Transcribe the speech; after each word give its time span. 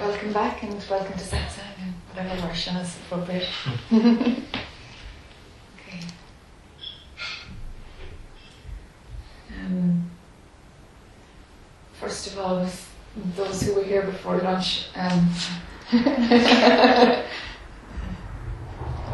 welcome 0.00 0.32
back 0.32 0.62
and 0.62 0.74
welcome 0.88 1.12
to 1.18 1.24
satsang 1.24 1.74
and 1.82 1.92
whatever 2.12 2.40
version 2.46 2.76
is 2.76 2.96
appropriate. 2.98 3.48
okay. 3.92 4.42
Um, 9.58 10.08
first 11.94 12.28
of 12.28 12.38
all, 12.38 12.64
those 13.34 13.62
who 13.62 13.74
were 13.74 13.82
here 13.82 14.02
before 14.02 14.38
lunch, 14.38 14.86
um, 14.94 15.28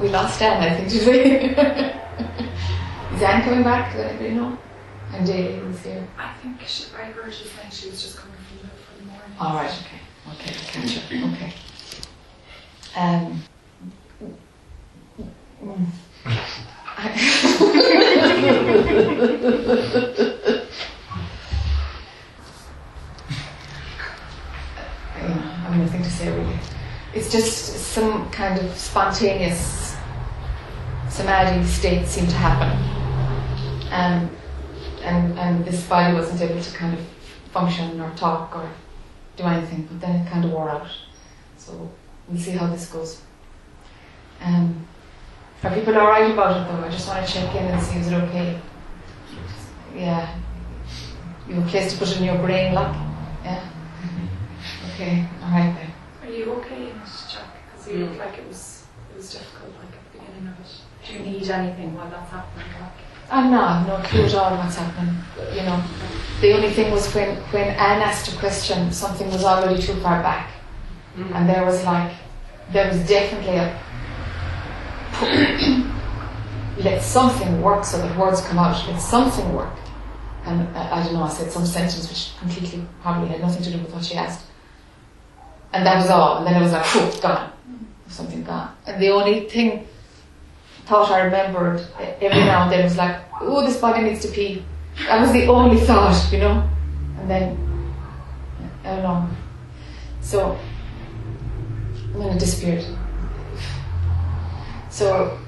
we 0.00 0.08
lost 0.08 0.42
Anne, 0.42 0.62
I 0.62 0.74
think, 0.76 0.90
did 0.90 1.06
we? 1.08 1.20
is 3.16 3.22
Anne 3.22 3.42
coming 3.42 3.62
back? 3.62 3.94
Does 3.94 4.04
anybody 4.04 4.34
know? 4.34 4.58
And 5.12 5.26
Daly 5.26 5.60
was 5.60 5.80
here. 5.80 6.06
I 6.18 6.34
think 6.42 6.60
she, 6.66 6.84
I 6.94 7.04
heard 7.04 7.32
she 7.32 7.44
saying 7.44 7.70
she 7.70 7.88
was 7.88 8.02
just 8.02 8.18
coming 8.18 8.36
from 8.36 8.58
the, 8.58 8.74
from 8.74 8.98
the 8.98 9.04
morning. 9.12 9.36
All 9.38 9.54
right, 9.54 9.70
okay. 9.70 10.00
Okay, 10.40 10.98
up. 10.98 11.32
Okay. 11.32 11.52
Um. 12.96 13.42
I 16.96 17.08
have 25.64 25.76
nothing 25.76 26.02
to 26.02 26.10
say 26.10 26.30
really. 26.30 26.58
It's 27.14 27.30
just 27.30 27.92
some 27.92 28.30
kind 28.30 28.60
of 28.60 28.76
spontaneous 28.76 29.96
samadhi 31.08 31.64
state 31.66 32.06
seemed 32.06 32.30
to 32.30 32.36
happen. 32.36 32.70
Um, 33.92 34.30
and, 35.02 35.38
and 35.38 35.64
this 35.64 35.86
body 35.86 36.14
wasn't 36.14 36.40
able 36.40 36.60
to 36.60 36.74
kind 36.74 36.98
of 36.98 37.04
function 37.52 38.00
or 38.00 38.10
talk 38.16 38.56
or 38.56 38.68
do 39.36 39.44
anything, 39.44 39.84
but 39.90 40.00
then 40.00 40.16
it 40.16 40.30
kind 40.30 40.44
of 40.44 40.52
wore 40.52 40.70
out. 40.70 40.88
So 41.56 41.90
we'll 42.28 42.40
see 42.40 42.52
how 42.52 42.66
this 42.68 42.86
goes. 42.86 43.20
Um, 44.40 44.86
are 45.62 45.74
people 45.74 45.96
alright 45.96 46.30
about 46.30 46.56
it 46.56 46.70
though? 46.70 46.86
I 46.86 46.90
just 46.90 47.08
want 47.08 47.26
to 47.26 47.32
check 47.32 47.54
in 47.54 47.64
and 47.64 47.82
see 47.82 47.98
is 47.98 48.08
it 48.08 48.14
okay? 48.14 48.60
Yeah. 49.96 50.38
You 51.48 51.54
have 51.56 51.66
a 51.66 51.70
place 51.70 51.92
to 51.92 51.98
put 51.98 52.08
it 52.08 52.18
in 52.18 52.24
your 52.24 52.38
brain, 52.38 52.74
like? 52.74 52.94
Yeah? 53.44 53.68
Okay, 54.92 55.28
alright 55.42 55.74
then. 55.74 55.92
Are 56.22 56.32
you 56.32 56.52
okay 56.52 56.90
in 56.90 56.96
it, 56.96 57.08
Jack? 57.30 57.48
Because 57.72 57.88
you 57.88 58.06
looked 58.06 58.18
like 58.18 58.38
it 58.38 58.48
was 58.48 58.84
it 59.10 59.16
was 59.16 59.32
difficult, 59.32 59.72
like 59.76 59.94
at 59.94 60.12
the 60.12 60.18
beginning 60.18 60.48
of 60.48 60.60
it. 60.60 60.72
Do 61.06 61.12
you 61.12 61.18
need 61.20 61.50
anything 61.50 61.94
while 61.94 62.10
that's 62.10 62.30
happening? 62.30 62.66
I'm 63.30 63.50
not, 63.50 63.86
no 63.86 63.96
clue 64.06 64.24
at 64.24 64.34
all 64.34 64.56
what's 64.56 64.76
happening. 64.76 65.14
You 65.52 65.62
know, 65.62 65.82
the 66.40 66.52
only 66.52 66.70
thing 66.70 66.92
was 66.92 67.12
when, 67.14 67.36
when 67.52 67.68
Anne 67.70 68.02
asked 68.02 68.32
a 68.32 68.36
question, 68.38 68.92
something 68.92 69.30
was 69.30 69.44
already 69.44 69.80
too 69.80 69.94
far 70.00 70.22
back. 70.22 70.50
Mm-hmm. 71.16 71.32
And 71.34 71.48
there 71.48 71.64
was 71.64 71.84
like, 71.84 72.12
there 72.72 72.88
was 72.88 72.98
definitely 73.08 73.56
a, 73.56 73.80
let 76.82 77.02
something 77.02 77.62
work 77.62 77.84
so 77.84 77.98
that 77.98 78.18
words 78.18 78.40
come 78.42 78.58
out, 78.58 78.86
let 78.88 79.00
something 79.00 79.54
work. 79.54 79.72
And 80.44 80.68
uh, 80.76 80.88
I 80.92 81.02
don't 81.02 81.14
know, 81.14 81.22
I 81.22 81.30
said 81.30 81.50
some 81.50 81.64
sentence 81.64 82.08
which 82.08 82.38
completely 82.38 82.84
probably 83.00 83.28
had 83.28 83.40
nothing 83.40 83.62
to 83.62 83.70
do 83.70 83.78
with 83.78 83.92
what 83.94 84.04
she 84.04 84.14
asked. 84.14 84.44
And 85.72 85.86
that 85.86 85.96
was 85.96 86.10
all. 86.10 86.38
And 86.38 86.46
then 86.46 86.60
it 86.60 86.62
was 86.62 86.72
like, 86.72 86.86
whew, 86.86 87.20
gone. 87.20 87.50
Something 88.08 88.44
gone. 88.44 88.74
And 88.86 89.02
the 89.02 89.08
only 89.08 89.48
thing 89.48 89.88
thought 90.86 91.10
I 91.10 91.22
remembered 91.22 91.86
every 91.98 92.44
now 92.44 92.64
and 92.64 92.72
then 92.72 92.84
was 92.84 92.96
like, 92.96 93.20
oh, 93.40 93.64
this 93.64 93.80
body 93.80 94.02
needs 94.02 94.20
to 94.22 94.28
pee. 94.28 94.64
That 95.06 95.20
was 95.20 95.32
the 95.32 95.46
only 95.46 95.80
thought, 95.80 96.30
you 96.32 96.38
know. 96.38 96.68
And 97.18 97.30
then, 97.30 97.92
I 98.84 98.88
don't 98.88 99.02
know. 99.02 99.28
So, 100.20 100.58
and 102.12 102.20
then 102.20 102.36
it 102.36 102.38
disappeared. 102.38 102.84
So, 104.90 105.38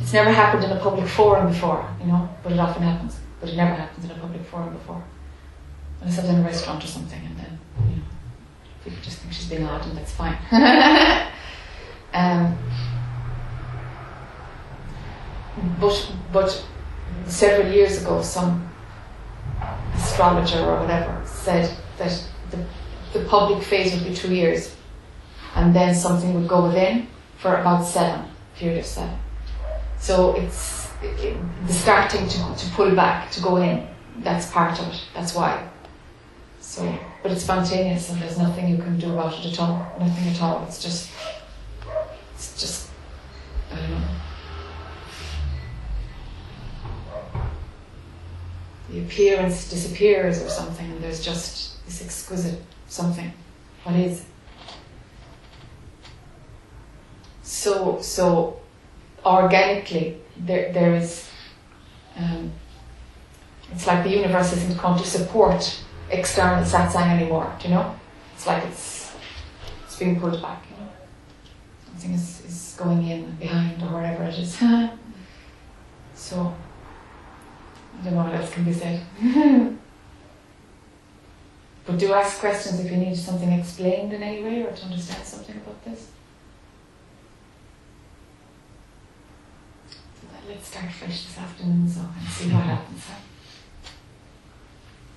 it's 0.00 0.12
never 0.12 0.30
happened 0.30 0.64
in 0.64 0.70
a 0.70 0.80
public 0.80 1.08
forum 1.08 1.48
before, 1.48 1.88
you 2.00 2.06
know, 2.06 2.28
but 2.42 2.52
it 2.52 2.58
often 2.58 2.82
happens. 2.82 3.18
But 3.40 3.50
it 3.50 3.56
never 3.56 3.74
happens 3.74 4.04
in 4.04 4.10
a 4.10 4.14
public 4.18 4.44
forum 4.46 4.72
before. 4.72 5.02
Unless 6.00 6.18
I 6.18 6.22
was 6.22 6.30
in 6.30 6.40
a 6.40 6.42
restaurant 6.42 6.82
or 6.82 6.86
something, 6.86 7.20
and 7.24 7.38
then, 7.38 7.58
you 7.88 7.96
know, 7.96 8.02
people 8.82 8.98
just 9.02 9.18
think 9.18 9.32
she's 9.32 9.48
being 9.48 9.64
odd, 9.64 9.86
and 9.86 9.96
that's 9.96 10.12
fine. 10.12 10.36
um, 12.12 12.58
but 15.84 16.12
but 16.32 16.64
several 17.26 17.70
years 17.72 18.02
ago, 18.02 18.22
some 18.22 18.70
astrologer 19.94 20.60
or 20.60 20.80
whatever 20.80 21.22
said 21.26 21.76
that 21.98 22.12
the, 22.50 22.58
the 23.12 23.24
public 23.26 23.62
phase 23.62 23.94
would 23.94 24.04
be 24.04 24.14
two 24.14 24.34
years, 24.34 24.74
and 25.54 25.74
then 25.74 25.94
something 25.94 26.34
would 26.34 26.48
go 26.48 26.66
within 26.66 27.06
for 27.38 27.56
about 27.56 27.82
seven, 27.84 28.26
period 28.56 28.78
of 28.78 28.86
seven. 28.86 29.18
So 29.98 30.34
it's 30.36 30.90
it, 31.02 31.36
the 31.66 31.72
starting 31.72 32.28
to, 32.28 32.38
to 32.56 32.70
pull 32.72 32.94
back, 32.94 33.30
to 33.32 33.40
go 33.42 33.56
in. 33.56 33.86
That's 34.18 34.50
part 34.50 34.80
of 34.80 34.88
it. 34.88 35.04
That's 35.14 35.34
why. 35.34 35.68
So, 36.60 36.98
but 37.22 37.32
it's 37.32 37.42
spontaneous, 37.42 38.10
and 38.10 38.22
there's 38.22 38.38
nothing 38.38 38.68
you 38.68 38.78
can 38.78 38.98
do 38.98 39.12
about 39.12 39.34
it 39.38 39.52
at 39.52 39.60
all. 39.60 39.92
Nothing 39.98 40.28
at 40.28 40.40
all. 40.40 40.64
It's 40.66 40.82
just, 40.82 41.10
it's 42.34 42.60
just, 42.60 42.90
I 43.72 43.76
don't 43.76 43.90
know. 43.90 44.06
The 48.94 49.00
appearance 49.00 49.68
disappears 49.70 50.40
or 50.40 50.48
something, 50.48 50.88
and 50.88 51.02
there's 51.02 51.24
just 51.24 51.84
this 51.84 52.02
exquisite 52.02 52.60
something. 52.86 53.32
What 53.82 53.96
is? 53.96 54.24
So, 57.42 58.00
so 58.00 58.60
organically, 59.26 60.18
there, 60.36 60.72
there 60.72 60.94
is. 60.94 61.28
Um, 62.16 62.52
it's 63.72 63.86
like 63.88 64.04
the 64.04 64.10
universe 64.10 64.52
isn't 64.52 64.80
going 64.80 64.98
to 64.98 65.06
support 65.06 65.82
external 66.10 66.62
satsang 66.62 67.18
anymore. 67.18 67.52
Do 67.58 67.68
you 67.68 67.74
know? 67.74 67.94
It's 68.34 68.46
like 68.46 68.62
it's 68.64 69.12
it's 69.84 69.98
being 69.98 70.20
pulled 70.20 70.40
back. 70.40 70.64
You 70.70 70.84
know, 70.84 70.92
something 71.88 72.12
is, 72.12 72.44
is 72.44 72.76
going 72.78 73.04
in 73.08 73.32
behind 73.32 73.82
or 73.82 73.86
wherever 73.86 74.22
it 74.22 74.38
is. 74.38 74.56
so. 76.14 76.54
I 77.98 78.04
don't 78.04 78.14
know 78.14 78.24
what 78.24 78.34
else 78.34 78.52
can 78.52 78.64
be 78.64 78.72
said. 78.72 79.00
but 81.86 81.98
do 81.98 82.12
ask 82.12 82.40
questions 82.40 82.80
if 82.80 82.90
you 82.90 82.96
need 82.96 83.16
something 83.16 83.52
explained 83.52 84.12
in 84.12 84.22
any 84.22 84.42
way 84.42 84.62
or 84.62 84.72
to 84.72 84.84
understand 84.84 85.24
something 85.24 85.56
about 85.56 85.84
this. 85.84 86.08
So 89.90 90.26
let's 90.48 90.68
start 90.68 90.90
fresh 90.92 91.24
this 91.24 91.38
afternoon 91.38 91.88
so 91.88 92.00
and 92.00 92.28
see 92.28 92.50
what 92.50 92.64
happens. 92.64 93.04
Huh? 93.06 93.14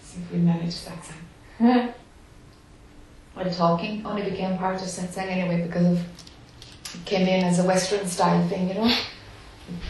See 0.02 0.20
if 0.22 0.32
we 0.32 0.40
manage 0.40 0.86
that 0.86 1.04
time. 1.04 1.94
While 3.34 3.52
talking 3.52 4.06
only 4.06 4.30
became 4.30 4.58
part 4.58 4.82
of 4.82 4.88
satsang 4.88 5.28
anyway 5.28 5.66
because 5.68 6.00
it 6.00 7.06
came 7.06 7.28
in 7.28 7.44
as 7.44 7.60
a 7.60 7.64
Western 7.64 8.08
style 8.08 8.48
thing, 8.48 8.70
you 8.70 8.74
know. 8.76 8.96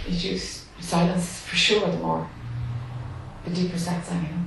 You 0.08 0.32
use 0.32 0.66
silence 0.80 1.42
for 1.42 1.56
sure 1.56 1.88
the 1.88 1.98
more 1.98 2.28
the 3.48 3.56
deeper 3.56 3.78
satsang, 3.78 4.24
you 4.24 4.36
know. 4.36 4.44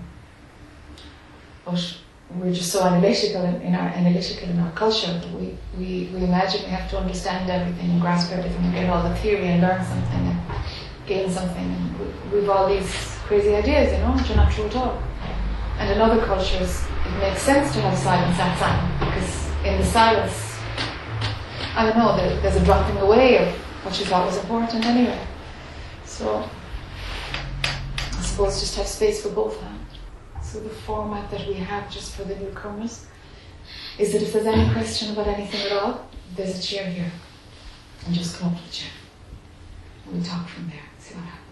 But 1.65 1.97
we're 2.37 2.53
just 2.53 2.71
so 2.71 2.85
analytical 2.85 3.45
in, 3.45 3.61
in 3.63 3.75
our 3.75 3.89
analytical 3.89 4.49
in 4.49 4.59
our 4.61 4.71
culture 4.73 5.21
we, 5.35 5.57
we, 5.77 6.11
we 6.15 6.25
imagine 6.25 6.63
we 6.63 6.71
have 6.71 6.89
to 6.89 6.97
understand 6.97 7.51
everything 7.51 7.91
and 7.91 8.01
grasp 8.01 8.31
everything 8.31 8.65
and 8.65 8.73
get 8.73 8.89
all 8.89 9.03
the 9.03 9.15
theory 9.17 9.49
and 9.49 9.61
learn 9.61 9.85
something 9.85 10.21
and 10.21 10.41
gain 11.07 11.29
something 11.29 11.65
and 11.65 11.99
we, 11.99 12.07
we've 12.41 12.49
all 12.49 12.69
these 12.69 12.89
crazy 13.27 13.55
ideas, 13.55 13.93
you 13.93 13.99
know, 13.99 14.13
which 14.13 14.31
are 14.31 14.37
not 14.37 14.53
true 14.53 14.65
at 14.67 14.77
all. 14.77 15.03
And 15.79 15.91
in 15.91 16.01
other 16.01 16.25
cultures 16.25 16.85
it 17.05 17.19
makes 17.19 17.43
sense 17.43 17.73
to 17.75 17.81
have 17.81 17.99
silent 17.99 18.37
satsang 18.37 18.99
because 19.01 19.51
in 19.65 19.81
the 19.81 19.87
silence 19.87 20.57
I 21.75 21.87
don't 21.87 21.99
know, 21.99 22.17
there, 22.17 22.41
there's 22.43 22.57
a 22.57 22.65
dropping 22.65 22.99
away 22.99 23.39
of 23.39 23.55
what 23.85 23.99
you 23.99 24.07
thought 24.07 24.27
was 24.27 24.39
important 24.39 24.85
anyway. 24.85 25.19
So 26.05 26.49
Suppose 28.41 28.61
just 28.61 28.77
have 28.77 28.87
space 28.87 29.23
for 29.23 29.29
both, 29.29 29.61
huh? 29.61 30.41
So 30.43 30.61
the 30.61 30.71
format 30.71 31.31
that 31.31 31.47
we 31.47 31.53
have 31.53 31.91
just 31.91 32.17
for 32.17 32.25
the 32.25 32.35
newcomers 32.37 33.07
is 33.99 34.15
that 34.15 34.23
if 34.23 34.33
there's 34.33 34.47
any 34.47 34.73
question 34.73 35.13
about 35.13 35.27
anything 35.27 35.61
at 35.67 35.73
all, 35.73 36.09
there's 36.37 36.59
a 36.59 36.63
chair 36.63 36.89
here. 36.89 37.13
And 38.07 38.15
just 38.15 38.39
come 38.39 38.55
up 38.55 38.59
to 38.59 38.65
the 38.65 38.73
chair. 38.73 38.91
And 40.07 40.17
we 40.17 40.27
talk 40.27 40.49
from 40.49 40.71
there, 40.71 40.81
see 40.99 41.17
what 41.17 41.25
happens. 41.25 41.50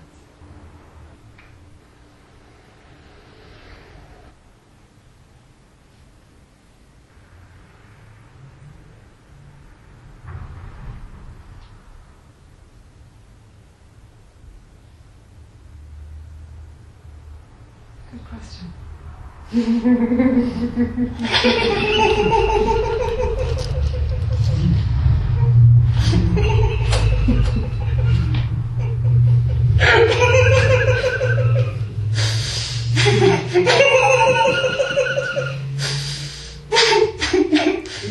it 19.59 19.65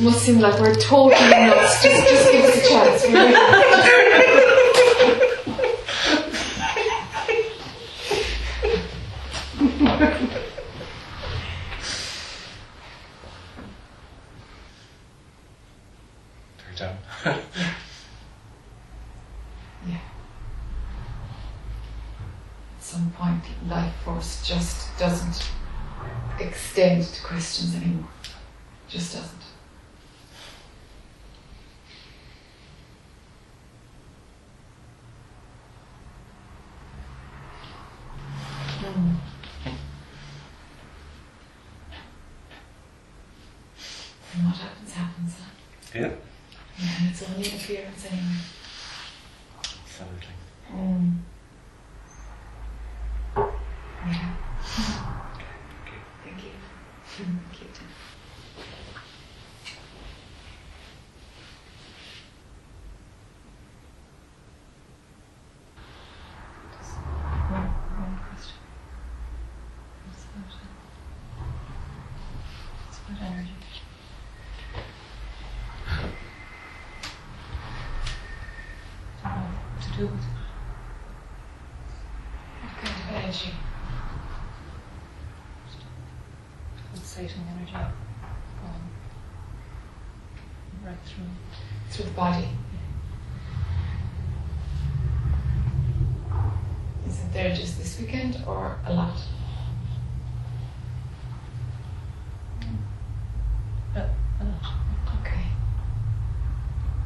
must 0.02 0.26
seem 0.26 0.40
like 0.40 0.60
we're 0.60 0.76
talking 0.76 1.30
nuts. 1.30 1.82
Just, 1.82 2.10
just 2.10 2.32
give 2.32 2.44
us 2.44 2.58
a 2.58 2.70
chance. 2.70 3.47
Through 91.98 92.06
the 92.06 92.12
body. 92.12 92.48
Is 97.08 97.20
it 97.20 97.34
there 97.34 97.56
just 97.56 97.78
this 97.80 98.00
weekend 98.00 98.44
or 98.46 98.78
a 98.86 98.94
lot? 98.94 99.18
Uh, 103.96 104.00
uh, 104.00 104.46
Okay, 105.22 105.46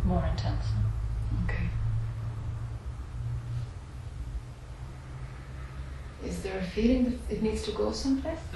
more 0.04 0.26
intense. 0.26 0.66
okay. 1.46 1.70
Is 6.26 6.42
there 6.44 6.60
a 6.60 6.64
feeling 6.64 7.06
that 7.30 7.36
it 7.36 7.42
needs 7.42 7.64
to 7.64 7.72
go 7.72 7.92
someplace? 7.94 8.40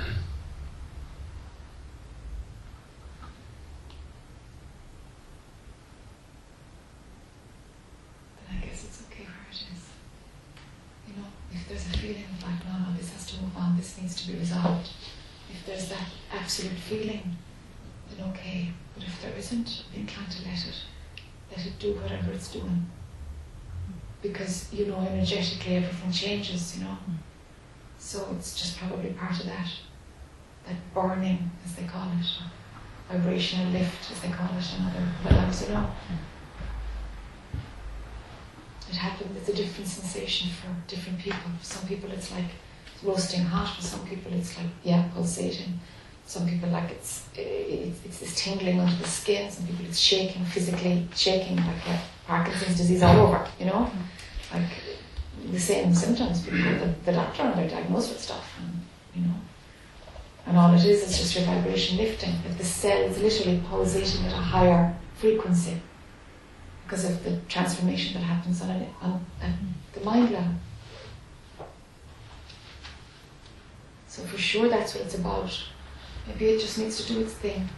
Then 8.47 8.57
I 8.61 8.65
guess 8.65 8.83
it's 8.83 9.01
okay 9.09 9.23
where 9.23 9.47
it 9.49 9.55
is. 9.55 9.89
You 11.07 11.13
know, 11.21 11.27
if 11.51 11.67
there's 11.67 11.85
a 11.87 11.97
feeling 11.97 12.23
of 12.33 12.43
like, 12.43 12.65
no, 12.65 12.89
no, 12.91 12.97
this 12.97 13.11
has 13.13 13.25
to 13.31 13.41
move 13.41 13.55
on, 13.57 13.77
this 13.77 13.97
needs 14.01 14.15
to 14.21 14.31
be 14.31 14.37
resolved. 14.39 14.89
If 15.51 15.65
there's 15.65 15.89
that 15.89 16.07
absolute 16.33 16.77
feeling, 16.77 17.35
then 18.09 18.29
okay. 18.31 18.71
But 18.95 19.03
if 19.05 19.21
there 19.21 19.33
isn't, 19.37 19.85
be 19.93 20.01
inclined 20.01 20.31
to 20.31 20.43
let 20.47 20.65
it, 20.65 20.75
let 21.55 21.65
it 21.65 21.79
do 21.79 21.93
whatever 21.95 22.24
it's 22.35 22.51
doing. 22.51 22.89
Because, 24.21 24.71
you 24.73 24.87
know, 24.87 24.99
energetically 24.99 25.77
everything 25.77 26.11
changes, 26.11 26.77
you 26.77 26.83
know. 26.83 26.97
Mm. 27.09 27.17
So 27.97 28.27
it's 28.37 28.59
just 28.59 28.77
probably 28.77 29.11
part 29.11 29.39
of 29.39 29.45
that. 29.45 29.67
That 30.67 30.75
burning, 30.93 31.51
as 31.63 31.75
they 31.75 31.83
call 31.83 32.07
it, 32.19 32.25
or 33.09 33.17
vibrational 33.17 33.71
lift, 33.71 34.11
as 34.11 34.19
they 34.21 34.29
call 34.29 34.49
it 34.57 34.65
in 34.77 34.85
other 34.85 35.05
realms, 35.25 35.61
you 35.61 35.73
know. 35.73 35.91
It 38.89 38.95
happens, 38.95 39.37
it's 39.37 39.49
a 39.49 39.53
different 39.53 39.87
sensation 39.87 40.49
for 40.51 40.67
different 40.87 41.19
people. 41.19 41.51
For 41.59 41.65
some 41.65 41.87
people 41.87 42.11
it's 42.11 42.31
like 42.31 42.51
roasting 43.03 43.41
hot, 43.41 43.75
for 43.75 43.81
some 43.81 44.05
people 44.07 44.31
it's 44.33 44.57
like, 44.57 44.67
yeah, 44.83 45.09
pulsating. 45.13 45.79
Some 46.27 46.47
people 46.49 46.69
like 46.69 46.89
it's, 46.89 47.27
it's, 47.35 48.03
it's 48.03 48.19
this 48.19 48.35
tingling 48.35 48.79
under 48.79 48.95
the 48.95 49.07
skin, 49.07 49.51
some 49.51 49.67
people 49.67 49.85
it's 49.85 49.99
shaking, 49.99 50.43
physically 50.45 51.07
shaking, 51.15 51.57
like 51.57 51.87
uh, 51.87 51.97
Parkinson's 52.25 52.77
disease 52.77 53.03
all 53.03 53.27
over, 53.27 53.47
you 53.59 53.67
know? 53.67 53.89
Like 54.51 54.67
the 55.51 55.59
same 55.59 55.93
symptoms, 55.93 56.43
people 56.43 56.63
to 56.63 56.95
the 57.05 57.11
doctor 57.11 57.43
and 57.43 57.59
they're 57.59 57.69
diagnosed 57.69 58.09
with 58.09 58.21
stuff, 58.21 58.57
and, 58.59 58.81
you 59.13 59.27
know? 59.27 59.35
And 60.47 60.57
all 60.57 60.73
it 60.73 60.83
is 60.83 61.03
is 61.03 61.17
just 61.17 61.35
your 61.35 61.45
vibration 61.45 61.97
lifting. 61.97 62.33
If 62.49 62.57
the 62.57 62.65
cell 62.65 62.97
is 63.03 63.19
literally 63.21 63.61
pulsating 63.69 64.25
at 64.25 64.33
a 64.33 64.37
higher 64.37 64.95
frequency 65.15 65.79
because 66.83 67.05
of 67.05 67.23
the 67.23 67.37
transformation 67.47 68.13
that 68.13 68.25
happens 68.25 68.61
on, 68.61 68.69
an, 68.71 68.87
on, 69.01 69.25
on 69.43 69.73
the 69.93 70.01
mind 70.01 70.31
level. 70.31 70.51
So 74.07 74.23
for 74.23 74.37
sure 74.37 74.69
that's 74.69 74.95
what 74.95 75.03
it's 75.03 75.15
about. 75.15 75.51
Maybe 76.27 76.45
it 76.45 76.59
just 76.59 76.77
needs 76.77 77.03
to 77.03 77.13
do 77.13 77.21
its 77.21 77.33
thing. 77.33 77.69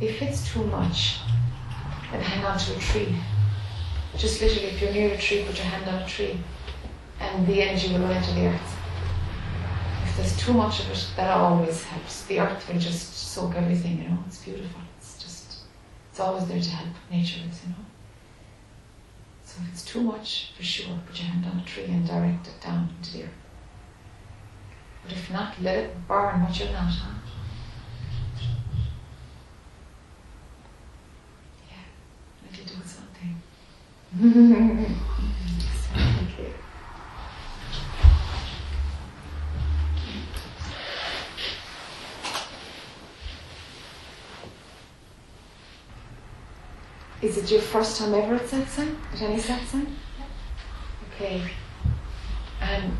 If 0.00 0.22
it's 0.22 0.50
too 0.50 0.64
much, 0.64 1.18
then 2.10 2.22
hang 2.22 2.44
on 2.44 2.58
to 2.58 2.76
a 2.76 2.78
tree. 2.78 3.14
Just 4.16 4.40
literally, 4.40 4.68
if 4.68 4.80
you're 4.80 4.92
near 4.92 5.12
a 5.12 5.18
tree, 5.18 5.44
put 5.46 5.56
your 5.56 5.66
hand 5.66 5.88
on 5.88 6.02
a 6.02 6.06
tree, 6.06 6.38
and 7.20 7.46
the 7.46 7.62
energy 7.62 7.92
will 7.92 8.10
into 8.10 8.32
the 8.32 8.46
earth. 8.46 8.76
If 10.04 10.16
there's 10.16 10.36
too 10.38 10.52
much 10.54 10.80
of 10.80 10.90
it, 10.90 11.06
that 11.16 11.30
always 11.30 11.84
helps. 11.84 12.24
The 12.24 12.40
earth 12.40 12.66
will 12.68 12.80
just 12.80 13.12
soak 13.12 13.54
everything, 13.54 13.98
you 14.02 14.08
know. 14.08 14.18
It's 14.26 14.42
beautiful. 14.42 14.80
It's 14.98 15.22
just, 15.22 15.58
it's 16.10 16.20
always 16.20 16.46
there 16.46 16.60
to 16.60 16.70
help. 16.70 16.94
Nature 17.10 17.40
is, 17.48 17.62
you 17.62 17.70
know. 17.70 17.89
If 19.62 19.68
it's 19.72 19.84
too 19.84 20.00
much, 20.00 20.52
for 20.56 20.62
sure, 20.62 20.98
put 21.06 21.18
your 21.20 21.28
hand 21.28 21.44
on 21.46 21.60
a 21.60 21.64
tree 21.64 21.84
and 21.84 22.06
direct 22.06 22.46
it 22.48 22.60
down 22.60 22.94
into 22.98 23.12
the 23.12 23.24
earth. 23.24 23.30
But 25.02 25.12
if 25.12 25.30
not, 25.30 25.60
let 25.60 25.76
it 25.76 26.08
burn 26.08 26.42
what 26.42 26.58
you're 26.58 26.72
not, 26.72 26.92
huh? 26.92 27.18
Yeah, 31.68 31.84
it 32.52 32.66
do 32.66 32.74
its 32.80 33.00
Is 47.30 47.36
it 47.36 47.48
your 47.52 47.60
first 47.60 47.96
time 47.96 48.12
ever 48.12 48.34
at 48.34 48.42
satsang? 48.42 48.96
At 49.12 49.22
any 49.22 49.36
satsang? 49.36 49.86
Okay. 51.14 51.40
Um, 52.60 52.98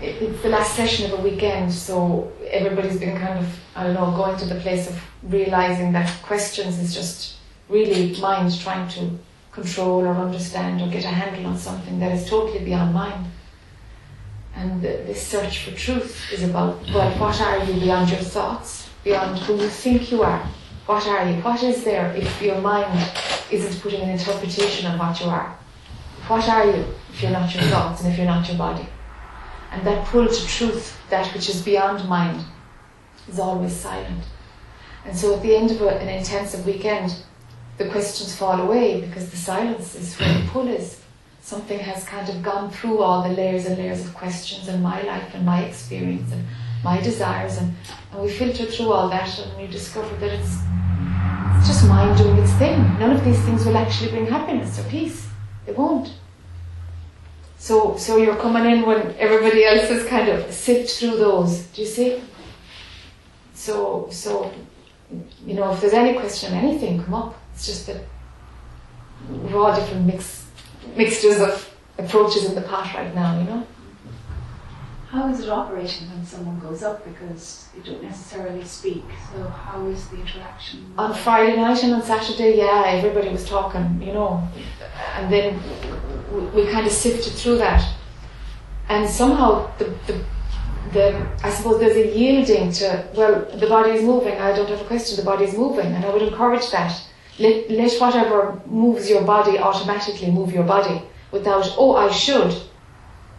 it, 0.00 0.22
it's 0.22 0.42
the 0.42 0.48
last 0.48 0.74
session 0.74 1.12
of 1.12 1.18
a 1.18 1.22
weekend, 1.22 1.70
so 1.70 2.32
everybody's 2.50 2.98
been 2.98 3.18
kind 3.18 3.38
of, 3.38 3.46
I 3.76 3.84
don't 3.84 3.92
know, 3.92 4.16
going 4.16 4.38
to 4.38 4.46
the 4.46 4.60
place 4.62 4.88
of 4.88 4.98
realizing 5.24 5.92
that 5.92 6.10
questions 6.22 6.78
is 6.78 6.94
just 6.94 7.36
really 7.68 8.18
mind 8.18 8.58
trying 8.58 8.88
to 8.92 9.18
control 9.52 10.06
or 10.06 10.14
understand 10.14 10.80
or 10.80 10.88
get 10.88 11.04
a 11.04 11.08
handle 11.08 11.44
on 11.50 11.58
something 11.58 12.00
that 12.00 12.12
is 12.12 12.26
totally 12.26 12.64
beyond 12.64 12.94
mind. 12.94 13.26
And 14.56 14.80
this 14.80 15.26
search 15.26 15.66
for 15.66 15.76
truth 15.76 16.32
is 16.32 16.44
about, 16.44 16.82
well, 16.94 17.10
what 17.18 17.38
are 17.42 17.62
you 17.62 17.74
beyond 17.78 18.08
your 18.08 18.20
thoughts, 18.20 18.88
beyond 19.04 19.36
who 19.40 19.60
you 19.60 19.68
think 19.68 20.10
you 20.10 20.22
are? 20.22 20.48
What 20.86 21.06
are 21.06 21.30
you? 21.30 21.40
What 21.40 21.62
is 21.62 21.82
there 21.82 22.12
if 22.14 22.42
your 22.42 22.60
mind 22.60 23.10
isn't 23.50 23.80
putting 23.80 24.02
an 24.02 24.10
interpretation 24.10 24.86
on 24.86 24.98
what 24.98 25.18
you 25.20 25.26
are? 25.26 25.56
What 26.26 26.48
are 26.48 26.66
you 26.66 26.84
if 27.10 27.22
you're 27.22 27.30
not 27.30 27.54
your 27.54 27.64
thoughts 27.64 28.02
and 28.02 28.12
if 28.12 28.18
you're 28.18 28.26
not 28.26 28.46
your 28.48 28.58
body? 28.58 28.86
And 29.72 29.86
that 29.86 30.06
pull 30.06 30.28
to 30.28 30.46
truth, 30.46 30.96
that 31.10 31.32
which 31.34 31.48
is 31.48 31.62
beyond 31.62 32.06
mind, 32.08 32.44
is 33.28 33.38
always 33.38 33.72
silent. 33.72 34.24
And 35.06 35.16
so 35.16 35.34
at 35.34 35.42
the 35.42 35.56
end 35.56 35.70
of 35.70 35.80
a, 35.80 35.88
an 35.88 36.08
intensive 36.08 36.64
weekend, 36.66 37.16
the 37.78 37.88
questions 37.88 38.36
fall 38.36 38.60
away 38.60 39.00
because 39.00 39.30
the 39.30 39.36
silence 39.36 39.94
is 39.94 40.14
where 40.16 40.32
the 40.34 40.48
pull 40.48 40.68
is. 40.68 41.00
something 41.44 41.78
has 41.78 42.04
kind 42.04 42.26
of 42.30 42.42
gone 42.42 42.70
through 42.70 43.00
all 43.00 43.22
the 43.22 43.34
layers 43.34 43.66
and 43.66 43.76
layers 43.76 44.00
of 44.02 44.14
questions 44.14 44.66
in 44.66 44.80
my 44.80 45.02
life 45.02 45.34
and 45.34 45.44
my 45.44 45.62
experience 45.62 46.32
and 46.32 46.42
my 46.84 47.00
desires, 47.00 47.56
and, 47.58 47.74
and 48.12 48.22
we 48.22 48.30
filter 48.30 48.66
through 48.66 48.92
all 48.92 49.08
that 49.08 49.38
and 49.38 49.56
we 49.56 49.66
discover 49.66 50.14
that 50.16 50.32
it's, 50.38 50.58
it's 51.56 51.66
just 51.66 51.88
mind 51.88 52.16
doing 52.18 52.36
its 52.36 52.52
thing. 52.52 52.78
None 52.98 53.10
of 53.10 53.24
these 53.24 53.40
things 53.40 53.64
will 53.64 53.76
actually 53.76 54.10
bring 54.10 54.26
happiness 54.26 54.78
or 54.78 54.84
peace. 54.84 55.26
They 55.64 55.72
won't. 55.72 56.12
So, 57.58 57.96
so 57.96 58.18
you're 58.18 58.36
coming 58.36 58.70
in 58.70 58.84
when 58.84 59.14
everybody 59.18 59.64
else 59.64 59.90
is 59.90 60.06
kind 60.06 60.28
of 60.28 60.52
sift 60.52 60.90
through 60.90 61.16
those. 61.16 61.62
Do 61.68 61.80
you 61.80 61.88
see? 61.88 62.22
So, 63.54 64.08
so, 64.10 64.52
you 65.46 65.54
know, 65.54 65.72
if 65.72 65.80
there's 65.80 65.94
any 65.94 66.18
question, 66.18 66.52
anything 66.52 67.02
come 67.02 67.14
up. 67.14 67.40
It's 67.54 67.66
just 67.66 67.86
that 67.86 68.02
we're 69.30 69.56
all 69.56 69.74
different 69.74 70.04
mix, 70.04 70.46
mixtures 70.94 71.40
of 71.40 71.74
approaches 71.96 72.44
in 72.44 72.54
the 72.54 72.60
pot 72.60 72.92
right 72.94 73.14
now, 73.14 73.38
you 73.38 73.44
know. 73.44 73.66
How 75.14 75.28
is 75.28 75.38
it 75.38 75.48
operating 75.48 76.10
when 76.10 76.26
someone 76.26 76.58
goes 76.58 76.82
up 76.82 77.04
because 77.06 77.68
you 77.76 77.84
don't 77.84 78.02
necessarily 78.02 78.64
speak? 78.64 79.04
So 79.32 79.44
how 79.46 79.86
is 79.86 80.08
the 80.08 80.16
interaction? 80.16 80.92
On 80.98 81.14
Friday 81.14 81.54
night 81.54 81.84
and 81.84 81.92
on 81.92 82.02
Saturday, 82.02 82.56
yeah, 82.56 82.82
everybody 82.88 83.28
was 83.28 83.48
talking, 83.48 84.02
you 84.02 84.12
know, 84.12 84.42
and 85.14 85.32
then 85.32 85.62
we, 86.32 86.40
we 86.64 86.68
kind 86.68 86.84
of 86.84 86.92
sifted 86.92 87.32
through 87.32 87.58
that, 87.58 87.88
and 88.88 89.08
somehow 89.08 89.70
the, 89.78 89.84
the 90.08 90.24
the 90.92 91.06
I 91.44 91.50
suppose 91.50 91.78
there's 91.78 91.96
a 91.96 92.18
yielding 92.18 92.72
to 92.72 93.06
well, 93.14 93.46
the 93.54 93.68
body 93.68 93.92
is 93.92 94.02
moving. 94.02 94.36
I 94.40 94.50
don't 94.56 94.68
have 94.68 94.80
a 94.80 94.84
question. 94.84 95.16
The 95.16 95.30
body 95.30 95.44
is 95.44 95.56
moving, 95.56 95.92
and 95.94 96.04
I 96.04 96.12
would 96.12 96.22
encourage 96.22 96.72
that. 96.72 96.92
Let, 97.38 97.70
let 97.70 98.00
whatever 98.00 98.60
moves 98.66 99.08
your 99.08 99.22
body 99.22 99.58
automatically 99.58 100.32
move 100.32 100.52
your 100.52 100.64
body 100.64 101.02
without, 101.30 101.72
oh, 101.78 101.94
I 101.94 102.10
should. 102.10 102.52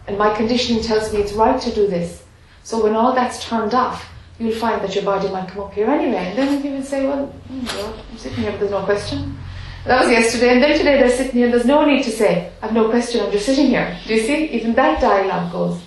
And 0.07 0.17
my 0.17 0.35
conditioning 0.35 0.83
tells 0.83 1.12
me 1.12 1.19
it's 1.19 1.33
right 1.33 1.59
to 1.62 1.74
do 1.74 1.88
this. 1.88 2.24
So 2.63 2.83
when 2.83 2.95
all 2.95 3.13
that's 3.13 3.43
turned 3.43 3.74
off, 3.74 4.07
you'll 4.39 4.53
find 4.53 4.81
that 4.81 4.93
your 4.93 5.03
body 5.03 5.29
might 5.29 5.50
come 5.50 5.63
up 5.63 5.74
here 5.74 5.89
anyway. 5.89 6.27
And 6.27 6.38
then 6.38 6.63
you 6.63 6.71
will 6.71 6.83
say, 6.83 7.07
well, 7.07 7.33
oh 7.51 8.03
I'm 8.12 8.17
sitting 8.17 8.39
here, 8.39 8.51
but 8.51 8.59
there's 8.59 8.71
no 8.71 8.83
question. 8.83 9.38
That 9.85 10.01
was 10.01 10.12
yesterday, 10.12 10.53
and 10.53 10.63
then 10.63 10.75
today 10.75 10.97
they're 10.97 11.15
sitting 11.15 11.33
here, 11.33 11.45
and 11.45 11.53
there's 11.53 11.65
no 11.65 11.85
need 11.85 12.03
to 12.05 12.12
say, 12.12 12.51
I've 12.62 12.74
no 12.74 12.89
question, 12.89 13.24
I'm 13.24 13.31
just 13.31 13.45
sitting 13.45 13.67
here. 13.67 13.95
Do 14.07 14.15
you 14.15 14.21
see? 14.21 14.45
Even 14.45 14.74
that 14.74 15.00
dialogue 15.00 15.51
goes. 15.51 15.79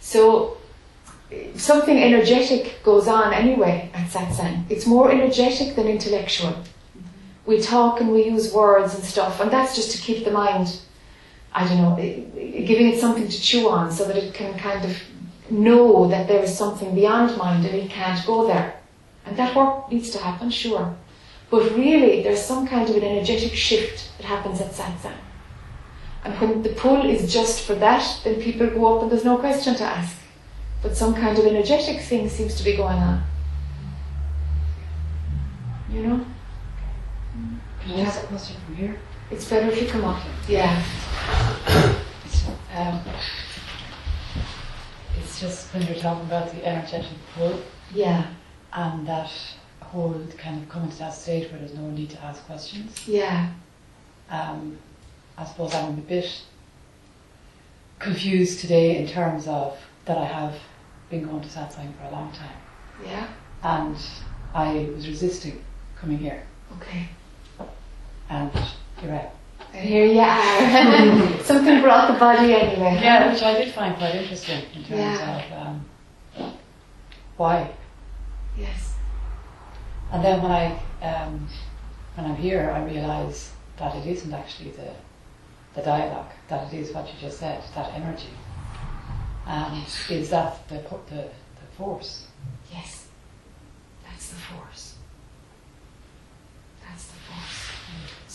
So 0.00 0.56
something 1.56 2.02
energetic 2.02 2.82
goes 2.82 3.06
on 3.06 3.34
anyway 3.34 3.90
at 3.92 4.08
satsang. 4.08 4.64
It's 4.70 4.86
more 4.86 5.12
energetic 5.12 5.76
than 5.76 5.88
intellectual. 5.88 6.54
We 7.44 7.60
talk 7.60 8.00
and 8.00 8.10
we 8.10 8.24
use 8.24 8.50
words 8.54 8.94
and 8.94 9.04
stuff, 9.04 9.40
and 9.40 9.50
that's 9.50 9.76
just 9.76 9.90
to 9.92 9.98
keep 9.98 10.24
the 10.24 10.30
mind, 10.30 10.80
I 11.54 11.68
don't 11.68 11.78
know, 11.78 11.96
giving 11.96 12.88
it 12.88 13.00
something 13.00 13.28
to 13.28 13.40
chew 13.40 13.68
on 13.68 13.92
so 13.92 14.06
that 14.06 14.16
it 14.16 14.34
can 14.34 14.58
kind 14.58 14.84
of 14.84 14.96
know 15.50 16.08
that 16.08 16.26
there 16.26 16.42
is 16.42 16.56
something 16.56 16.94
beyond 16.94 17.36
mind 17.36 17.64
and 17.64 17.74
it 17.74 17.90
can't 17.90 18.24
go 18.26 18.46
there. 18.46 18.80
And 19.24 19.36
that 19.36 19.54
work 19.54 19.90
needs 19.90 20.10
to 20.10 20.18
happen, 20.18 20.50
sure. 20.50 20.94
But 21.50 21.70
really, 21.76 22.22
there's 22.22 22.42
some 22.42 22.66
kind 22.66 22.88
of 22.88 22.96
an 22.96 23.04
energetic 23.04 23.54
shift 23.54 24.10
that 24.18 24.26
happens 24.26 24.60
at 24.60 24.72
satsang. 24.72 25.16
And 26.24 26.40
when 26.40 26.62
the 26.62 26.70
pull 26.70 27.08
is 27.08 27.32
just 27.32 27.64
for 27.64 27.74
that, 27.76 28.20
then 28.24 28.40
people 28.40 28.66
go 28.68 28.96
up 28.96 29.02
and 29.02 29.12
there's 29.12 29.24
no 29.24 29.38
question 29.38 29.74
to 29.76 29.84
ask. 29.84 30.16
But 30.82 30.96
some 30.96 31.14
kind 31.14 31.38
of 31.38 31.46
energetic 31.46 32.00
thing 32.00 32.28
seems 32.28 32.56
to 32.56 32.64
be 32.64 32.76
going 32.76 32.98
on. 32.98 33.22
You 35.90 36.06
know? 36.06 36.26
Can 37.82 37.92
I 37.92 38.00
ask 38.00 38.24
a 38.24 38.26
question 38.26 38.56
from 38.66 38.76
here? 38.76 38.98
It's 39.34 39.50
better 39.50 39.68
if 39.68 39.82
you 39.82 39.88
come 39.88 40.04
up. 40.04 40.22
Yeah. 40.48 40.80
It's, 42.24 42.44
um, 42.72 43.00
it's 45.18 45.40
just 45.40 45.74
when 45.74 45.82
you're 45.82 45.96
talking 45.96 46.24
about 46.26 46.52
the 46.52 46.64
energetic 46.64 47.10
pull 47.34 47.60
Yeah. 47.92 48.28
and 48.72 49.04
that 49.08 49.32
whole 49.82 50.24
kind 50.38 50.62
of 50.62 50.68
coming 50.68 50.88
to 50.90 50.98
that 51.00 51.14
state 51.14 51.50
where 51.50 51.58
there's 51.58 51.74
no 51.74 51.90
need 51.90 52.10
to 52.10 52.22
ask 52.22 52.46
questions. 52.46 53.08
Yeah. 53.08 53.50
Um, 54.30 54.78
I 55.36 55.44
suppose 55.44 55.74
I'm 55.74 55.94
a 55.98 56.02
bit 56.02 56.42
confused 57.98 58.60
today 58.60 58.98
in 58.98 59.08
terms 59.08 59.48
of 59.48 59.76
that 60.04 60.16
I 60.16 60.26
have 60.26 60.54
been 61.10 61.24
going 61.26 61.40
to 61.42 61.48
satsang 61.48 61.92
for 61.98 62.04
a 62.04 62.10
long 62.12 62.30
time 62.30 62.56
Yeah. 63.04 63.26
and 63.64 63.96
I 64.54 64.88
was 64.94 65.08
resisting 65.08 65.60
coming 65.96 66.18
here 66.18 66.44
Okay. 66.78 67.08
and 68.30 68.50
am. 69.10 69.30
Here 69.72 70.06
you 70.06 70.20
are. 70.20 71.42
Something 71.42 71.80
brought 71.82 72.12
the 72.12 72.18
body 72.18 72.54
anyway. 72.54 73.00
Yeah, 73.02 73.32
which 73.32 73.42
I 73.42 73.54
did 73.54 73.74
find 73.74 73.96
quite 73.96 74.14
interesting 74.14 74.62
in 74.74 74.84
terms 74.84 74.90
Yeah. 74.90 75.56
of 75.56 75.66
um, 75.66 76.56
why. 77.36 77.70
Yes. 78.56 78.94
And 80.12 80.24
then 80.24 80.40
when 80.42 80.52
I 80.52 80.80
um, 81.02 81.48
when 82.14 82.26
I'm 82.26 82.36
here, 82.36 82.70
I 82.70 82.84
realise 82.84 83.52
that 83.78 83.96
it 83.96 84.06
isn't 84.06 84.32
actually 84.32 84.70
the 84.70 84.92
the 85.74 85.82
dialogue, 85.82 86.30
that 86.48 86.72
it 86.72 86.76
is 86.78 86.92
what 86.92 87.06
you 87.08 87.14
just 87.20 87.40
said, 87.40 87.60
that 87.74 87.92
energy, 87.94 88.28
and 89.46 89.84
is 90.08 90.30
that 90.30 90.68
the 90.68 90.76
the, 90.76 91.16
the 91.16 91.66
force. 91.76 92.28
Yes. 92.72 93.06
That's 94.04 94.28
the 94.28 94.36
force. 94.36 94.94
That's 96.86 97.06
the 97.06 97.14
force. 97.14 97.70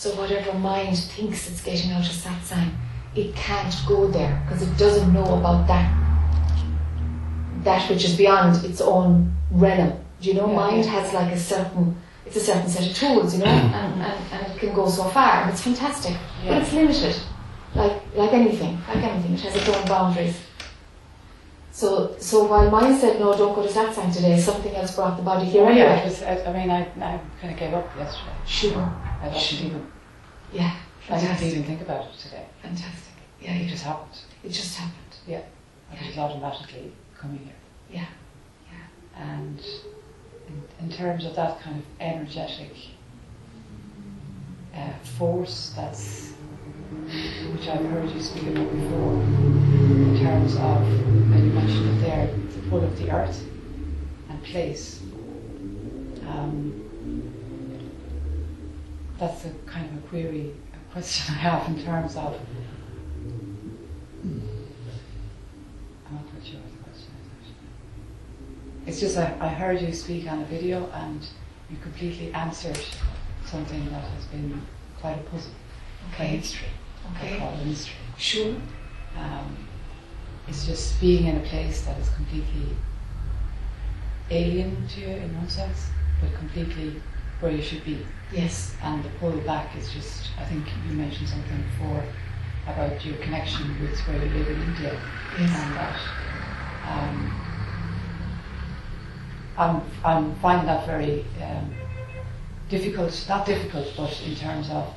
So 0.00 0.14
whatever 0.14 0.54
mind 0.54 0.96
thinks 0.96 1.46
it's 1.50 1.60
getting 1.60 1.90
out 1.90 2.08
of 2.08 2.14
satsang, 2.14 2.70
it 3.14 3.36
can't 3.36 3.74
go 3.86 4.06
there 4.06 4.42
because 4.46 4.62
it 4.62 4.74
doesn't 4.78 5.12
know 5.12 5.38
about 5.38 5.66
that 5.66 5.94
that 7.64 7.90
which 7.90 8.06
is 8.06 8.16
beyond 8.16 8.64
its 8.64 8.80
own 8.80 9.36
realm. 9.50 10.02
Do 10.22 10.28
you 10.30 10.34
know, 10.36 10.48
Yeah, 10.48 10.56
mind 10.56 10.84
yeah. 10.86 10.92
has 10.92 11.12
like 11.12 11.30
a 11.32 11.38
certain 11.38 12.00
it's 12.24 12.36
a 12.36 12.40
certain 12.40 12.70
set 12.70 12.88
of 12.88 12.96
tools, 12.96 13.34
you 13.34 13.40
know, 13.40 13.50
mm. 13.50 13.74
and, 13.74 14.00
and, 14.00 14.32
and 14.32 14.46
it 14.50 14.58
can 14.58 14.74
go 14.74 14.88
so 14.88 15.04
far 15.04 15.42
and 15.42 15.50
it's 15.50 15.60
fantastic. 15.60 16.16
But 16.46 16.62
it's 16.62 16.72
limited. 16.72 17.16
Like 17.74 18.00
like 18.16 18.32
anything. 18.32 18.80
Like 18.88 19.04
anything. 19.04 19.34
It 19.34 19.40
has 19.40 19.54
its 19.54 19.68
own 19.68 19.86
boundaries. 19.86 20.40
So 21.80 22.14
so 22.18 22.44
while 22.44 22.70
mind 22.70 23.00
said 23.00 23.18
no, 23.18 23.34
don't 23.34 23.54
go 23.54 23.62
to 23.66 23.72
satsang 23.72 24.12
today, 24.14 24.38
something 24.38 24.74
else 24.76 24.94
brought 24.94 25.16
the 25.16 25.22
body 25.22 25.46
here 25.46 25.64
Oh, 25.64 25.68
anyway. 25.68 26.02
was, 26.04 26.22
I, 26.22 26.34
I 26.44 26.52
mean, 26.52 26.70
I, 26.70 26.80
I 27.10 27.18
kind 27.40 27.54
of 27.54 27.58
gave 27.58 27.72
up 27.72 27.88
yesterday. 27.96 28.36
Sure. 28.46 28.82
I 29.22 29.28
wasn't 29.28 29.42
Sure. 29.42 29.66
even, 29.68 29.86
Yeah. 30.52 30.74
I 31.08 31.18
didn't 31.18 31.42
even 31.42 31.64
think 31.64 31.80
about 31.80 32.04
it 32.04 32.18
today. 32.18 32.44
Fantastic. 32.62 33.14
Yeah, 33.40 33.54
It 33.54 33.62
you 33.62 33.70
just 33.70 33.84
happened. 33.84 34.18
it 34.44 34.50
just 34.50 34.76
happened. 34.76 35.14
Yeah. 35.26 35.40
I 35.90 36.06
was 36.06 36.18
automatically 36.18 36.92
coming 37.18 37.38
here. 37.38 37.60
Yeah. 37.90 38.10
Yeah. 38.70 39.22
And 39.32 39.58
in, 40.48 40.62
in 40.80 40.92
terms 40.92 41.24
of 41.24 41.34
that 41.36 41.62
kind 41.62 41.78
of 41.78 41.84
energetic 41.98 42.74
uh, 44.76 44.92
force 45.18 45.72
that's, 45.74 46.34
which 46.90 47.68
I've 47.68 47.84
heard 47.86 48.10
you 48.10 48.20
speak 48.22 48.48
about 48.48 48.70
before, 48.72 49.12
in 49.22 50.18
terms 50.20 50.54
of, 50.56 50.82
and 50.82 51.44
you 51.46 51.52
mentioned 51.52 51.98
it 51.98 52.00
there, 52.02 52.26
the 52.26 52.68
pull 52.68 52.82
of 52.84 52.98
the 52.98 53.10
earth 53.10 53.44
and 54.28 54.42
place. 54.44 55.00
Um, 56.26 56.86
that's 59.18 59.44
a 59.44 59.50
kind 59.66 59.86
of 59.90 60.04
a 60.04 60.08
query, 60.08 60.52
a 60.72 60.92
question 60.92 61.34
I 61.34 61.38
have 61.38 61.68
in 61.68 61.84
terms 61.84 62.16
of. 62.16 62.38
I'm 64.24 66.14
not 66.14 66.24
quite 66.30 66.44
sure 66.44 66.58
what 66.60 66.72
the 66.72 66.82
question 66.84 67.12
is 67.22 67.28
actually. 67.38 68.86
It's 68.86 69.00
just 69.00 69.16
I, 69.16 69.36
I 69.40 69.48
heard 69.48 69.80
you 69.80 69.92
speak 69.92 70.26
on 70.30 70.40
a 70.42 70.44
video 70.46 70.90
and 70.90 71.24
you 71.70 71.76
completely 71.82 72.32
answered 72.32 72.80
something 73.46 73.84
that 73.90 74.02
has 74.02 74.24
been 74.26 74.60
quite 75.00 75.18
a 75.18 75.22
puzzle, 75.30 75.52
Okay. 76.14 76.36
mystery. 76.36 76.68
I 76.68 76.79
Okay. 77.16 77.38
call 77.38 77.54
it 77.54 77.62
a 77.62 77.64
mystery. 77.64 77.94
Sure. 78.18 78.54
Um, 79.16 79.56
it's 80.48 80.66
just 80.66 81.00
being 81.00 81.26
in 81.26 81.36
a 81.36 81.40
place 81.40 81.82
that 81.82 81.98
is 81.98 82.08
completely 82.10 82.76
alien 84.30 84.86
to 84.88 85.00
you 85.00 85.08
in 85.08 85.36
one 85.36 85.48
sense, 85.48 85.88
but 86.20 86.32
completely 86.38 87.00
where 87.40 87.52
you 87.52 87.62
should 87.62 87.84
be. 87.84 88.06
Yes. 88.32 88.74
And 88.82 89.02
the 89.04 89.08
pull 89.20 89.32
back 89.40 89.76
is 89.76 89.92
just, 89.92 90.30
I 90.38 90.44
think 90.44 90.66
you 90.88 90.94
mentioned 90.94 91.28
something 91.28 91.62
before 91.70 92.04
about 92.66 93.04
your 93.04 93.16
connection 93.16 93.80
with 93.80 93.98
where 94.00 94.16
you 94.24 94.30
live 94.38 94.48
in 94.48 94.62
India 94.62 95.00
Yes. 95.38 95.50
and 95.50 95.74
that. 95.76 96.00
Um, 96.86 97.40
I'm, 99.58 99.82
I'm 100.04 100.34
finding 100.36 100.66
that 100.66 100.86
very 100.86 101.24
um, 101.42 101.74
difficult, 102.68 103.24
not 103.28 103.46
difficult, 103.46 103.92
but 103.96 104.20
in 104.26 104.34
terms 104.36 104.70
of 104.70 104.94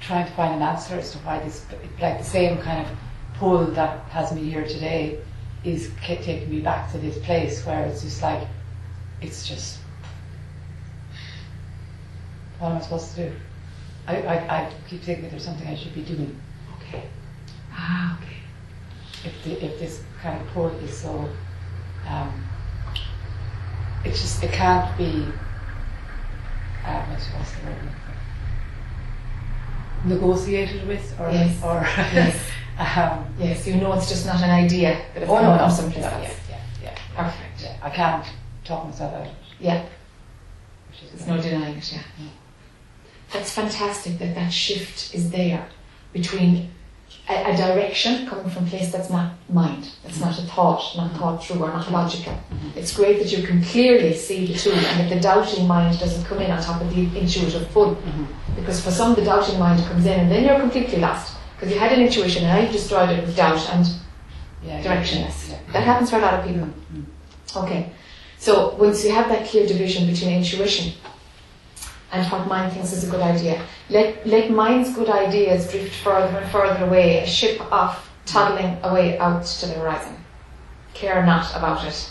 trying 0.00 0.26
to 0.26 0.32
find 0.32 0.54
an 0.54 0.62
answer 0.62 0.94
as 0.94 1.12
to 1.12 1.18
why 1.18 1.38
this, 1.40 1.64
like 2.00 2.18
the 2.18 2.24
same 2.24 2.58
kind 2.58 2.86
of 2.86 2.92
pull 3.34 3.66
that 3.66 4.00
has 4.08 4.32
me 4.32 4.48
here 4.50 4.66
today 4.66 5.18
is 5.64 5.90
taking 6.02 6.48
me 6.50 6.60
back 6.60 6.90
to 6.92 6.98
this 6.98 7.18
place 7.24 7.64
where 7.66 7.84
it's 7.86 8.02
just 8.02 8.22
like, 8.22 8.46
it's 9.20 9.46
just, 9.46 9.78
what 12.58 12.70
am 12.70 12.76
I 12.78 12.80
supposed 12.80 13.14
to 13.14 13.28
do? 13.28 13.36
I, 14.06 14.22
I, 14.22 14.34
I 14.34 14.72
keep 14.88 15.02
thinking 15.02 15.28
there's 15.28 15.44
something 15.44 15.66
I 15.66 15.74
should 15.74 15.94
be 15.94 16.02
doing. 16.02 16.40
Okay. 16.78 17.04
Ah, 17.72 18.18
okay. 18.18 18.36
If, 19.24 19.44
the, 19.44 19.64
if 19.64 19.78
this 19.78 20.02
kind 20.22 20.40
of 20.40 20.46
pull 20.48 20.68
is 20.68 20.96
so, 20.96 21.28
um, 22.06 22.44
it's 24.04 24.20
just, 24.20 24.42
it 24.42 24.52
can't 24.52 24.96
be, 24.96 25.26
uh, 26.84 27.04
what's, 27.06 27.26
what's 27.26 27.52
the 27.56 27.66
word? 27.66 28.07
I'm 30.10 30.14
looking 30.14 30.28
for? 30.28 30.34
Negotiated 30.34 30.88
with 30.88 31.20
or, 31.20 31.30
Yes. 31.30 31.62
or 31.62 31.80
Yes. 32.14 32.50
um, 32.78 33.34
Yes, 33.38 33.66
you 33.66 33.74
know 33.76 33.92
it's 33.94 34.08
just 34.08 34.26
not 34.26 34.42
an 34.42 34.50
idea 34.50 35.00
it's 35.14 35.28
oh 35.28 35.34
no, 35.34 35.40
coming 35.40 35.56
no, 35.56 35.58
from 35.58 35.70
someplace 35.70 36.04
yeah, 36.04 36.30
yeah, 36.50 36.60
yeah, 36.82 36.94
Perfect. 37.16 37.62
yeah. 37.62 37.76
I 37.82 37.90
can't 37.90 38.24
talk 38.64 38.84
myself 38.86 39.14
out 39.14 39.20
of 39.22 39.26
it. 39.26 39.32
Yeah, 39.60 39.84
there's 41.12 41.26
no 41.26 41.40
denying 41.40 41.78
it, 41.78 41.92
yeah. 41.92 42.28
That's 43.32 43.52
fantastic 43.52 44.18
that 44.18 44.34
that 44.34 44.52
shift 44.52 45.14
is 45.14 45.30
there 45.30 45.68
between 46.12 46.70
a, 47.28 47.52
a 47.52 47.56
direction 47.56 48.26
coming 48.26 48.48
from 48.48 48.66
a 48.66 48.70
place 48.70 48.90
that's 48.90 49.10
not 49.10 49.32
mind, 49.50 49.90
that's 50.02 50.20
not 50.20 50.38
a 50.38 50.42
thought, 50.42 50.96
not 50.96 51.12
thought 51.16 51.44
through 51.44 51.62
or 51.62 51.68
not 51.68 51.90
logical. 51.90 52.32
Mm-hmm. 52.32 52.78
It's 52.78 52.94
great 52.96 53.18
that 53.18 53.30
you 53.30 53.46
can 53.46 53.62
clearly 53.62 54.14
see 54.14 54.46
the 54.46 54.54
two 54.54 54.72
and 54.72 55.00
that 55.00 55.14
the 55.14 55.20
doubting 55.20 55.66
mind 55.66 55.98
doesn't 55.98 56.24
come 56.24 56.38
in 56.40 56.50
on 56.50 56.62
top 56.62 56.80
of 56.80 56.94
the 56.94 57.02
intuitive 57.18 57.68
pull. 57.70 57.96
Mm-hmm. 57.96 58.54
Because 58.56 58.82
for 58.82 58.90
some, 58.90 59.14
the 59.14 59.24
doubting 59.24 59.58
mind 59.58 59.84
comes 59.86 60.06
in 60.06 60.20
and 60.20 60.30
then 60.30 60.44
you're 60.44 60.58
completely 60.58 60.98
lost. 60.98 61.36
Because 61.54 61.72
you 61.72 61.78
had 61.78 61.92
an 61.92 62.00
intuition 62.00 62.44
and 62.44 62.52
now 62.52 62.62
you've 62.62 62.72
destroyed 62.72 63.10
it 63.10 63.24
with 63.24 63.36
doubt 63.36 63.68
and 63.70 63.86
yeah, 64.62 64.82
directionless. 64.82 65.50
Yeah, 65.50 65.58
That 65.72 65.84
happens 65.84 66.10
for 66.10 66.16
a 66.16 66.20
lot 66.20 66.34
of 66.34 66.46
people. 66.46 66.66
Mm-hmm. 66.66 67.58
Okay, 67.58 67.92
so 68.38 68.74
once 68.76 69.04
you 69.04 69.12
have 69.12 69.28
that 69.28 69.46
clear 69.46 69.66
division 69.66 70.06
between 70.06 70.32
intuition 70.32 70.92
and 72.12 72.26
what 72.32 72.46
mind 72.46 72.72
thinks 72.72 72.92
is 72.92 73.06
a 73.06 73.10
good 73.10 73.20
idea, 73.20 73.64
let, 73.90 74.26
let 74.26 74.50
mind's 74.50 74.94
good 74.94 75.10
ideas 75.10 75.70
drift 75.70 75.94
further 75.96 76.38
and 76.38 76.50
further 76.50 76.86
away, 76.86 77.18
a 77.18 77.26
ship 77.26 77.60
off, 77.72 78.10
toddling 78.24 78.78
away 78.82 79.18
out 79.18 79.44
to 79.44 79.66
the 79.66 79.74
horizon. 79.74 80.16
Care 80.94 81.24
not 81.24 81.54
about 81.54 81.86
it. 81.86 82.10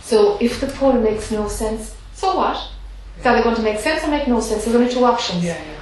So 0.00 0.38
if 0.40 0.60
the 0.60 0.66
pull 0.66 0.94
makes 0.94 1.30
no 1.30 1.46
sense, 1.48 1.94
so 2.14 2.36
what? 2.36 2.70
It's 3.16 3.26
either 3.26 3.42
going 3.42 3.56
to 3.56 3.62
make 3.62 3.78
sense 3.78 4.02
or 4.02 4.08
make 4.08 4.26
no 4.26 4.40
sense. 4.40 4.64
There's 4.64 4.76
only 4.76 4.90
two 4.90 5.04
options. 5.04 5.44
yeah, 5.44 5.62
yeah. 5.62 5.80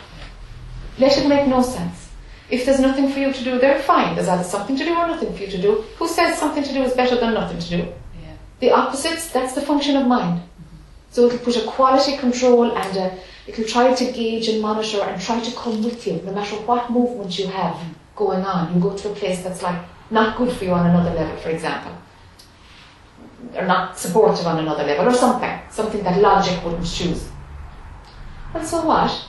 Let 0.99 1.17
it 1.17 1.29
make 1.29 1.47
no 1.47 1.63
sense. 1.63 2.11
If 2.51 2.67
there's 2.67 2.81
nothing 2.81 3.13
for 3.13 3.21
you 3.21 3.33
to 3.33 3.45
do 3.45 3.59
there, 3.59 3.79
fine. 3.81 4.17
There's 4.17 4.27
either 4.29 4.43
something 4.43 4.77
to 4.77 4.85
do 4.85 4.95
or 4.95 5.07
nothing 5.07 5.33
for 5.35 5.43
you 5.43 5.51
to 5.51 5.63
do. 5.63 5.85
Who 5.99 6.09
says 6.09 6.39
something 6.39 6.65
to 6.65 6.73
do 6.73 6.83
is 6.83 6.95
better 6.95 7.17
than 7.17 7.35
nothing 7.35 7.59
to 7.61 7.69
do? 7.69 7.77
yeah. 8.21 8.35
The 8.59 8.73
opposites, 8.73 9.31
that's 9.31 9.53
the 9.53 9.61
function 9.61 9.97
of 9.97 10.07
mind. 10.07 10.43
So 11.11 11.27
it'll 11.27 11.39
put 11.39 11.57
a 11.57 11.67
quality 11.67 12.17
control 12.17 12.77
and 12.77 12.97
a, 12.97 13.19
it'll 13.47 13.65
try 13.65 13.95
to 13.95 14.13
gauge 14.13 14.49
and 14.49 14.61
monitor 14.61 15.03
and 15.03 15.21
try 15.21 15.41
to 15.41 15.57
come 15.57 15.83
with 15.83 16.07
you 16.07 16.21
no 16.25 16.33
matter 16.33 16.57
what 16.57 16.91
movement 16.91 17.39
you 17.39 17.47
have 17.47 17.79
going 18.15 18.45
on. 18.45 18.75
You 18.75 18.81
go 18.81 18.97
to 18.97 19.11
a 19.11 19.15
place 19.15 19.43
that's 19.43 19.63
like 19.63 19.81
not 20.11 20.37
good 20.37 20.53
for 20.57 20.65
you 20.65 20.73
on 20.73 20.87
another 20.87 21.11
level, 21.11 21.37
for 21.39 21.51
example. 21.51 21.93
Or 23.55 23.67
not 23.67 23.99
supportive 23.99 24.47
on 24.47 24.59
another 24.59 24.85
level 24.85 25.09
or 25.09 25.15
something. 25.15 25.59
Something 25.71 26.03
that 26.03 26.21
logic 26.21 26.63
wouldn't 26.65 26.87
choose. 26.87 27.29
Well, 28.53 28.65
so 28.65 28.85
what? 28.85 29.25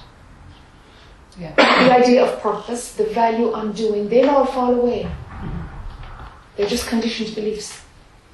Yeah. 1.39 1.53
the 1.55 1.95
idea 1.95 2.25
of 2.25 2.41
purpose, 2.41 2.93
the 2.95 3.05
value 3.05 3.53
on 3.53 3.71
doing, 3.71 4.09
they'll 4.09 4.29
all 4.29 4.45
fall 4.45 4.73
away. 4.73 5.03
Mm-hmm. 5.03 5.61
They're 6.57 6.67
just 6.67 6.87
conditioned 6.87 7.33
beliefs. 7.33 7.81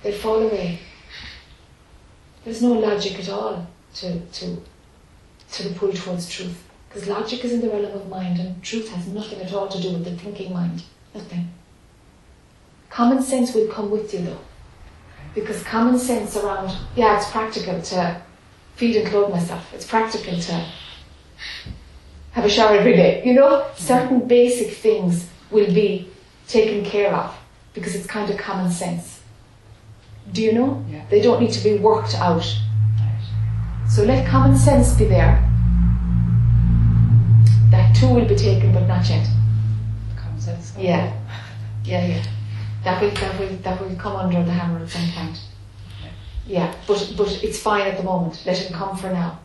They'll 0.02 0.18
fall 0.18 0.42
away. 0.42 0.80
There's 2.46 2.62
no 2.62 2.74
logic 2.74 3.20
at 3.20 3.30
all 3.30 3.68
to, 3.96 4.20
to, 4.20 4.62
to 5.52 5.64
the 5.68 5.74
pull 5.76 5.92
towards 5.92 6.30
truth. 6.30 6.64
Because 6.88 7.10
logic 7.10 7.44
is 7.44 7.52
in 7.52 7.62
the 7.62 7.70
realm 7.70 7.86
of 7.86 8.08
mind 8.08 8.40
and 8.40 8.64
truth 8.64 8.90
has 8.90 9.08
nothing 9.08 9.42
at 9.42 9.52
all 9.52 9.68
to 9.68 9.82
do 9.82 9.94
with 9.94 10.06
the 10.06 10.16
thinking 10.16 10.54
mind. 10.54 10.84
Nothing. 11.14 11.50
Common 12.92 13.22
sense 13.22 13.54
will 13.54 13.68
come 13.68 13.90
with 13.90 14.14
you 14.14 14.22
though. 14.22 14.40
Because 15.34 15.64
common 15.64 16.00
sense 16.00 16.38
around, 16.38 16.78
yeah, 16.96 17.18
it's 17.18 17.30
practical 17.32 17.82
to 17.82 18.22
feed 18.76 18.96
and 18.96 19.08
clothe 19.08 19.32
myself. 19.32 19.74
It's 19.74 19.86
practical 19.86 20.40
to 20.40 20.66
have 22.32 22.46
a 22.46 22.50
shower 22.50 22.78
every 22.78 22.96
day. 22.96 23.24
You 23.26 23.34
know, 23.34 23.66
certain 23.76 24.28
basic 24.28 24.76
things 24.76 25.28
will 25.50 25.74
be 25.74 26.10
taken 26.48 26.86
care 26.86 27.14
of 27.14 27.36
because 27.74 27.96
it's 27.96 28.06
kind 28.06 28.30
of 28.30 28.38
common 28.38 28.72
sense. 28.72 29.15
Do 30.32 30.42
you 30.42 30.54
know? 30.54 30.84
Yeah. 30.90 31.06
They 31.10 31.22
don't 31.22 31.42
need 31.42 31.52
to 31.54 31.64
be 31.64 31.78
worked 31.78 32.16
out. 32.16 32.46
Right. 33.00 33.90
So 33.90 34.04
let 34.04 34.28
common 34.28 34.58
sense 34.58 34.94
be 34.94 35.06
there. 35.06 35.42
That 37.72 37.96
too 37.96 38.10
will 38.10 38.26
be 38.26 38.36
taken, 38.36 38.74
but 38.74 38.88
not 38.88 39.08
yet. 39.10 39.28
Common 40.16 40.40
sense. 40.40 40.74
Yeah, 40.78 41.14
yeah, 41.84 42.06
yeah. 42.06 42.24
That 42.84 43.02
will 43.02 43.12
that 43.12 43.40
will 43.40 43.56
that 43.58 43.82
will 43.82 43.96
come 43.96 44.16
under 44.16 44.44
the 44.44 44.52
hammer 44.52 44.80
at 44.84 44.90
some 44.90 45.10
point. 45.12 45.40
Okay. 46.00 46.12
Yeah, 46.48 46.74
but 46.88 47.14
but 47.18 47.44
it's 47.44 47.60
fine 47.60 47.88
at 47.88 47.98
the 47.98 48.04
moment. 48.04 48.42
Let 48.46 48.62
it 48.62 48.74
come 48.74 48.98
for 48.98 49.10
now. 49.12 49.40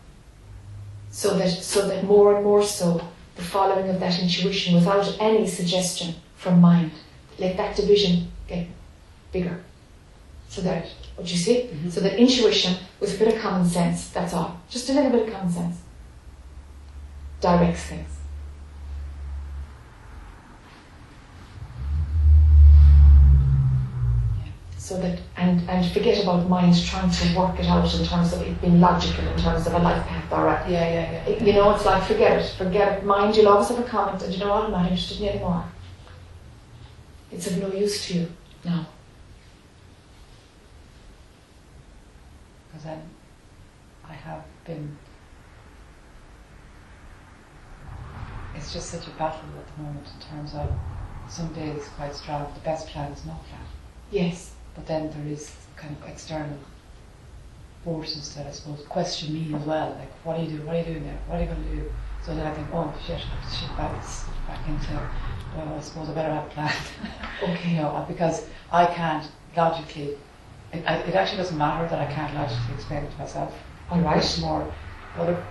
So 1.10 1.36
that 1.38 1.50
so 1.50 1.88
that 1.88 2.04
more 2.04 2.36
and 2.36 2.44
more 2.44 2.62
so 2.62 3.00
the 3.36 3.42
following 3.42 3.88
of 3.88 4.00
that 4.00 4.20
intuition 4.20 4.74
without 4.74 5.16
any 5.20 5.46
suggestion 5.46 6.14
from 6.36 6.60
mind. 6.60 6.92
Let 7.38 7.56
that 7.56 7.76
division 7.76 8.30
get 8.46 8.66
bigger. 9.32 9.62
So 10.50 10.60
that 10.62 10.84
what 11.14 11.30
you 11.30 11.36
see? 11.38 11.70
Mhm. 11.72 11.92
So 11.92 12.00
that 12.00 12.18
intuition 12.18 12.74
with 12.98 13.14
a 13.14 13.18
bit 13.24 13.34
of 13.34 13.40
common 13.40 13.64
sense, 13.68 14.08
that's 14.08 14.34
all. 14.34 14.56
Just 14.68 14.90
a 14.90 14.92
little 14.92 15.10
bit 15.12 15.28
of 15.28 15.32
common 15.34 15.52
sense. 15.52 15.76
Directs 17.40 17.84
things. 17.84 18.08
so 24.76 24.98
that 25.00 25.18
and 25.36 25.68
and 25.68 25.92
forget 25.92 26.22
about 26.22 26.48
mind 26.48 26.74
trying 26.86 27.10
to 27.10 27.38
work 27.38 27.58
it 27.60 27.66
out 27.66 27.92
in 27.94 28.04
terms 28.04 28.32
of 28.32 28.40
it 28.42 28.60
being 28.60 28.80
logical 28.80 29.26
in 29.28 29.38
terms 29.38 29.66
of 29.66 29.74
a 29.74 29.78
life 29.78 30.04
path 30.06 30.32
or 30.32 30.48
a, 30.48 30.68
Yeah, 30.68 30.88
yeah, 30.88 31.12
yeah. 31.12 31.24
it- 31.26 31.42
you 31.42 31.52
know 31.52 31.70
it's 31.74 31.84
like 31.84 32.02
forget 32.04 32.40
it 32.40 32.48
forget 32.56 32.98
it 32.98 33.04
mind 33.04 33.36
you'll 33.36 33.48
always 33.48 33.68
have 33.68 33.78
a 33.78 33.82
comment 33.84 34.22
and 34.22 34.32
you 34.32 34.40
know 34.40 34.48
what 34.50 34.64
I'm 34.64 34.70
not 34.72 34.84
interested 34.86 35.20
in 35.20 35.26
it 35.28 35.30
anymore 35.34 35.64
it's 37.30 37.46
of 37.46 37.58
no 37.58 37.68
use 37.72 38.06
to 38.06 38.14
you 38.14 38.32
now 38.64 38.86
then 42.84 43.02
I 44.08 44.12
have 44.12 44.44
been. 44.64 44.96
It's 48.54 48.72
just 48.72 48.90
such 48.90 49.06
a 49.06 49.10
battle 49.10 49.48
at 49.58 49.76
the 49.76 49.82
moment 49.82 50.06
in 50.14 50.36
terms 50.36 50.54
of 50.54 50.70
some 51.28 51.52
days 51.52 51.88
quite 51.96 52.14
strong. 52.14 52.52
The 52.54 52.60
best 52.60 52.88
plan 52.88 53.12
is 53.12 53.24
not 53.24 53.44
plan. 53.46 53.62
yes 54.10 54.52
But 54.74 54.86
then 54.86 55.10
there 55.10 55.32
is 55.32 55.54
kind 55.76 55.96
of 55.96 56.08
external 56.08 56.58
forces 57.84 58.34
that 58.34 58.46
I 58.46 58.50
suppose 58.50 58.84
question 58.86 59.32
me 59.32 59.54
as 59.54 59.62
well. 59.64 59.96
Like, 59.98 60.12
what 60.24 60.38
are 60.38 60.42
you 60.42 60.50
doing? 60.50 60.66
What 60.66 60.76
are 60.76 60.78
you 60.80 60.84
doing 60.84 61.04
there? 61.04 61.18
What 61.26 61.38
are 61.38 61.42
you 61.42 61.48
going 61.48 61.64
to 61.64 61.76
do? 61.76 61.92
So 62.22 62.34
then 62.34 62.46
I 62.46 62.54
think, 62.54 62.68
oh 62.72 62.92
shit, 63.06 63.16
I 63.16 63.18
have 63.20 63.50
to 63.50 63.56
shift 63.56 63.76
back, 63.76 63.92
back 64.46 64.68
into, 64.68 65.00
well, 65.56 65.74
I 65.74 65.80
suppose 65.80 66.10
I 66.10 66.14
better 66.14 66.34
have 66.34 66.46
a 66.46 66.50
plan. 66.50 66.74
okay 67.42 67.70
you 67.74 67.76
know, 67.76 68.04
because 68.06 68.46
I 68.70 68.86
can't 68.86 69.26
logically, 69.56 70.18
it, 70.72 70.84
I, 70.86 70.96
it 70.98 71.14
actually 71.14 71.38
doesn't 71.38 71.58
matter 71.58 71.88
that 71.88 71.98
I 71.98 72.12
can't 72.12 72.34
logically 72.34 72.74
explain 72.74 73.04
it 73.04 73.10
to 73.12 73.18
myself. 73.18 73.54
all 73.90 74.00
right. 74.00 74.38
more 74.40 74.72
other 75.16 75.44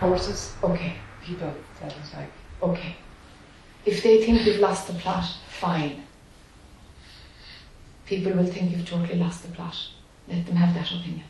forces, 0.00 0.54
okay. 0.62 0.94
People 1.22 1.52
that 1.80 1.92
is 1.92 2.14
like, 2.14 2.30
okay. 2.62 2.96
If 3.84 4.02
they 4.02 4.24
think 4.24 4.44
you've 4.46 4.60
lost 4.60 4.86
the 4.86 4.94
plot 4.94 5.24
fine. 5.48 6.02
People 8.06 8.32
will 8.32 8.46
think 8.46 8.70
you've 8.70 8.86
totally 8.86 9.18
lost 9.18 9.42
the 9.42 9.48
plot. 9.48 9.76
Let 10.28 10.46
them 10.46 10.56
have 10.56 10.74
that 10.74 10.90
opinion. 10.90 11.24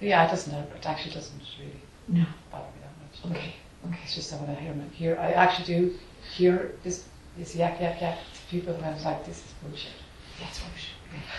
Yeah, 0.00 0.26
it 0.26 0.30
doesn't, 0.30 0.54
it 0.54 0.86
actually 0.86 1.14
doesn't 1.14 1.42
really 1.58 1.80
no. 2.08 2.24
bother 2.50 2.64
me 2.64 2.80
that 2.82 3.30
much. 3.30 3.36
okay. 3.36 3.54
Okay. 3.86 3.98
It's 4.04 4.14
just 4.14 4.30
that 4.30 4.40
when 4.40 4.56
I 4.56 4.60
hear, 4.60 4.74
my- 4.74 4.84
hear 4.94 5.18
I 5.18 5.32
actually 5.32 5.66
do 5.66 5.94
hear 6.36 6.76
this, 6.84 7.04
this 7.36 7.54
yak, 7.56 7.80
yak, 7.80 8.00
yak 8.00 8.18
people 8.50 8.74
and 8.74 8.84
I 8.84 8.92
was 8.92 9.04
like, 9.04 9.24
this 9.26 9.38
is 9.38 9.52
bullshit. 9.62 9.92
that's 10.40 10.60
rubbish 10.62 10.88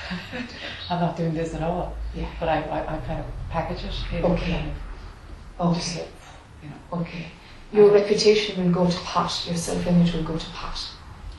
I'm 0.90 1.00
not 1.00 1.18
doing 1.18 1.34
this 1.34 1.54
at 1.56 1.62
all. 1.64 1.96
yeah 2.16 2.28
But 2.40 2.50
I, 2.50 2.62
I, 2.62 2.96
I 2.96 2.98
kind 3.08 3.20
of 3.20 3.26
package 3.50 3.84
it 3.86 3.96
in 4.20 4.26
Okay. 4.26 4.52
kind 4.52 4.72
of, 5.60 5.76
just, 5.76 5.98
okay 5.98 6.08
you 6.64 6.70
know. 6.70 7.00
Okay. 7.02 7.26
Your 7.72 7.92
reputation 7.92 8.64
will 8.64 8.72
go 8.72 8.90
to 8.90 8.98
pot, 9.00 9.44
your 9.48 9.58
self 9.58 9.86
image 9.88 10.14
will 10.14 10.24
go 10.24 10.38
to 10.38 10.50
pot. 10.52 10.80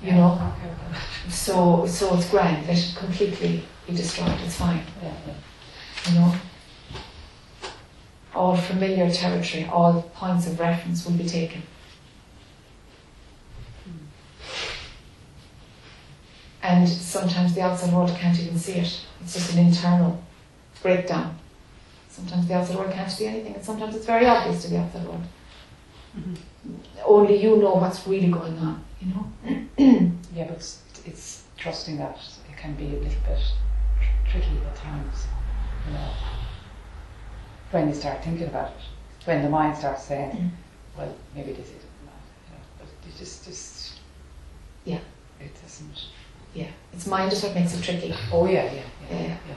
You 0.02 0.08
Yeah, 0.08 0.16
know? 0.16 0.52
Okay. 0.58 0.70
So 1.30 1.86
so 1.86 2.16
it's 2.16 2.28
grand, 2.30 2.66
let 2.66 2.76
it 2.78 2.94
completely 2.96 3.64
be 3.86 3.94
destroyed, 3.94 4.38
it's 4.44 4.56
fine. 4.56 4.82
Yeah, 5.02 5.12
yeah. 5.26 6.12
You 6.12 6.18
know? 6.20 6.34
All 8.34 8.56
familiar 8.56 9.08
territory, 9.10 9.64
all 9.72 10.02
points 10.14 10.46
of 10.48 10.58
reference 10.58 11.04
will 11.06 11.12
be 11.16 11.24
taken. 11.28 11.62
And 16.64 16.88
sometimes 16.88 17.54
the 17.54 17.60
outside 17.60 17.92
world 17.92 18.08
can't 18.16 18.40
even 18.40 18.58
see 18.58 18.72
it. 18.72 19.00
It's 19.20 19.34
just 19.34 19.52
an 19.52 19.58
internal 19.66 20.18
breakdown. 20.82 21.38
Sometimes 22.08 22.48
the 22.48 22.54
outside 22.54 22.76
world 22.78 22.90
can't 22.92 23.10
see 23.10 23.26
anything, 23.26 23.54
and 23.54 23.62
sometimes 23.62 23.94
it's 23.94 24.06
very 24.06 24.24
obvious 24.24 24.62
to 24.62 24.70
the 24.70 24.78
outside 24.78 25.06
world. 25.06 25.22
Mhm. 26.16 26.36
Only 27.04 27.36
you 27.42 27.56
know 27.56 27.74
what's 27.74 28.06
really 28.06 28.30
going 28.30 28.58
on, 28.58 28.82
you 29.00 29.08
know? 29.12 30.10
Yeah, 30.34 30.46
but 30.48 30.56
it's, 30.56 30.82
it's 31.04 31.44
trusting 31.56 31.98
that 31.98 32.18
it 32.50 32.56
can 32.56 32.74
be 32.74 32.86
a 32.86 32.98
little 32.98 33.20
bit 33.28 33.38
tr- 34.00 34.30
tricky 34.30 34.56
at 34.66 34.74
times, 34.76 35.26
you 35.86 35.92
know. 35.92 36.10
When 37.70 37.88
you 37.88 37.94
start 37.94 38.24
thinking 38.24 38.48
about 38.48 38.70
it, 38.70 39.26
when 39.26 39.42
the 39.42 39.50
mind 39.50 39.76
starts 39.76 40.04
saying, 40.04 40.30
Mm. 40.32 40.50
well, 40.98 41.14
maybe 41.36 41.52
this 41.52 41.68
is 41.68 41.84
not, 42.06 42.14
you 42.48 42.54
know, 42.56 42.62
but 42.78 42.88
it 43.08 43.16
just, 43.18 43.44
just, 43.44 43.92
Yeah. 44.84 44.98
it 45.40 45.52
doesn't. 45.62 45.98
Yeah, 46.54 46.68
it's 46.92 47.06
mind 47.06 47.32
is 47.32 47.42
what 47.42 47.54
makes 47.54 47.74
it 47.76 47.82
tricky. 47.82 48.14
Oh 48.32 48.46
yeah, 48.46 48.64
yeah, 48.64 48.82
yeah, 49.10 49.20
Yeah. 49.22 49.36
yeah. 49.48 49.54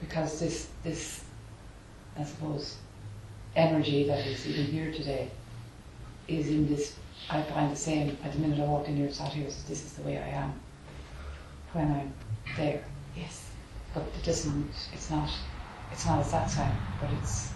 Because 0.00 0.40
this, 0.40 0.68
this, 0.82 1.24
I 2.18 2.24
suppose, 2.24 2.76
energy 3.54 4.06
that 4.06 4.26
is 4.26 4.46
even 4.46 4.66
here 4.66 4.92
today 4.92 5.28
is 6.28 6.48
in 6.48 6.66
this. 6.68 6.96
I 7.28 7.42
find 7.42 7.72
the 7.72 7.76
same 7.76 8.16
at 8.22 8.32
the 8.32 8.38
minute 8.38 8.60
I 8.60 8.64
walk 8.64 8.88
in 8.88 8.96
here, 8.96 9.10
sat 9.10 9.32
here, 9.32 9.50
so 9.50 9.68
this 9.68 9.84
is 9.84 9.92
the 9.94 10.02
way 10.02 10.16
I 10.18 10.28
am 10.28 10.52
when 11.72 11.90
I'm 11.90 12.12
there. 12.56 12.82
Yes. 13.16 13.50
But 13.94 14.02
it 14.02 14.24
doesn't. 14.24 14.70
It's 14.92 15.10
not. 15.10 15.30
It's 15.92 16.06
not 16.06 16.20
at 16.20 16.30
that 16.30 16.50
time, 16.50 16.76
but 17.00 17.10
it's. 17.20 17.55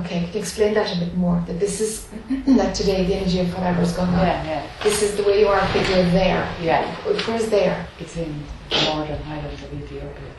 Okay, 0.00 0.24
can 0.24 0.32
you 0.32 0.40
explain 0.40 0.74
that 0.74 0.94
a 0.94 0.98
bit 0.98 1.16
more? 1.16 1.42
That 1.46 1.58
this 1.58 1.80
is, 1.80 2.06
mm-hmm. 2.28 2.56
that 2.56 2.74
today 2.74 3.04
the 3.06 3.14
energy 3.14 3.40
of 3.40 3.52
whatever 3.54 3.82
is 3.82 3.92
going 3.92 4.08
on. 4.10 4.26
Yeah, 4.26 4.44
yeah, 4.44 4.66
This 4.82 5.02
is 5.02 5.16
the 5.16 5.22
way 5.22 5.40
you 5.40 5.48
are, 5.48 5.60
but 5.72 5.88
you're 5.88 6.04
there. 6.10 6.46
yeah. 6.60 6.94
Where's 7.26 7.48
there? 7.48 7.86
It's 7.98 8.16
in 8.16 8.42
the 8.70 8.84
northern 8.84 9.22
highlands 9.22 9.62
of 9.62 9.72
Ethiopia. 9.72 10.30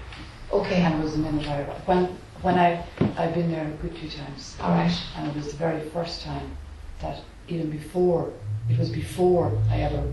Okay, 0.52 0.82
And 0.82 1.00
it 1.00 1.04
was 1.04 1.14
the 1.14 1.20
minute 1.20 1.48
I 1.48 1.64
when 1.86 2.18
when 2.42 2.58
I 2.60 2.84
I've 3.18 3.34
been 3.34 3.52
there 3.52 3.66
a 3.68 3.72
good 3.82 3.98
few 3.98 4.10
times, 4.10 4.56
alright. 4.62 4.94
and 5.18 5.28
it 5.28 5.36
was 5.36 5.48
the 5.52 5.58
very 5.58 5.82
first 5.90 6.22
time 6.24 6.56
that 7.02 7.22
even 7.48 7.70
before 7.72 8.32
it 8.70 8.78
was 8.78 8.90
before 8.90 9.52
I 9.72 9.82
ever 9.82 10.04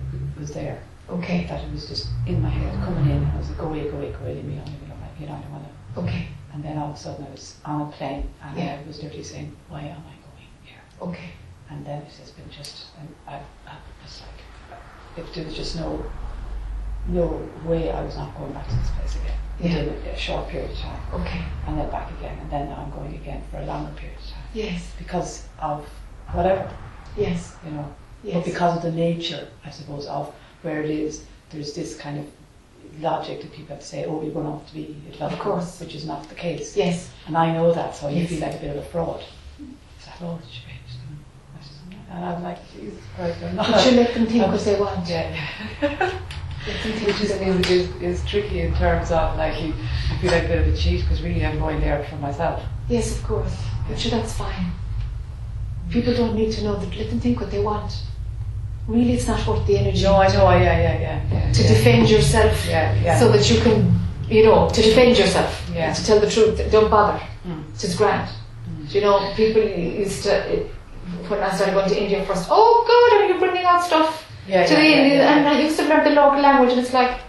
was 0.40 0.50
there 0.52 0.80
Okay, 1.11 1.44
that 1.48 1.62
it 1.62 1.70
was 1.70 1.87
just 1.87 2.09
in 2.26 2.40
my 2.40 2.48
head 2.48 2.72
coming 2.83 3.11
in. 3.11 3.24
I 3.26 3.37
was 3.37 3.48
like, 3.50 3.59
go 3.59 3.66
away, 3.66 3.83
go 3.90 3.98
away, 3.98 4.11
go 4.12 4.18
away, 4.24 4.35
leave 4.37 4.44
me 4.46 4.54
alone, 4.54 4.66
leave 4.72 4.80
me 4.83 4.87
alone. 4.88 5.11
You 5.20 5.26
know, 5.26 5.35
I 5.35 5.40
don't 5.42 5.52
want 5.52 5.64
to. 5.94 6.00
okay, 6.00 6.28
And 6.55 6.62
then 6.62 6.79
all 6.79 6.90
of 6.90 6.95
a 6.95 6.99
sudden 6.99 7.27
I 7.27 7.31
was 7.31 7.57
on 7.64 7.83
a 7.83 7.87
plane, 7.93 8.29
and 8.43 8.57
Yeah. 8.57 8.79
I 8.83 8.87
was 8.87 9.03
literally 9.03 9.25
saying, 9.25 9.55
why 9.69 9.81
am 9.81 9.99
I 10.12 10.14
going 10.25 10.49
here? 10.62 10.79
okay. 11.03 11.31
And 11.69 11.85
then 11.85 12.03
it 12.03 12.12
has 12.21 12.31
been 12.31 12.49
just, 12.51 12.87
I, 13.27 13.35
I 13.67 13.75
was 14.03 14.23
like, 14.23 14.79
if 15.19 15.35
there 15.35 15.45
was 15.45 15.55
just 15.57 15.75
no, 15.77 16.05
no 17.09 17.27
way 17.64 17.90
I 17.90 18.03
was 18.03 18.17
not 18.17 18.37
going 18.38 18.53
back 18.53 18.69
to 18.69 18.77
this 18.77 18.90
place 18.90 19.17
again 19.17 19.38
Yeah. 19.61 20.11
a, 20.11 20.14
a 20.14 20.17
short 20.17 20.49
period 20.49 20.71
of 20.71 20.77
time, 20.79 21.01
Okay. 21.14 21.43
and 21.67 21.79
then 21.79 21.90
back 21.90 22.11
again, 22.19 22.38
and 22.38 22.51
then 22.51 22.73
I'm 22.73 22.90
going 22.90 23.14
again 23.14 23.43
for 23.51 23.57
a 23.59 23.67
longer 23.67 23.93
period 23.97 24.19
of 24.19 24.27
time 24.31 24.43
Yes, 24.53 24.93
because 24.97 25.47
of 25.61 25.85
whatever, 26.33 26.71
yes, 27.17 27.57
you 27.64 27.73
know. 27.73 27.93
yes. 28.23 28.35
But 28.37 28.45
because 28.45 28.77
of 28.77 28.83
the 28.83 28.93
nature, 28.93 29.49
I 29.64 29.71
suppose, 29.71 30.07
of 30.07 30.33
where 30.62 30.83
it 30.83 30.90
is, 30.90 31.25
there's 31.51 31.75
this 31.75 31.97
kind 31.97 32.19
of 32.21 32.27
logic 33.00 33.42
that 33.42 33.52
people 33.52 33.74
have 33.74 33.80
to 33.80 33.87
say, 33.87 34.04
oh, 34.04 34.22
you're 34.22 34.33
going 34.33 34.46
off 34.46 34.66
to 34.68 34.74
be 34.74 34.96
a 35.09 35.12
developer, 35.12 35.37
course. 35.37 35.80
which 35.80 35.94
is 35.94 36.07
not 36.07 36.28
the 36.28 36.35
case. 36.35 36.76
Yes, 36.76 37.11
And 37.26 37.37
I 37.37 37.52
know 37.52 37.72
that, 37.72 37.94
so 37.94 38.09
you 38.09 38.26
feel 38.26 38.40
like 38.40 38.54
a 38.54 38.59
bit 38.59 38.76
of 38.76 38.83
a 38.83 38.87
fraud. 38.87 39.22
It's. 39.98 40.09
I 40.09 40.24
oh, 40.24 40.38
"I'm. 40.38 40.40
And 42.11 42.24
I'm 42.24 42.42
like, 42.42 42.59
Jesus 42.72 43.02
Christ, 43.16 43.42
I'm 43.42 43.57
not. 43.57 43.70
but 43.70 43.87
you 43.90 43.96
let 43.96 44.14
them 44.14 44.26
think 44.26 44.46
what 44.46 44.61
they 44.61 44.78
want. 44.78 45.09
Yeah. 45.09 46.20
Let 46.66 46.83
them 46.83 46.92
think 46.92 47.07
Which 47.09 47.20
is, 47.20 47.30
is, 47.30 47.70
is, 47.70 48.02
is 48.02 48.24
tricky 48.26 48.61
in 48.61 48.74
terms 48.76 49.11
of 49.11 49.37
like 49.37 49.61
you, 49.61 49.68
you 49.68 50.18
feel 50.20 50.30
like 50.30 50.44
a 50.44 50.48
bit 50.48 50.66
of 50.66 50.72
a 50.72 50.76
cheat 50.76 51.02
because 51.02 51.20
really 51.22 51.44
I'm 51.44 51.59
going 51.59 51.80
there 51.80 52.02
for 52.04 52.16
myself. 52.16 52.62
Yes, 52.88 53.18
of 53.18 53.24
course. 53.24 53.54
But 53.87 53.98
sure, 53.98 54.12
that's 54.12 54.33
fine. 54.33 54.54
Mm. 54.54 55.90
People 55.92 56.14
don't 56.14 56.35
need 56.35 56.52
to 56.52 56.64
know 56.64 56.76
that. 56.76 56.96
Let 56.96 57.11
them 57.11 57.20
think 57.20 57.40
what 57.40 57.50
they 57.50 57.61
want. 57.61 57.92
Really, 58.87 59.14
it's 59.14 59.27
not 59.27 59.47
worth 59.47 59.66
the 59.66 59.79
energy. 59.79 60.03
No, 60.05 60.16
I 60.16 60.29
know, 60.29 60.51
yeah, 60.51 60.62
yeah, 60.62 61.01
yeah. 61.01 61.23
yeah 61.33 61.53
To 61.53 61.62
yeah. 61.62 61.68
defend 61.68 62.11
yourself. 62.11 62.66
Yeah, 62.66 62.94
yeah. 63.03 63.18
So 63.18 63.33
that 63.33 63.49
you 63.51 63.61
can, 63.61 63.99
you 64.29 64.44
know, 64.44 64.68
to 64.68 64.83
defend 64.83 65.16
yourself. 65.16 65.70
Yeah. 65.73 65.92
To 65.92 66.05
tell 66.05 66.20
the 66.20 66.31
truth. 66.31 66.61
Don't 66.70 66.90
bother. 66.90 67.18
Mm. 67.47 67.64
It's 67.73 67.94
grand. 67.97 68.29
Do 68.90 68.99
you 68.99 69.01
know, 69.01 69.33
people 69.35 69.62
used 69.62 70.23
to, 70.25 70.33
when 71.29 71.40
I 71.40 71.55
started 71.55 71.73
going 71.75 71.88
to 71.88 72.03
India 72.03 72.25
first, 72.27 72.49
oh 72.51 72.85
God, 72.87 73.20
are 73.20 73.27
you 73.33 73.38
bringing 73.38 73.64
out 73.64 73.83
stuff 73.83 74.27
Yeah, 74.47 74.66
to 74.66 74.75
yeah, 74.75 74.81
the 75.03 75.14
yeah, 75.16 75.37
And 75.38 75.49
I 75.49 75.61
used 75.62 75.79
to 75.79 75.88
learn 75.88 76.05
the 76.05 76.11
local 76.11 76.40
language, 76.40 76.73
and 76.73 76.81
it's 76.81 76.92
like, 76.92 77.20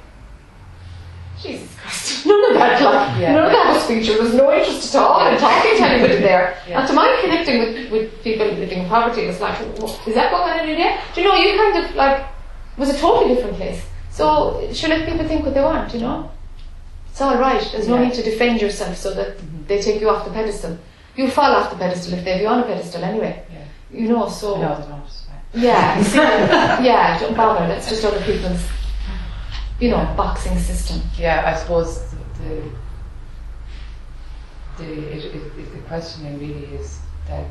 Jesus 1.41 1.74
Christ, 1.80 2.26
none 2.28 2.52
of 2.52 2.58
that, 2.58 2.82
like, 2.82 3.22
Yeah. 3.22 3.34
None 3.89 3.98
of 3.98 4.04
that 4.04 4.08
was 4.08 4.08
featured. 4.08 4.15
There 4.15 4.24
was 4.24 4.34
no 4.34 4.54
interest 4.54 4.95
at 4.95 5.02
all 5.02 5.28
in 5.28 5.38
talking 5.39 5.78
to 5.78 5.84
anybody 5.84 6.19
there. 6.19 6.58
Yeah. 6.67 6.80
And 6.80 6.88
to 6.88 6.93
my 6.93 7.17
connecting 7.21 7.60
with, 7.60 7.91
with 7.91 8.24
people 8.24 8.45
living 8.48 8.80
in 8.80 8.89
poverty, 8.89 9.28
was 9.28 9.39
like, 9.39 9.60
"Wha- 9.80 9.98
is 10.08 10.15
that 10.15 10.32
going 10.32 10.43
on 10.43 10.60
in 10.60 10.69
India? 10.69 11.00
Do 11.13 11.21
you 11.21 11.28
know, 11.28 11.36
you 11.36 11.58
kind 11.58 11.86
of 11.86 11.95
like, 11.95 12.19
it 12.19 12.80
was 12.80 12.89
a 12.89 12.98
totally 12.98 13.36
different 13.36 13.58
place. 13.58 13.86
So, 14.10 14.69
should 14.74 14.89
let 14.89 15.08
people 15.08 15.28
think 15.28 15.45
what 15.45 15.54
they 15.54 15.62
want, 15.62 15.93
you 15.93 16.02
know? 16.02 16.32
It's 17.10 17.21
all 17.21 17.38
right. 17.38 17.62
There's 17.71 17.88
no 17.88 17.95
Yeah. 17.95 18.06
need 18.08 18.13
to 18.15 18.24
defend 18.24 18.62
yourself 18.62 18.98
so 18.98 19.13
that 19.13 19.38
mm-hmm. 19.38 19.67
they 19.67 19.82
take 19.82 20.02
you 20.02 20.10
off 20.10 20.26
the 20.26 20.32
pedestal. 20.32 20.78
You 21.15 21.30
fall 21.32 21.52
off 21.54 21.69
the 21.69 21.78
pedestal 21.78 22.13
if 22.13 22.24
they 22.26 22.32
have 22.32 22.41
you 22.41 22.48
on 22.48 22.60
a 22.60 22.63
pedestal 22.63 23.04
anyway. 23.04 23.43
Yeah. 23.52 24.00
You 24.02 24.10
know, 24.10 24.28
so. 24.28 24.62
No, 24.62 24.82
they 24.82 24.88
don't. 24.88 25.06
Yeah, 25.56 26.04
see, 26.04 26.17
yeah, 26.17 27.17
don't 27.17 27.36
bother. 27.38 27.65
That's 27.67 27.88
just 27.88 28.04
other 28.04 28.21
people's, 28.21 28.67
you 29.80 29.89
know, 29.89 30.13
boxing 30.17 30.58
system. 30.60 31.02
Yeah, 31.17 31.43
I 31.45 31.58
suppose 31.58 32.02
the 32.12 32.17
the, 32.43 32.71
the, 34.78 34.84
it, 34.86 35.26
it, 35.26 35.36
it, 35.36 35.74
the 35.74 35.80
questioning 35.88 36.40
really 36.40 36.66
is 36.76 37.00
that. 37.28 37.46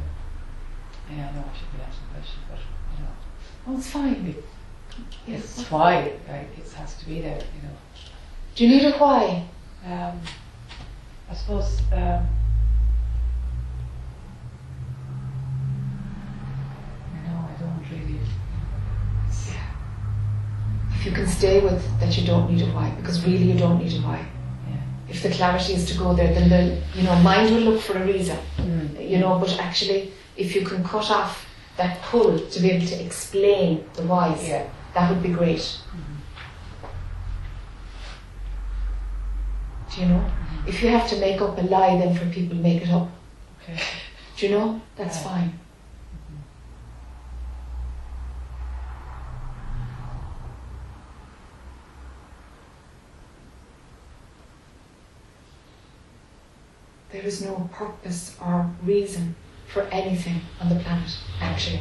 Yeah, 1.11 1.29
I 1.29 1.33
know 1.37 1.45
I 1.53 1.59
should 1.59 1.71
be 1.77 1.83
asking 1.83 2.07
questions, 2.15 2.39
but 2.49 2.59
you 2.59 3.05
know, 3.05 3.11
Oh, 3.69 3.77
it's 3.79 3.91
fine. 3.91 4.35
it's 4.35 5.59
Yes. 5.59 5.71
why 5.71 5.95
it 5.97 6.21
has 6.77 6.97
to 6.99 7.07
be 7.07 7.21
there. 7.21 7.37
You 7.39 7.63
know, 7.69 7.75
Do 8.55 8.67
you 8.67 8.71
need 8.77 8.85
a 8.87 8.97
why? 8.99 9.45
um, 9.87 10.19
I 11.31 11.35
suppose. 11.35 11.81
Um, 11.93 12.27
no, 17.27 17.33
I 17.49 17.61
don't 17.61 17.85
really. 17.91 18.19
It's, 19.29 19.51
If 20.95 21.07
you 21.07 21.13
can 21.13 21.27
stay 21.27 21.61
with 21.61 21.83
that, 22.01 22.17
you 22.17 22.27
don't 22.27 22.51
need 22.51 22.63
a 22.63 22.67
why 22.73 22.91
because 22.97 23.25
really 23.27 23.45
you 23.53 23.59
don't 23.59 23.79
need 23.79 23.93
a 23.93 24.01
why. 24.01 24.25
If 25.15 25.23
the 25.23 25.31
clarity 25.31 25.75
is 25.75 25.85
to 25.93 25.97
go 25.97 26.13
there, 26.13 26.35
then 26.35 26.49
the 26.49 26.63
you 26.99 27.05
know 27.05 27.15
mind 27.17 27.55
will 27.55 27.63
look 27.69 27.81
for 27.81 27.97
a 27.97 28.05
reason. 28.05 28.39
Mm. 28.57 29.09
You 29.11 29.19
know, 29.19 29.39
but 29.39 29.51
actually, 29.61 30.13
if 30.37 30.57
you 30.57 30.63
can 30.67 30.83
cut 30.83 31.09
off 31.09 31.47
that 31.77 32.03
pull 32.03 32.39
to 32.39 32.61
be 32.61 32.71
able 32.73 32.87
to 32.87 33.05
explain 33.07 33.85
the 33.95 34.03
whys, 34.03 34.43
Yeah. 34.49 34.65
that 34.95 35.09
would 35.11 35.23
be 35.23 35.29
great. 35.41 35.65
Do 39.95 40.01
you 40.01 40.07
know? 40.09 40.25
If 40.67 40.83
you 40.83 40.89
have 40.89 41.09
to 41.11 41.17
make 41.21 41.41
up 41.41 41.57
a 41.59 41.63
lie, 41.63 41.97
then 42.01 42.13
for 42.17 42.27
people, 42.27 42.57
make 42.57 42.83
it 42.83 42.91
up. 42.91 43.09
Okay. 43.63 43.81
Do 44.37 44.47
you 44.47 44.53
know? 44.57 44.81
That's 44.97 45.19
Yeah. 45.19 45.29
fine. 45.31 45.61
There 57.15 57.23
is 57.23 57.43
no 57.43 57.71
purpose 57.73 58.37
or 58.43 58.69
reason 58.83 59.37
for 59.69 59.83
anything 59.83 60.41
on 60.61 60.69
the 60.69 60.75
planet, 60.81 61.17
actually. 61.41 61.81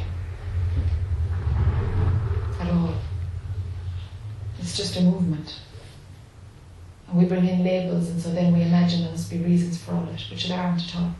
At 2.60 2.70
all. 2.70 2.94
It's 4.60 4.76
just 4.76 4.96
a 4.96 5.00
movement. 5.00 5.58
And 7.08 7.18
we 7.18 7.24
bring 7.24 7.48
in 7.48 7.64
labels, 7.64 8.10
and 8.10 8.22
so 8.22 8.30
then 8.30 8.52
we 8.52 8.62
imagine 8.62 9.00
there 9.00 9.10
must 9.10 9.28
be 9.28 9.38
reasons 9.38 9.82
for 9.82 9.94
all 9.94 10.08
it, 10.08 10.24
which 10.30 10.46
there 10.46 10.56
aren't 10.56 10.80
at 10.80 10.94
all. 11.00 11.12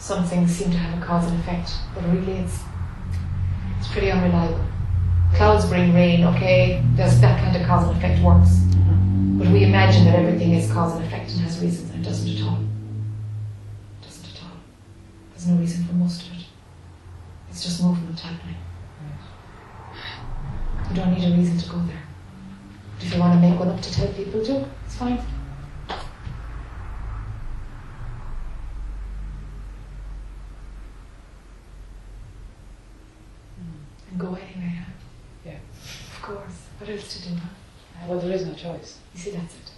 Some 0.00 0.24
things 0.24 0.50
seem 0.50 0.72
to 0.72 0.76
have 0.76 1.00
a 1.00 1.06
cause 1.06 1.30
and 1.30 1.38
effect, 1.38 1.74
but 1.94 2.02
really 2.06 2.38
it's 2.38 2.58
it's 3.78 3.86
pretty 3.86 4.10
unreliable. 4.10 4.64
Clouds 5.36 5.66
bring 5.66 5.94
rain, 5.94 6.24
okay, 6.24 6.82
there's 6.96 7.20
that 7.20 7.38
kind 7.38 7.56
of 7.56 7.64
cause 7.68 7.86
and 7.86 7.96
effect 7.96 8.20
works. 8.20 8.69
But 9.20 9.48
we 9.48 9.64
imagine 9.64 10.04
that 10.06 10.14
everything 10.14 10.52
is 10.52 10.70
cause 10.72 10.96
and 10.96 11.04
effect 11.04 11.30
and 11.30 11.40
has 11.40 11.60
reasons, 11.60 11.90
and 11.90 12.04
it 12.04 12.08
doesn't 12.08 12.36
at 12.36 12.42
all. 12.42 12.58
It 12.58 14.06
doesn't 14.06 14.34
at 14.34 14.42
all. 14.42 14.56
There's 15.30 15.46
no 15.46 15.56
reason 15.56 15.84
for 15.84 15.94
most 15.94 16.26
of 16.26 16.32
it. 16.32 16.44
It's 17.50 17.62
just 17.62 17.82
movement 17.82 18.18
happening. 18.18 18.56
You 20.88 20.96
don't 20.96 21.12
need 21.12 21.32
a 21.32 21.36
reason 21.36 21.58
to 21.58 21.68
go 21.68 21.78
there. 21.78 22.02
But 22.96 23.04
if 23.04 23.14
you 23.14 23.20
want 23.20 23.34
to 23.34 23.48
make 23.48 23.58
one 23.58 23.68
up 23.68 23.80
to 23.80 23.92
tell 23.92 24.08
people, 24.08 24.42
do. 24.44 24.64
It's 24.86 24.96
fine. 24.96 25.20
else 36.90 37.16
to 37.16 37.28
do? 37.28 37.34
Huh? 37.36 38.09
Well, 38.20 38.28
there 38.28 38.36
is 38.36 38.44
no 38.44 38.52
choice, 38.52 38.98
You 39.14 39.20
see, 39.20 39.30
that's 39.30 39.54
it. 39.54 39.70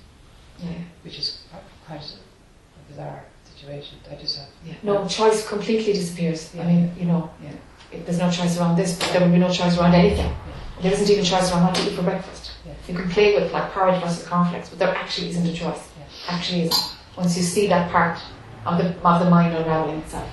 Yeah. 0.59 0.71
which 1.05 1.17
is 1.17 1.43
quite 1.87 2.03
a 2.03 2.91
bizarre 2.91 3.23
situation. 3.45 3.99
I 4.11 4.17
just 4.17 4.37
have. 4.37 4.49
Yeah. 4.67 4.75
No, 4.83 5.07
choice 5.07 5.47
completely 5.49 5.93
disappears. 5.93 6.51
I 6.59 6.65
mean, 6.65 6.93
you 6.99 7.05
know, 7.05 7.31
Yeah. 7.41 7.53
if 7.93 8.05
there's 8.05 8.19
no 8.19 8.29
choice 8.33 8.59
around 8.59 8.75
this, 8.75 8.99
but 8.99 9.13
there 9.13 9.21
will 9.21 9.31
be 9.31 9.39
no 9.39 9.49
choice 9.49 9.79
around 9.79 9.95
anything. 9.95 10.35
There 10.81 10.93
isn't 10.93 11.09
even 11.09 11.25
choice 11.25 11.53
around 11.53 11.67
what 11.67 11.75
to 11.77 11.83
eat 11.89 11.95
for 11.95 12.03
breakfast. 12.03 12.51
Yeah. 12.67 12.73
You 12.89 12.95
can 12.99 13.09
play 13.11 13.35
with 13.41 13.53
like 13.53 13.71
porridge 13.71 14.03
versus 14.03 14.27
cornflakes, 14.27 14.71
but 14.71 14.81
there 14.81 14.89
actually 14.93 15.31
isn't 15.31 15.47
a 15.47 15.53
choice. 15.53 15.83
Yeah. 15.97 16.35
Actually 16.35 16.63
isn't. 16.63 16.97
Once 17.17 17.37
you 17.37 17.45
see 17.45 17.69
that 17.69 17.93
part 17.93 18.19
of 18.67 18.79
the 18.79 18.87
of 19.09 19.23
the 19.25 19.31
mind 19.31 19.55
unraveling 19.55 20.01
itself, 20.01 20.29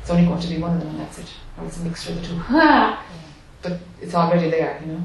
it's 0.00 0.10
only 0.10 0.26
going 0.26 0.40
to 0.40 0.48
be 0.48 0.58
one 0.58 0.72
of 0.74 0.80
them, 0.80 0.88
and 0.88 1.00
that's 1.00 1.18
it. 1.20 1.30
Or 1.56 1.66
it's 1.66 1.76
a 1.78 1.84
mixture 1.84 2.10
of 2.10 2.20
the 2.20 2.26
two. 2.26 2.42
but 3.62 3.78
it's 4.00 4.14
already 4.14 4.50
there, 4.50 4.80
you 4.84 4.92
know. 4.92 5.04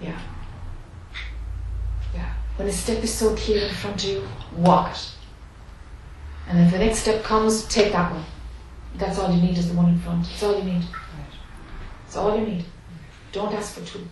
Yeah. 0.00 0.20
Yeah. 2.14 2.32
When 2.56 2.68
a 2.68 2.72
step 2.72 3.02
is 3.02 3.12
so 3.12 3.34
clear 3.36 3.66
in 3.66 3.74
front 3.74 4.04
of 4.04 4.10
you, 4.10 4.28
walk 4.56 4.92
it. 4.92 5.12
And 6.48 6.58
if 6.60 6.70
the 6.72 6.78
next 6.78 7.00
step 7.00 7.22
comes, 7.22 7.66
take 7.66 7.92
that 7.92 8.10
one. 8.10 8.24
That's 8.96 9.18
all 9.18 9.30
you 9.34 9.40
need 9.40 9.58
is 9.58 9.68
the 9.68 9.74
one 9.74 9.90
in 9.90 9.98
front. 9.98 10.24
That's 10.24 10.42
all 10.42 10.58
you 10.58 10.64
need. 10.64 10.82
Right. 10.82 11.34
That's 12.04 12.16
all 12.16 12.38
you 12.38 12.46
need. 12.46 12.64
Don't 13.32 13.52
ask 13.52 13.74
for 13.74 13.84
two. 13.84 14.06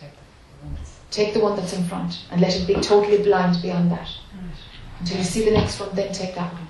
Take 0.00 0.10
the, 0.10 0.64
one 0.64 0.74
that's. 0.74 1.00
Take 1.10 1.34
the 1.34 1.40
one 1.40 1.56
that's 1.56 1.72
in 1.74 1.84
front 1.84 2.24
and 2.30 2.40
let 2.40 2.56
it 2.56 2.66
be 2.66 2.74
totally 2.74 3.22
blind 3.22 3.60
beyond 3.60 3.90
that. 3.92 4.08
Right. 4.08 4.56
Until 5.00 5.18
you 5.18 5.24
see 5.24 5.44
the 5.44 5.50
next 5.50 5.78
one, 5.78 5.94
then 5.94 6.12
take 6.12 6.34
that 6.34 6.52
one. 6.52 6.66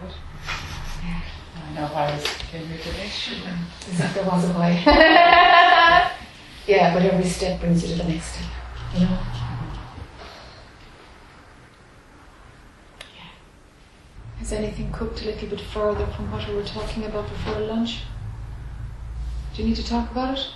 Good. 0.00 0.14
I 1.56 1.67
know 1.78 1.86
why 1.88 2.06
I 2.06 2.14
was 2.14 2.24
came 2.50 2.66
here 2.66 2.78
today. 2.78 3.06
As 3.06 4.00
if 4.00 4.14
there 4.14 4.24
was 4.24 4.44
a 4.44 4.52
why. 4.52 4.70
yeah, 6.66 6.94
but 6.94 7.02
every 7.02 7.24
step 7.24 7.60
brings 7.60 7.82
you 7.82 7.96
to 7.96 8.02
the 8.02 8.08
next 8.08 8.32
step. 8.32 8.50
You 8.94 9.00
know? 9.00 9.18
Yeah. 13.14 13.30
Has 14.38 14.52
anything 14.52 14.90
cooked 14.92 15.22
a 15.22 15.26
little 15.26 15.48
bit 15.48 15.60
further 15.60 16.06
from 16.06 16.32
what 16.32 16.48
we 16.48 16.54
were 16.54 16.64
talking 16.64 17.04
about 17.04 17.28
before 17.28 17.60
lunch? 17.60 18.02
Do 19.54 19.62
you 19.62 19.68
need 19.68 19.76
to 19.76 19.86
talk 19.86 20.10
about 20.10 20.38
it? 20.38 20.46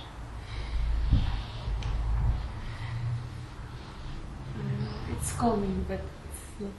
It's 5.11 5.33
coming, 5.33 5.85
but 5.87 6.01
it's 6.01 6.59
not 6.59 6.71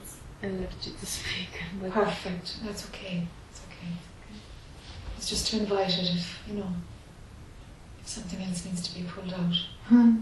allergy 0.43 0.91
to 0.99 1.05
speak. 1.05 1.49
But 1.81 1.91
Perfect. 1.91 2.57
That's 2.63 2.85
okay. 2.89 3.27
It's 5.25 5.31
just 5.31 5.47
to 5.47 5.57
invite 5.57 5.89
it 5.97 6.07
if, 6.15 6.39
you 6.47 6.53
know, 6.53 6.67
if 7.99 8.07
something 8.07 8.39
else 8.43 8.63
needs 8.63 8.87
to 8.87 8.93
be 8.93 9.07
pulled 9.09 9.33
out. 9.33 9.55
Hmm. 9.85 10.17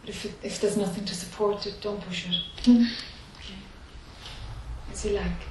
But 0.00 0.08
if, 0.08 0.24
it, 0.24 0.32
if 0.42 0.58
there's 0.62 0.78
nothing 0.78 1.04
to 1.04 1.14
support 1.14 1.66
it, 1.66 1.74
don't 1.82 2.00
push 2.00 2.26
it. 2.26 2.64
Hmm. 2.64 2.84
Okay. 3.36 3.58
As 4.90 5.04
you 5.04 5.10
like. 5.10 5.42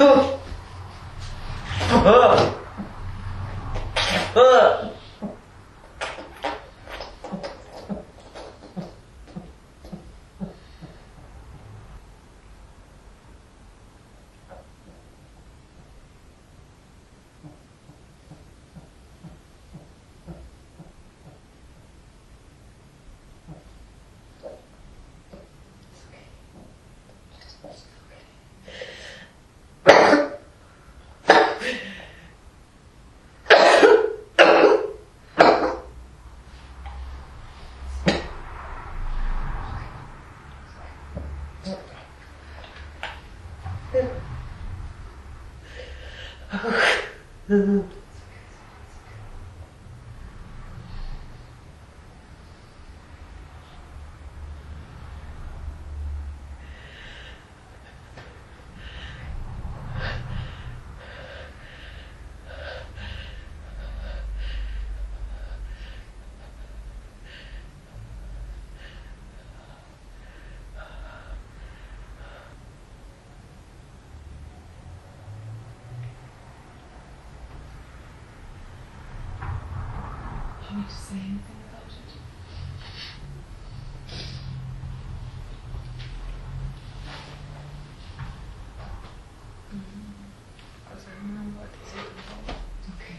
Yes. 0.00 0.37
Do 47.48 47.54
you 47.54 47.84
need 80.76 80.88
to 80.88 80.94
say 80.94 81.14
anything 81.14 81.56
about 81.70 81.88
it? 81.88 81.94
because 90.84 91.04
I 91.06 91.10
don't 91.20 91.34
know 91.34 91.58
what 91.58 91.68
is 91.82 91.92
it 91.94 92.00
about. 92.44 92.56
Okay. 92.96 93.18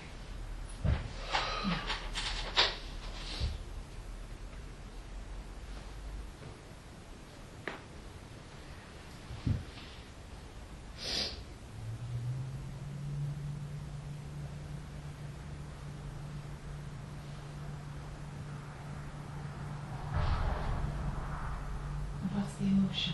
And 22.61 22.78
What's 22.89 23.05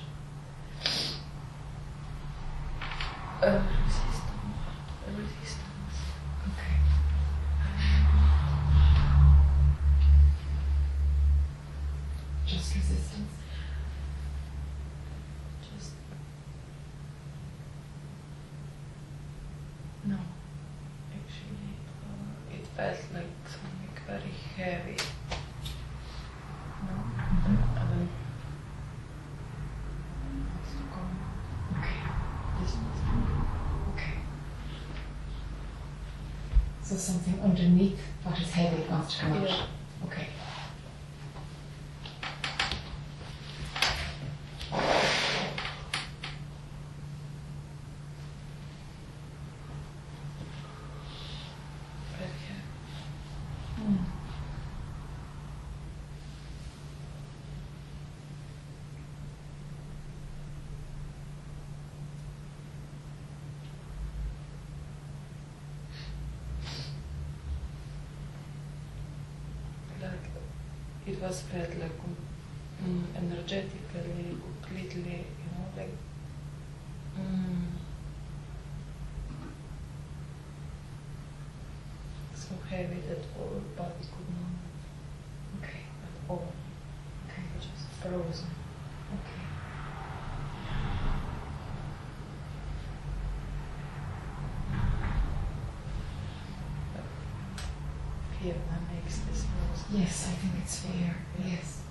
the 3.41 3.49
emotion? 5.09 5.64
und 37.43 37.77
nicht, 37.77 37.97
was 38.23 38.39
es 38.39 38.55
hätte, 38.55 38.81
ganz 38.89 39.17
genau. 39.19 39.45
Ja. 39.45 39.55
It 71.15 71.21
was 71.21 71.41
felt 71.43 71.69
like 71.79 71.97
mm, 72.83 73.03
energetically, 73.15 74.37
completely, 74.61 75.25
you 75.41 75.49
know, 75.51 75.65
like. 75.77 75.89
Mm, 77.17 77.67
so 82.35 82.49
heavy 82.69 82.99
that 83.07 83.23
all 83.39 83.61
body 83.77 83.93
could 84.01 84.29
not 84.35 84.51
move 85.53 85.63
Okay. 85.63 85.83
at 86.03 86.29
all. 86.29 86.51
Okay. 87.29 87.43
Just 87.59 87.87
frozen. 88.01 88.49
Okay. 89.15 89.45
Fear 98.41 98.53
that 98.53 98.81
makes 98.93 99.17
this 99.19 99.43
noise. 99.43 99.74
Yes, 99.91 100.27
I 100.29 100.35
think 100.35 100.53
it's 100.63 100.79
fair. 100.79 101.15
Yes. 101.45 101.81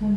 Hmm. 0.00 0.16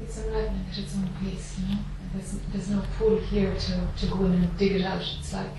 It's 0.00 0.18
unraveling 0.18 0.65
its 0.78 0.94
own 0.96 1.08
pace, 1.20 1.58
you 1.60 1.74
know. 1.74 1.80
There's 2.12 2.38
there's 2.52 2.70
no 2.70 2.82
pull 2.96 3.16
here 3.18 3.54
to, 3.54 3.88
to 3.98 4.06
go 4.06 4.24
in 4.24 4.32
and 4.32 4.58
dig 4.58 4.72
it 4.72 4.82
out. 4.82 5.02
It's 5.18 5.32
like 5.32 5.50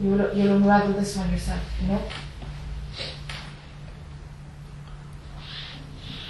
you'll 0.00 0.34
you'll 0.34 0.56
unravel 0.56 0.92
this 0.94 1.16
one 1.16 1.30
yourself, 1.30 1.62
you 1.80 1.88
know. 1.88 2.02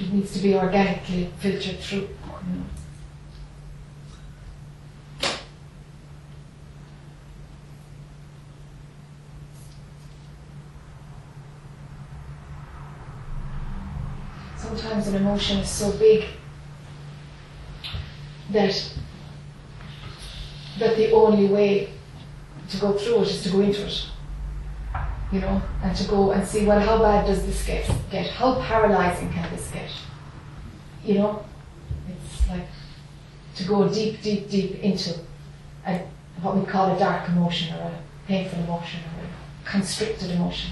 It 0.00 0.12
needs 0.12 0.32
to 0.32 0.38
be 0.40 0.54
organically 0.54 1.30
filtered 1.38 1.78
through, 1.78 1.98
you 2.00 2.06
know. 2.06 2.64
Sometimes 14.56 15.08
an 15.08 15.14
emotion 15.16 15.58
is 15.58 15.68
so 15.68 15.92
big 15.92 16.24
that 18.54 18.92
that 20.78 20.96
the 20.96 21.12
only 21.12 21.46
way 21.46 21.90
to 22.68 22.76
go 22.78 22.92
through 22.92 23.22
it 23.22 23.28
is 23.28 23.42
to 23.42 23.50
go 23.50 23.60
into 23.60 23.86
it. 23.86 24.06
You 25.32 25.40
know, 25.40 25.62
and 25.82 25.96
to 25.96 26.04
go 26.08 26.30
and 26.30 26.46
see, 26.46 26.64
well, 26.64 26.78
how 26.78 26.98
bad 26.98 27.26
does 27.26 27.44
this 27.44 27.66
get? 27.66 27.90
Get 28.10 28.30
how 28.30 28.60
paralyzing 28.60 29.32
can 29.32 29.50
this 29.52 29.68
get? 29.70 29.90
You 31.04 31.14
know, 31.14 31.44
it's 32.08 32.48
like 32.48 32.66
to 33.56 33.64
go 33.64 33.88
deep, 33.88 34.22
deep, 34.22 34.48
deep 34.48 34.80
into 34.80 35.18
a, 35.86 36.00
what 36.40 36.56
we 36.56 36.64
call 36.64 36.94
a 36.94 36.98
dark 36.98 37.28
emotion 37.28 37.74
or 37.74 37.82
a 37.82 37.98
painful 38.28 38.60
emotion 38.60 39.00
or 39.18 39.24
a 39.24 39.68
constricted 39.68 40.30
emotion. 40.30 40.70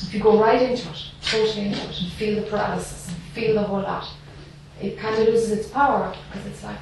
If 0.00 0.12
you 0.12 0.20
go 0.20 0.40
right 0.40 0.60
into 0.60 0.88
it, 0.88 1.04
totally 1.22 1.66
into 1.68 1.80
it, 1.80 2.00
and 2.00 2.12
feel 2.12 2.42
the 2.42 2.50
paralysis 2.50 3.08
and 3.08 3.16
feel 3.34 3.54
the 3.54 3.62
whole 3.62 3.82
lot, 3.82 4.08
it 4.80 4.98
kind 4.98 5.16
of 5.20 5.28
loses 5.28 5.52
its 5.52 5.68
power 5.68 6.14
because 6.30 6.46
it's 6.46 6.64
like, 6.64 6.78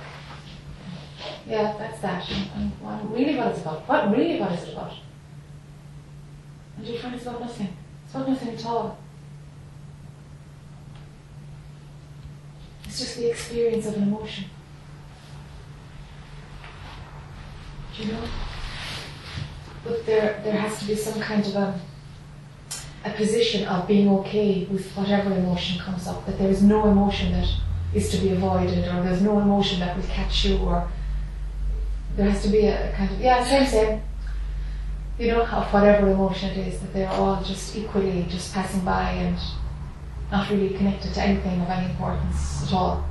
yeah, 1.46 1.74
that's 1.78 2.00
that. 2.00 2.28
And, 2.31 2.48
and 2.57 2.72
what, 2.81 3.12
really, 3.12 3.37
what 3.37 3.48
it's 3.48 3.61
about? 3.61 3.88
What 3.88 4.11
really, 4.11 4.40
what 4.40 4.52
is 4.52 4.64
it 4.64 4.72
about? 4.72 4.94
And 6.76 6.87
you 6.87 6.98
find 6.98 7.14
it's 7.14 7.24
about 7.24 7.40
nothing. 7.40 7.76
It's 8.05 8.14
about 8.14 8.28
nothing 8.28 8.55
at 8.55 8.66
all. 8.66 8.98
It's 12.85 12.98
just 12.98 13.16
the 13.16 13.31
experience 13.31 13.87
of 13.87 13.96
an 13.96 14.02
emotion. 14.05 14.44
Do 17.96 18.02
you 18.02 18.12
know? 18.12 18.24
But 19.85 20.07
there, 20.07 20.40
there 20.44 20.57
has 20.57 20.78
to 20.81 20.87
be 20.87 20.94
some 20.94 21.20
kind 21.20 21.44
of 21.44 21.55
a, 21.55 21.81
a 23.05 23.11
position 23.11 23.66
of 23.66 23.87
being 23.87 24.09
okay 24.09 24.64
with 24.70 24.90
whatever 24.92 25.33
emotion 25.33 25.81
comes 25.81 26.07
up. 26.07 26.24
That 26.26 26.38
there 26.38 26.50
is 26.50 26.62
no 26.62 26.88
emotion 26.88 27.33
that 27.33 27.48
is 27.94 28.11
to 28.11 28.18
be 28.18 28.31
avoided, 28.31 28.88
or 28.88 29.02
there's 29.02 29.22
no 29.22 29.38
emotion 29.40 29.81
that 29.81 29.96
will 29.96 30.05
catch 30.05 30.44
you, 30.44 30.59
or 30.59 30.88
there 32.16 32.31
has 32.31 32.42
to 32.42 32.48
be 32.48 32.66
a 32.66 32.92
kind 32.96 33.11
of 33.11 33.20
yeah, 33.20 33.44
same, 33.44 33.66
same. 33.66 34.02
You 35.18 35.28
know, 35.28 35.42
of 35.44 35.72
whatever 35.72 36.11
emotion 36.11 36.50
it 36.50 36.68
is, 36.68 36.81
that 36.81 36.92
they're 36.92 37.09
all 37.09 37.43
just 37.43 37.76
equally 37.76 38.26
just 38.28 38.53
passing 38.55 38.80
by 38.80 39.11
and 39.12 39.38
not 40.30 40.49
really 40.51 40.70
connected 40.70 41.12
to 41.14 41.22
anything 41.22 41.61
of 41.61 41.68
any 41.68 41.90
importance 41.90 42.64
at 42.66 42.72
all. 42.72 43.05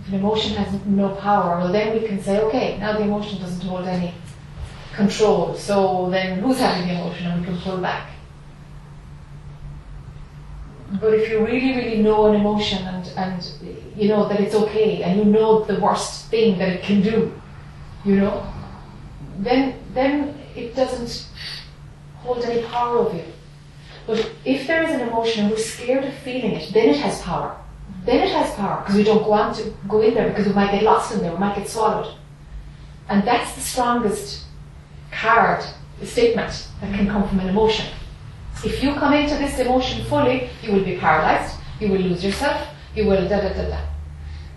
If 0.00 0.08
an 0.08 0.14
emotion 0.20 0.54
has 0.54 0.86
no 0.86 1.08
power, 1.16 1.58
well, 1.58 1.72
then 1.72 2.00
we 2.00 2.06
can 2.06 2.22
say, 2.22 2.38
okay, 2.42 2.78
now 2.78 2.92
the 2.92 3.02
emotion 3.02 3.40
doesn't 3.40 3.66
hold 3.66 3.86
any 3.86 4.14
control, 4.94 5.54
so 5.54 6.08
then 6.10 6.38
who's 6.38 6.58
having 6.58 6.86
the 6.88 6.94
emotion 6.94 7.26
and 7.26 7.40
we 7.40 7.46
can 7.46 7.58
pull 7.60 7.78
back. 7.78 8.10
But 11.00 11.14
if 11.14 11.28
you 11.28 11.44
really, 11.44 11.74
really 11.74 12.02
know 12.02 12.26
an 12.26 12.36
emotion 12.36 12.86
and, 12.86 13.08
and 13.16 13.52
you 13.96 14.08
know 14.08 14.28
that 14.28 14.40
it's 14.40 14.54
okay 14.54 15.02
and 15.02 15.18
you 15.18 15.24
know 15.24 15.64
the 15.64 15.80
worst 15.80 16.26
thing 16.26 16.58
that 16.58 16.68
it 16.68 16.82
can 16.82 17.02
do, 17.02 17.32
you 18.04 18.16
know, 18.16 18.46
then 19.38 19.74
then 19.94 20.38
it 20.54 20.76
doesn't 20.76 21.26
hold 22.18 22.44
any 22.44 22.62
power 22.62 22.98
over 22.98 23.16
you. 23.16 23.24
But 24.06 24.30
if 24.44 24.66
there 24.68 24.84
is 24.84 24.90
an 24.92 25.00
emotion 25.08 25.44
and 25.44 25.52
we're 25.52 25.58
scared 25.58 26.04
of 26.04 26.14
feeling 26.14 26.52
it, 26.52 26.72
then 26.72 26.90
it 26.90 26.96
has 26.98 27.20
power. 27.22 27.56
Then 28.04 28.22
it 28.22 28.30
has 28.30 28.54
power 28.54 28.80
because 28.80 28.94
we 28.94 29.02
don't 29.02 29.26
on 29.26 29.54
to 29.54 29.74
go 29.88 30.00
in 30.00 30.14
there 30.14 30.28
because 30.28 30.46
we 30.46 30.52
might 30.52 30.70
get 30.70 30.84
lost 30.84 31.12
in 31.12 31.20
there, 31.20 31.32
we 31.32 31.38
might 31.38 31.56
get 31.56 31.68
swallowed. 31.68 32.14
And 33.08 33.26
that's 33.26 33.54
the 33.54 33.60
strongest 33.60 34.44
card, 35.10 35.64
the 35.98 36.06
statement 36.06 36.68
that 36.80 36.94
can 36.94 37.08
come 37.08 37.28
from 37.28 37.40
an 37.40 37.48
emotion. 37.48 37.86
If 38.64 38.82
you 38.82 38.94
come 38.94 39.12
into 39.12 39.36
this 39.36 39.58
emotion 39.58 40.04
fully, 40.06 40.48
you 40.62 40.72
will 40.72 40.84
be 40.84 40.96
paralyzed, 40.96 41.56
you 41.78 41.88
will 41.88 42.00
lose 42.00 42.24
yourself, 42.24 42.66
you 42.94 43.06
will 43.06 43.28
da 43.28 43.40
da 43.40 43.52
da 43.52 43.68
da. 43.68 43.80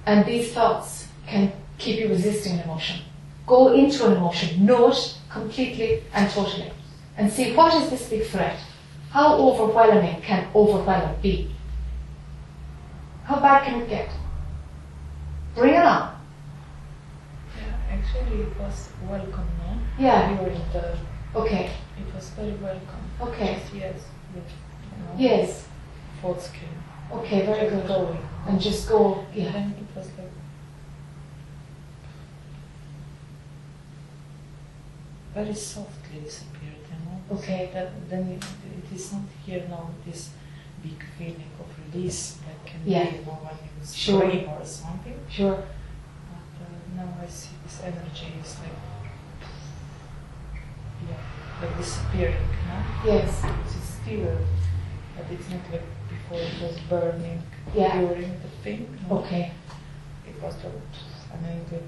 And 0.06 0.26
these 0.26 0.54
thoughts 0.54 1.08
can 1.28 1.52
keep 1.78 2.00
you 2.00 2.08
resisting 2.08 2.54
an 2.54 2.62
emotion. 2.62 3.02
Go 3.46 3.74
into 3.74 4.06
an 4.08 4.14
emotion, 4.14 4.66
know 4.66 4.92
it 4.92 5.18
completely 5.30 6.04
and 6.14 6.30
totally, 6.32 6.72
and 7.18 7.32
see 7.32 7.54
what 7.56 7.74
is 7.74 7.90
this 7.90 8.10
big 8.10 8.26
threat? 8.26 8.58
How 9.12 9.38
overwhelming 9.38 10.22
can 10.22 10.48
overwhelm 10.56 11.16
be? 11.22 11.52
How 13.26 13.40
bad 13.40 13.66
can 13.66 13.82
it 13.82 13.90
get? 13.90 14.10
Bring 15.56 15.74
it 15.74 15.84
on. 15.84 16.16
Yeah, 17.58 17.74
actually 17.92 18.42
it 18.42 18.60
was 18.60 18.90
welcome, 19.08 19.48
no? 19.60 19.78
Yeah. 20.00 20.32
in 20.32 20.38
the 20.72 20.98
Okay. 21.36 21.70
It 22.08 22.16
was 22.16 22.30
very 22.30 22.54
welcome. 22.54 23.04
Okay. 23.22 23.60
Just 23.62 23.74
yes, 23.74 23.96
with, 24.34 24.44
you 24.48 25.04
know, 25.04 25.14
Yes. 25.18 25.68
thoughts 26.22 26.50
came. 26.50 26.78
Okay. 27.20 27.46
Very 27.46 27.70
good. 27.70 27.88
Going. 27.88 28.20
And 28.48 28.60
just 28.62 28.88
go. 28.88 29.26
Yeah. 29.34 29.52
Then 29.52 29.76
it 29.80 29.98
was 29.98 30.08
like 30.18 30.32
very 35.34 35.54
softly 35.54 36.20
disappeared, 36.24 36.84
you 36.90 36.98
know. 37.06 37.38
Okay. 37.38 37.70
That 37.74 37.92
then 38.10 38.28
it, 38.30 38.44
it 38.44 38.96
is 38.96 39.12
not 39.14 39.22
here 39.46 39.66
now 39.70 39.90
this 40.06 40.30
big 40.82 41.04
feeling 41.18 41.52
of 41.60 41.68
release 41.94 42.38
that 42.46 42.66
can 42.66 42.80
Yeah. 42.86 43.10
be 43.10 43.18
you 43.18 43.26
know, 43.26 43.38
when 43.44 43.56
you 43.64 43.86
Sure. 43.86 44.22
scream 44.30 44.50
or 44.50 44.66
something. 44.66 45.20
Sure. 45.30 45.56
But 46.32 46.66
uh, 46.66 46.96
now 46.96 47.10
I 47.22 47.28
see 47.28 47.50
this 47.64 47.82
energy 47.84 48.34
is 48.42 48.58
like 48.60 48.78
like 51.62 51.78
disappearing, 51.78 52.36
know. 52.68 52.84
Yes. 53.06 53.44
It's 53.66 53.90
still, 54.02 54.38
but 55.16 55.26
it's 55.32 55.50
not 55.50 55.60
like 55.72 55.84
before 56.10 56.40
it 56.40 56.62
was 56.62 56.78
burning 56.90 57.42
Yeah. 57.74 58.00
during 58.02 58.32
the 58.42 58.50
thing. 58.64 58.98
no. 59.10 59.18
Okay. 59.20 59.52
It 60.28 60.42
was 60.42 60.56
like, 60.64 60.74
and 61.34 61.46
then 61.46 61.58
it 61.72 61.84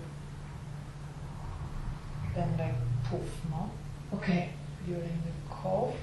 then 2.36 2.49
like 2.57 2.76
poof, 3.03 3.30
no? 3.49 3.69
Okay. 4.13 4.49
During 4.86 5.03
the 5.26 5.34
cough, 5.53 5.95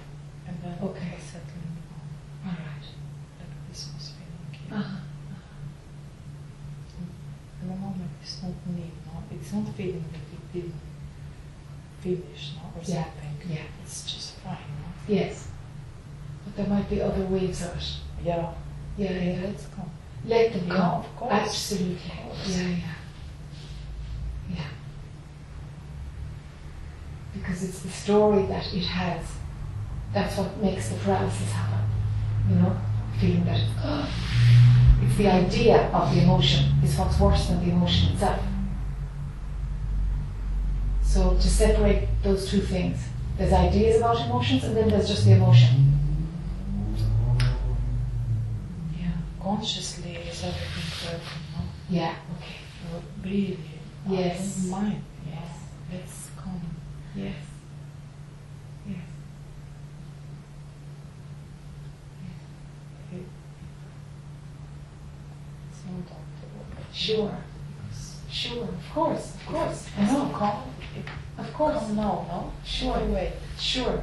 and 0.46 0.56
then 0.62 0.76
Okay. 0.82 1.14
it 1.16 1.22
settling 1.22 1.74
down. 1.88 2.08
All 2.46 2.52
right. 2.52 2.86
Like 3.38 3.68
this 3.68 3.90
was 3.94 4.12
feeling 4.16 4.52
here. 4.52 4.78
Uh-huh. 4.78 5.00
And 7.60 7.70
the 7.70 7.76
moment 7.76 8.10
it's 8.22 8.42
not 8.42 8.52
need, 8.76 8.92
no? 9.06 9.22
It's 9.34 9.52
not 9.52 9.68
feeling 9.74 10.04
that 10.12 10.26
it 10.36 10.52
didn't 10.52 10.80
finish, 12.00 12.52
no? 12.56 12.62
Or 12.78 12.82
Yeah. 12.84 13.04
something. 13.04 13.27
Yeah. 13.48 13.62
It's 13.82 14.02
just 14.12 14.34
fine, 14.36 14.52
no? 14.54 15.14
Yes. 15.14 15.48
But 16.44 16.56
there 16.56 16.66
might 16.66 16.88
be 16.90 17.00
other 17.00 17.24
waves 17.24 17.62
of 17.64 17.76
it. 17.76 17.84
Yeah. 18.24 18.52
Yeah. 18.96 19.12
Yeah. 19.12 19.40
Let's 19.46 19.66
come. 19.66 19.90
Let 20.24 20.52
them 20.52 20.66
Yeah, 20.68 20.74
come. 20.76 21.00
of 21.00 21.16
course. 21.16 21.32
Absolutely. 21.32 21.94
Of 21.94 22.26
course. 22.28 22.48
Yeah, 22.58 22.68
yeah. 22.68 22.94
Yeah. 24.56 24.64
Because 27.34 27.62
it's 27.62 27.80
the 27.80 27.88
story 27.90 28.46
that 28.46 28.66
it 28.74 28.84
has. 28.84 29.24
That's 30.12 30.36
what 30.38 30.56
makes 30.58 30.88
the 30.88 30.96
paralysis 30.96 31.52
happen. 31.52 31.84
You 32.48 32.56
know? 32.56 32.76
Feeling 33.20 33.44
that 33.44 33.58
it's, 33.60 34.10
it's 35.04 35.16
the 35.18 35.28
idea 35.28 35.90
of 35.92 36.14
the 36.14 36.22
emotion 36.22 36.72
is 36.82 36.96
what's 36.96 37.18
worse 37.20 37.46
than 37.48 37.64
the 37.64 37.72
emotion 37.72 38.12
itself. 38.12 38.40
So 41.02 41.34
to 41.34 41.42
separate 41.48 42.08
those 42.22 42.48
two 42.50 42.60
things, 42.60 42.98
there's 43.38 43.52
ideas 43.52 43.98
about 43.98 44.20
emotions 44.26 44.64
and 44.64 44.76
then 44.76 44.88
there's 44.88 45.08
just 45.08 45.24
the 45.24 45.32
emotion. 45.32 45.94
Yeah. 48.98 49.10
Consciously 49.40 50.14
is 50.16 50.42
everything 50.44 51.12
working, 51.12 51.42
no? 51.54 51.62
Yeah, 51.88 52.14
okay. 52.36 52.56
Or 52.94 53.00
Really. 53.24 53.58
Yes. 54.08 54.66
Mind. 54.68 55.02
Yes. 55.26 55.50
Let's 55.92 56.28
come. 56.36 56.60
Yes. 57.14 57.34
Yes. 58.88 58.98
It- 63.12 63.18
It's 65.70 65.80
not 65.84 65.94
comfortable. 66.08 66.66
but 66.74 66.84
Sure. 66.94 67.26
it's- 67.88 68.14
Sure, 68.30 68.64
of 68.64 68.90
course, 68.94 69.34
of 69.36 69.46
course. 69.46 69.86
I 69.96 70.02
It's 70.02 70.12
know. 70.12 70.28
Come. 70.34 70.62
It, 70.96 71.04
Of 71.38 71.52
course. 71.54 71.78
come 71.78 71.96
now, 71.96 72.24
no? 72.28 72.52
Sure. 72.64 72.92
Why 72.92 73.02
wait? 73.04 73.32
Sure. 73.58 74.02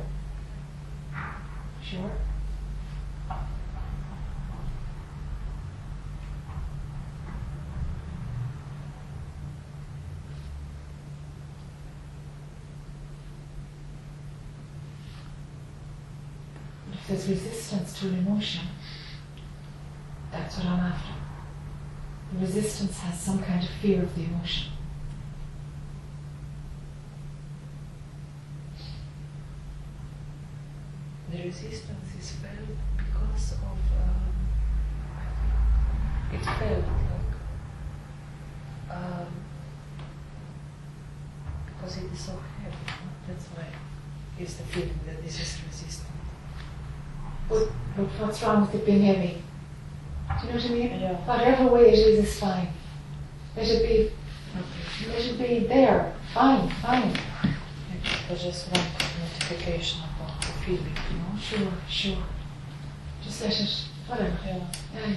Sure. 1.83 2.11
If 16.93 17.07
there's 17.07 17.27
resistance 17.29 17.99
to 17.99 18.07
an 18.07 18.24
emotion, 18.35 18.67
that's 20.29 20.57
what 20.57 20.65
I'm 20.65 20.79
after. 20.79 21.13
The 22.33 22.39
resistance 22.39 22.99
has 22.99 23.17
some 23.17 23.41
kind 23.41 23.63
of 23.63 23.69
fear 23.81 24.03
of 24.03 24.13
the 24.13 24.25
emotion. 24.25 24.71
The 31.31 31.43
resistance 31.43 32.15
is 32.19 32.31
felt 32.31 32.77
because 32.97 33.53
of. 33.53 33.79
Um, 34.01 34.35
it 36.33 36.43
felt 36.43 36.83
like. 36.85 37.31
Um, 38.97 39.27
because 41.67 41.97
it 41.97 42.11
is 42.11 42.19
so 42.19 42.33
heavy. 42.61 42.75
no? 42.85 42.93
That's 43.27 43.45
why 43.47 43.67
is 44.43 44.57
the 44.57 44.63
feeling 44.63 44.99
that 45.05 45.23
this 45.23 45.39
is 45.39 45.61
resistant. 45.65 46.15
But, 47.47 47.69
but 47.95 48.09
what's 48.35 48.45
wrong 48.45 48.61
with 48.65 48.75
it 48.75 48.85
being 48.85 49.01
heavy? 49.01 49.41
Do 50.41 50.47
you 50.47 50.53
know 50.53 50.59
what 50.59 50.65
I 50.65 50.73
mean? 50.73 50.99
Yeah. 50.99 51.13
Whatever 51.25 51.67
way 51.67 51.83
it 51.87 51.93
is, 51.93 52.25
is 52.25 52.37
fine. 52.39 52.67
Let 53.55 53.65
it 53.69 53.87
be, 53.87 54.11
let 55.07 55.21
it 55.25 55.37
be 55.37 55.67
there. 55.67 56.13
Fine, 56.33 56.69
fine. 56.81 57.13
I 58.29 58.35
just 58.35 58.69
want 58.73 58.89
notification 59.21 60.01
about 60.17 60.41
the 60.41 60.47
feeling, 60.65 60.83
you 61.11 61.17
know? 61.17 61.39
Sure, 61.39 61.71
sure. 61.89 62.23
Just 63.23 63.41
let 63.41 63.53
it, 63.57 63.85
whatever. 64.09 64.37
Yeah. 64.45 64.57
Yeah, 64.93 65.07
yeah. 65.07 65.15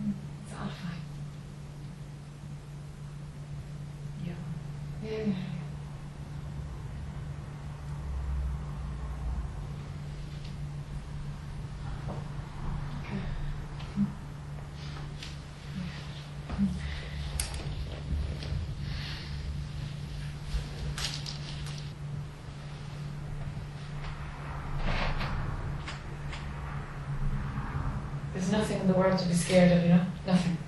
Mm, 0.00 0.12
It's 0.44 0.52
all 0.52 0.68
fine. 0.68 1.02
Yeah. 4.24 4.34
Yeah, 5.02 5.10
yeah, 5.10 5.24
yeah. 5.26 5.34
Okay. 13.04 13.18
There's 28.32 28.41
nothing 28.52 28.80
in 28.80 28.86
the 28.86 28.92
world 28.92 29.18
to 29.18 29.26
be 29.26 29.34
scared 29.34 29.72
of, 29.72 29.82
you 29.82 29.88
know? 29.88 30.04
Nothing. 30.26 30.58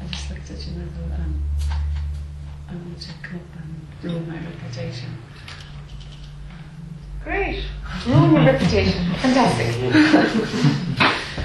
I 0.00 0.06
just 0.10 0.30
looked 0.30 0.50
at 0.50 0.66
you 0.66 0.72
and 0.74 0.82
I 0.82 0.86
thought, 0.94 1.20
um, 1.20 1.42
I 2.68 2.74
want 2.74 3.00
to 3.00 3.12
come 3.22 3.36
up 3.36 3.62
and 3.62 3.84
ruin 4.02 4.28
my 4.28 4.36
reputation. 4.36 5.08
Great. 7.22 7.64
Ruin 8.06 8.32
your 8.32 8.44
reputation. 8.44 9.14
Fantastic. 9.14 9.74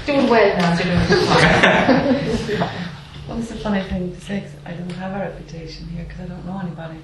doing 0.06 0.28
well 0.28 0.56
now, 0.58 0.76
so 0.76 0.84
you're 0.84 0.94
doing 0.94 0.99
well. 3.28 3.38
It's 3.38 3.50
a 3.50 3.56
funny 3.56 3.82
thing 3.88 4.14
to 4.14 4.20
say 4.20 4.40
'cause 4.40 4.50
I 4.64 4.72
don't 4.72 4.90
have 4.92 5.12
a 5.16 5.30
reputation 5.30 5.86
here 5.88 6.04
because 6.04 6.20
I 6.20 6.26
don't 6.26 6.44
know 6.46 6.58
anybody. 6.62 6.98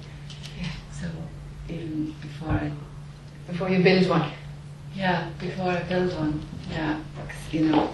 Yeah. 0.59 0.67
So 0.91 1.07
even 1.69 2.15
before 2.21 2.49
I, 2.51 2.71
Before 3.47 3.69
you 3.69 3.83
build 3.83 4.09
one. 4.09 4.31
yeah, 4.95 5.29
before 5.39 5.69
I 5.71 5.81
build 5.83 6.13
one, 6.15 6.41
yeah, 6.71 6.99
'cause, 7.17 7.53
you 7.53 7.69
know, 7.69 7.89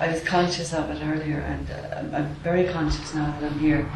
I 0.00 0.08
was 0.08 0.22
conscious 0.22 0.72
of 0.72 0.90
it 0.90 1.02
earlier, 1.02 1.40
and 1.40 1.68
uh, 1.70 1.96
I'm, 1.98 2.14
I'm 2.14 2.34
very 2.44 2.64
conscious 2.64 3.14
now 3.14 3.34
that 3.40 3.50
I'm 3.50 3.58
here 3.58 3.88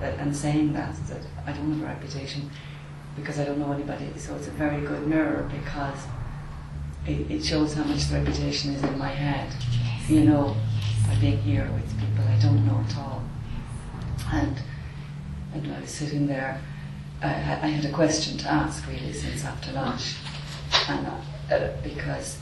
that, 0.00 0.18
and 0.18 0.34
saying 0.36 0.72
that 0.74 0.94
that 1.08 1.22
I 1.46 1.52
don't 1.52 1.72
have 1.72 1.82
a 1.82 1.86
reputation 1.86 2.50
because 3.16 3.38
I 3.38 3.44
don't 3.44 3.58
know 3.58 3.72
anybody. 3.72 4.10
So 4.16 4.34
it's 4.36 4.48
a 4.48 4.52
very 4.52 4.80
good 4.86 5.06
mirror 5.06 5.48
because 5.58 5.98
it, 7.06 7.30
it 7.30 7.44
shows 7.44 7.74
how 7.74 7.84
much 7.84 8.08
the 8.08 8.18
reputation 8.18 8.74
is 8.74 8.82
in 8.82 8.98
my 8.98 9.08
head. 9.08 9.52
You 10.08 10.24
know, 10.24 10.56
by 11.06 11.14
being 11.20 11.38
here 11.38 11.68
with 11.74 11.88
people 12.00 12.24
I 12.24 12.38
don't 12.40 12.66
know 12.66 12.84
at 12.88 12.96
all. 12.96 13.22
And 14.32 14.56
and 15.54 15.72
I 15.72 15.80
was 15.80 15.90
sitting 15.90 16.26
there. 16.26 16.60
I, 17.22 17.28
I 17.28 17.68
had 17.68 17.84
a 17.84 17.92
question 17.92 18.36
to 18.38 18.50
ask 18.50 18.86
really 18.88 19.12
since 19.12 19.44
after 19.44 19.72
lunch, 19.72 20.16
and 20.88 21.06
uh, 21.50 21.70
because 21.82 22.38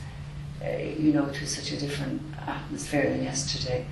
uh, 0.63 0.77
you 0.77 1.13
know 1.13 1.25
it 1.25 1.39
was 1.39 1.55
such 1.55 1.71
a 1.71 1.77
different 1.77 2.21
atmosphere 2.47 3.09
than 3.09 3.23
yesterday. 3.23 3.85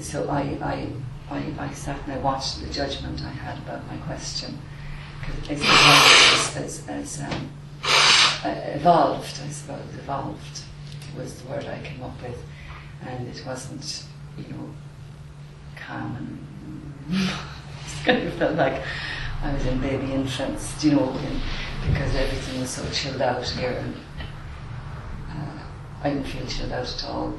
So 0.00 0.28
I, 0.28 0.40
I, 0.60 0.88
I, 1.30 1.54
I 1.58 1.72
sat 1.72 2.02
and 2.04 2.12
I 2.12 2.18
watched 2.18 2.60
the 2.60 2.72
judgment 2.72 3.22
I 3.22 3.30
had 3.30 3.58
about 3.58 3.86
my 3.86 3.96
question 3.98 4.58
because 5.20 5.62
as, 5.62 6.56
as, 6.56 6.88
as 6.88 7.20
um, 7.20 7.50
uh, 8.44 8.48
evolved, 8.74 9.40
I 9.44 9.48
suppose, 9.48 9.94
evolved 9.94 10.60
was 11.16 11.40
the 11.40 11.48
word 11.48 11.64
I 11.64 11.80
came 11.82 12.02
up 12.02 12.20
with, 12.20 12.42
and 13.06 13.28
it 13.28 13.42
wasn't, 13.46 14.04
you 14.36 14.44
know, 14.54 14.70
calm 15.76 16.16
and 16.16 17.20
it 17.20 18.04
kind 18.04 18.26
of 18.26 18.34
felt 18.34 18.56
like 18.56 18.82
I 19.42 19.52
was 19.52 19.66
in 19.66 19.78
baby 19.80 20.12
infants, 20.12 20.82
you 20.82 20.92
know, 20.92 21.10
and 21.10 21.40
because 21.86 22.14
everything 22.14 22.60
was 22.60 22.70
so 22.70 22.88
chilled 22.90 23.20
out 23.20 23.46
here, 23.46 23.72
and 23.72 23.94
uh, 25.30 25.58
I 26.02 26.10
didn't 26.10 26.24
feel 26.24 26.46
chilled 26.46 26.72
out 26.72 26.90
at 26.90 27.04
all. 27.04 27.34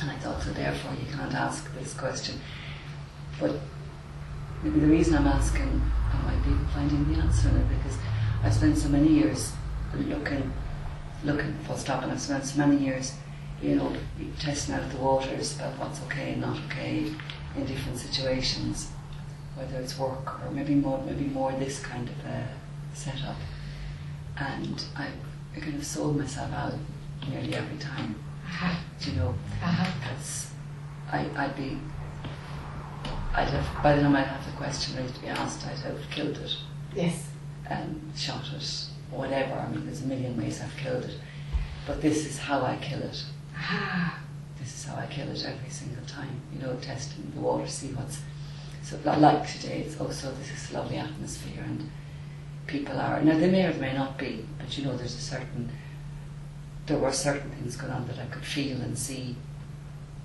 And 0.00 0.10
I 0.10 0.16
thought, 0.18 0.42
so 0.42 0.52
therefore, 0.52 0.92
you 0.92 1.12
can't 1.12 1.34
ask 1.34 1.72
this 1.74 1.92
question. 1.94 2.40
But 3.40 3.56
maybe 4.62 4.78
the 4.78 4.86
reason 4.86 5.16
I'm 5.16 5.26
asking, 5.26 5.82
I 6.12 6.22
might 6.22 6.44
be 6.44 6.54
finding 6.72 7.12
the 7.12 7.20
answer 7.20 7.48
in 7.48 7.56
it 7.56 7.68
because 7.68 7.98
I've 8.44 8.54
spent 8.54 8.78
so 8.78 8.88
many 8.88 9.08
years 9.08 9.52
looking, 9.94 10.52
looking 11.24 11.52
full 11.66 11.76
stop, 11.76 12.04
and 12.04 12.12
I've 12.12 12.20
spent 12.20 12.44
so 12.44 12.64
many 12.64 12.84
years, 12.84 13.14
you 13.62 13.74
know, 13.76 13.92
testing 14.38 14.74
out 14.74 14.90
the 14.90 14.98
waters 14.98 15.56
about 15.56 15.78
what's 15.78 16.00
okay 16.04 16.32
and 16.32 16.40
not 16.42 16.58
okay 16.66 17.12
in 17.56 17.66
different 17.66 17.98
situations, 17.98 18.90
whether 19.56 19.78
it's 19.78 19.98
work 19.98 20.44
or 20.44 20.50
maybe 20.52 20.74
more, 20.74 21.02
maybe 21.04 21.24
more 21.24 21.52
this 21.52 21.80
kind 21.80 22.08
of 22.08 22.24
a 22.26 22.48
setup. 22.94 23.36
And 24.36 24.84
I, 24.96 25.08
I 25.56 25.60
kind 25.60 25.74
of 25.74 25.84
sold 25.84 26.16
myself 26.16 26.52
out 26.52 26.74
nearly 27.28 27.54
every 27.54 27.78
time, 27.78 28.14
uh-huh. 28.44 28.76
do 29.00 29.10
you 29.10 29.16
know, 29.16 29.34
uh-huh. 29.62 29.92
because 30.00 30.50
I, 31.10 31.28
I'd 31.36 31.56
be, 31.56 31.78
I'd 33.34 33.48
have, 33.48 33.82
by 33.82 33.96
the 33.96 34.02
time 34.02 34.14
I'd 34.14 34.26
have 34.26 34.44
the 34.46 34.52
question 34.56 34.96
ready 34.96 35.12
to 35.12 35.20
be 35.20 35.26
asked, 35.28 35.66
I'd 35.66 35.78
have 35.78 35.98
killed 36.10 36.36
it 36.36 36.56
Yes. 36.94 37.28
and 37.68 38.00
shot 38.16 38.44
it, 38.56 38.84
or 39.12 39.18
whatever. 39.20 39.54
I 39.54 39.68
mean, 39.68 39.84
there's 39.84 40.02
a 40.02 40.06
million 40.06 40.36
ways 40.36 40.60
I've 40.60 40.76
killed 40.76 41.04
it. 41.04 41.18
But 41.86 42.00
this 42.02 42.26
is 42.26 42.38
how 42.38 42.62
I 42.62 42.76
kill 42.76 43.00
it. 43.02 43.24
This 44.58 44.74
is 44.74 44.84
how 44.86 44.96
I 44.96 45.06
kill 45.06 45.28
it 45.30 45.44
every 45.46 45.70
single 45.70 46.04
time. 46.06 46.40
You 46.54 46.60
know, 46.62 46.76
testing 46.76 47.30
the 47.34 47.40
water, 47.40 47.66
see 47.66 47.88
what's. 47.88 48.20
So, 48.82 48.98
like 49.04 49.46
today, 49.52 49.82
it's 49.86 50.00
also 50.00 50.32
this 50.32 50.50
is 50.50 50.70
a 50.70 50.74
lovely 50.78 50.96
atmosphere, 50.96 51.62
and 51.64 51.90
people 52.66 52.98
are. 52.98 53.20
Now, 53.22 53.38
they 53.38 53.50
may 53.50 53.66
or 53.66 53.74
may 53.74 53.92
not 53.92 54.18
be, 54.18 54.44
but 54.58 54.76
you 54.76 54.84
know, 54.84 54.96
there's 54.96 55.14
a 55.14 55.20
certain. 55.20 55.70
There 56.86 56.98
were 56.98 57.12
certain 57.12 57.50
things 57.50 57.76
going 57.76 57.92
on 57.92 58.06
that 58.08 58.18
I 58.18 58.26
could 58.26 58.44
feel 58.44 58.80
and 58.80 58.96
see. 58.98 59.36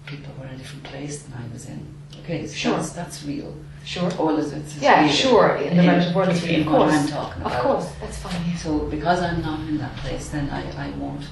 People 0.06 0.34
were 0.40 0.48
in 0.48 0.56
a 0.56 0.58
different 0.58 0.84
place 0.84 1.24
than 1.24 1.34
I 1.42 1.52
was 1.54 1.66
in. 1.68 1.86
Okay, 2.24 2.46
so 2.48 2.54
Sure. 2.54 2.76
that's, 2.78 2.92
that's 2.92 3.24
real. 3.24 3.56
Sure. 3.86 4.12
All 4.16 4.38
of 4.38 4.52
it 4.54 4.58
is 4.66 4.78
Yeah, 4.82 5.04
real. 5.04 5.12
sure. 5.14 5.56
In 5.58 5.78
the 5.78 5.84
relative 5.84 6.16
world, 6.16 6.30
it's 6.30 6.44
in 6.44 6.50
real. 6.50 6.60
Of 6.62 6.66
what 6.68 6.78
course. 6.90 6.94
I'm 7.02 7.08
talking 7.08 7.44
Of 7.44 7.52
course. 7.54 7.88
That's 8.02 8.18
fine. 8.18 8.42
Yeah. 8.50 8.56
So 8.58 8.80
because 8.80 9.20
I'm 9.22 9.42
not 9.42 9.60
in 9.62 9.78
that 9.78 9.96
place, 9.98 10.30
then 10.30 10.50
I, 10.50 10.88
I 10.88 10.90
won't 10.92 11.24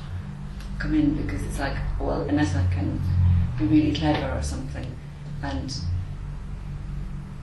come 0.81 0.95
in 0.95 1.15
because 1.15 1.43
it's 1.43 1.59
like, 1.59 1.77
well, 1.99 2.21
unless 2.23 2.55
I 2.55 2.65
can 2.73 2.99
be 3.59 3.65
really 3.65 3.93
clever 3.93 4.35
or 4.35 4.41
something, 4.41 4.85
and 5.43 5.73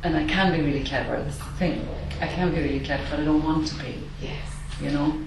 and 0.02 0.16
I 0.16 0.26
can 0.26 0.52
be 0.52 0.60
really 0.60 0.84
clever. 0.84 1.22
That's 1.22 1.38
the 1.38 1.44
thing. 1.58 1.88
I 2.20 2.26
can 2.26 2.52
be 2.52 2.60
really 2.60 2.80
clever, 2.80 3.04
but 3.10 3.20
I 3.20 3.24
don't 3.24 3.44
want 3.44 3.66
to 3.68 3.74
be. 3.76 4.02
Yes. 4.20 4.40
You 4.80 4.90
know, 4.90 5.20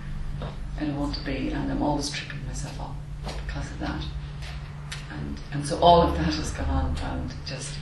I 0.78 0.86
don't 0.86 1.00
want 1.00 1.16
to 1.16 1.24
be, 1.24 1.50
and 1.50 1.72
I'm 1.72 1.82
always 1.82 2.10
tripping 2.10 2.46
myself 2.46 2.80
up 2.82 2.96
because 3.24 3.72
of 3.72 3.80
that. 3.80 4.04
And 5.12 5.40
and 5.54 5.66
so 5.66 5.80
all 5.80 6.02
of 6.02 6.16
that 6.18 6.34
has 6.34 6.52
gone 6.52 6.70
on 6.70 6.98
around 6.98 7.34
just. 7.46 7.76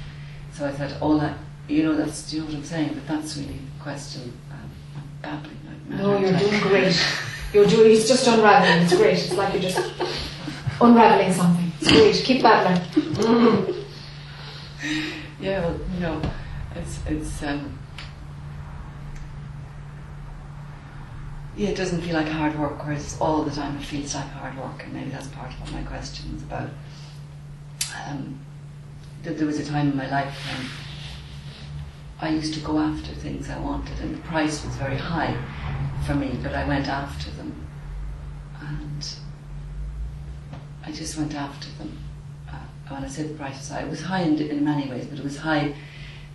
So 0.53 0.65
I 0.65 0.73
said, 0.73 0.97
all 1.01 1.17
that, 1.19 1.37
you 1.69 1.83
know, 1.83 1.95
that's, 1.95 2.29
do 2.29 2.35
you 2.35 2.41
know 2.41 2.49
what 2.49 2.57
I'm 2.57 2.63
saying? 2.65 2.93
But 2.93 3.07
that's 3.07 3.37
really 3.37 3.59
a 3.79 3.81
question. 3.83 4.33
Um, 4.51 4.69
I'm 4.97 5.09
babbling 5.21 5.59
like 5.65 5.89
mad. 5.89 5.99
No, 5.99 6.19
you're 6.19 6.37
doing 6.37 6.61
great. 6.61 7.05
You're 7.53 7.65
doing. 7.65 7.91
It's 7.91 8.07
just 8.07 8.27
unraveling. 8.27 8.83
It's 8.83 8.95
great. 8.95 9.17
It's 9.17 9.33
like 9.33 9.53
you're 9.53 9.63
just 9.63 9.93
unraveling 10.79 11.33
something. 11.33 11.71
It's 11.79 11.91
great. 11.91 12.15
Keep 12.15 12.43
battling. 12.43 13.75
Yeah, 15.41 15.61
well, 15.61 15.79
you 15.93 15.99
know, 16.01 16.21
it's 16.75 16.99
it's 17.05 17.43
um, 17.43 17.79
yeah, 21.55 21.69
it 21.69 21.77
doesn't 21.77 22.01
feel 22.01 22.13
like 22.13 22.27
hard 22.27 22.59
work, 22.59 22.83
whereas 22.85 23.17
all 23.21 23.43
the 23.43 23.51
time 23.51 23.77
it 23.77 23.83
feels 23.83 24.15
like 24.15 24.27
hard 24.31 24.57
work, 24.57 24.83
and 24.83 24.93
maybe 24.93 25.11
that's 25.11 25.27
part 25.27 25.53
of 25.53 25.61
what 25.61 25.71
my 25.71 25.83
question 25.83 26.35
is 26.35 26.43
about. 26.43 26.69
Um, 28.05 28.39
that 29.23 29.37
there 29.37 29.47
was 29.47 29.59
a 29.59 29.65
time 29.65 29.91
in 29.91 29.97
my 29.97 30.09
life 30.09 30.35
when 30.45 30.67
I 32.29 32.33
used 32.33 32.53
to 32.55 32.59
go 32.59 32.77
after 32.79 33.13
things 33.13 33.49
I 33.49 33.59
wanted, 33.59 33.97
and 34.01 34.15
the 34.15 34.21
price 34.21 34.65
was 34.65 34.75
very 34.75 34.97
high 34.97 35.37
for 36.05 36.15
me, 36.15 36.37
but 36.41 36.53
I 36.53 36.67
went 36.67 36.87
after 36.87 37.29
them, 37.31 37.67
and 38.61 39.07
I 40.85 40.91
just 40.91 41.17
went 41.17 41.35
after 41.35 41.69
them. 41.77 41.97
Uh, 42.47 42.55
when 42.87 43.03
I 43.03 43.07
say 43.07 43.23
the 43.23 43.33
price 43.33 43.57
was 43.57 43.69
high, 43.69 43.81
it 43.81 43.89
was 43.89 44.01
high 44.01 44.21
in, 44.21 44.37
in 44.39 44.63
many 44.63 44.89
ways, 44.89 45.05
but 45.05 45.19
it 45.19 45.23
was 45.23 45.37
high. 45.37 45.75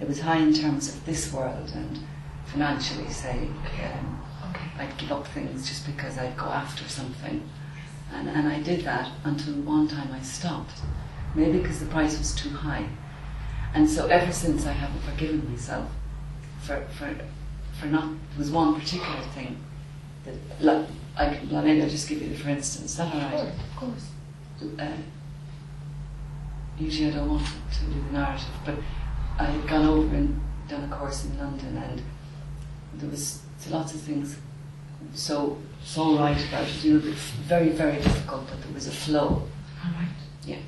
It 0.00 0.08
was 0.08 0.20
high 0.20 0.38
in 0.38 0.52
terms 0.52 0.88
of 0.88 1.04
this 1.06 1.32
world 1.32 1.72
and 1.74 1.98
financially, 2.46 3.08
say. 3.10 3.48
Um, 3.84 4.20
Okay. 4.54 4.70
I'd 4.78 4.96
give 4.98 5.12
up 5.12 5.26
things 5.28 5.68
just 5.68 5.86
because 5.86 6.18
I'd 6.18 6.36
go 6.36 6.46
after 6.46 6.88
something. 6.88 7.42
And, 8.12 8.28
and 8.28 8.46
I 8.46 8.60
did 8.60 8.84
that 8.84 9.10
until 9.24 9.54
one 9.54 9.88
time 9.88 10.12
I 10.12 10.20
stopped. 10.20 10.80
Maybe 11.34 11.58
because 11.58 11.80
the 11.80 11.86
price 11.86 12.16
was 12.18 12.34
too 12.34 12.50
high. 12.50 12.88
And 13.74 13.90
so 13.90 14.06
ever 14.06 14.32
since 14.32 14.66
I 14.66 14.72
haven't 14.72 15.00
forgiven 15.00 15.50
myself 15.50 15.90
for, 16.60 16.84
for, 16.96 17.14
for 17.79 17.87
not, 17.87 18.05
there 18.05 18.39
was 18.39 18.51
one 18.51 18.79
particular 18.79 19.20
thing 19.35 19.57
that, 20.25 20.35
like, 20.61 20.87
I 21.16 21.35
can, 21.35 21.49
maybe 21.64 21.83
I'll 21.83 21.89
just 21.89 22.09
give 22.09 22.20
you 22.22 22.29
the 22.29 22.37
for 22.37 22.49
instance. 22.51 22.93
Is 22.93 22.97
that 22.97 23.14
all 23.14 23.20
right? 23.20 23.49
Of 23.49 23.77
course. 23.77 24.09
uh, 24.79 24.89
usually 26.79 27.11
I 27.12 27.14
don't 27.14 27.29
want 27.29 27.47
to 27.47 27.85
do 27.85 28.03
the 28.07 28.12
narrative, 28.12 28.47
but 28.64 28.77
I 29.39 29.45
had 29.45 29.68
gone 29.68 29.87
over 29.87 30.14
and 30.14 30.41
done 30.68 30.85
a 30.91 30.97
course 30.97 31.25
in 31.25 31.39
London, 31.39 31.77
and 31.77 32.03
there 32.95 33.11
was 33.11 33.43
lots 33.70 33.95
of 33.95 34.01
things 34.01 34.37
so 35.12 35.59
so 35.83 36.18
right 36.18 36.49
about 36.49 36.64
it. 36.66 36.85
You 36.85 36.95
know, 36.95 37.09
it's 37.09 37.31
very 37.49 37.70
very 37.70 37.97
difficult, 37.97 38.49
but 38.49 38.62
there 38.62 38.72
was 38.72 38.87
a 38.87 38.93
flow, 38.93 39.43
All 39.85 39.91
right. 39.93 40.09
Yeah. 40.45 40.59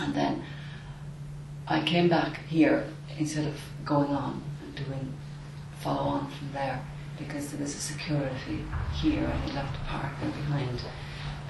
And 0.00 0.14
then 0.14 0.42
I 1.66 1.82
came 1.82 2.08
back 2.08 2.40
here 2.46 2.86
instead 3.18 3.46
of 3.46 3.60
going 3.84 4.10
on 4.10 4.42
and 4.62 4.86
doing 4.86 5.12
follow 5.80 6.02
on 6.10 6.30
from 6.30 6.52
there 6.52 6.80
because 7.18 7.50
there 7.50 7.60
was 7.60 7.74
a 7.74 7.78
security 7.78 8.64
here. 8.94 9.26
I 9.26 9.36
had 9.36 9.54
left 9.54 9.76
a 9.76 9.84
partner 9.88 10.28
behind 10.30 10.80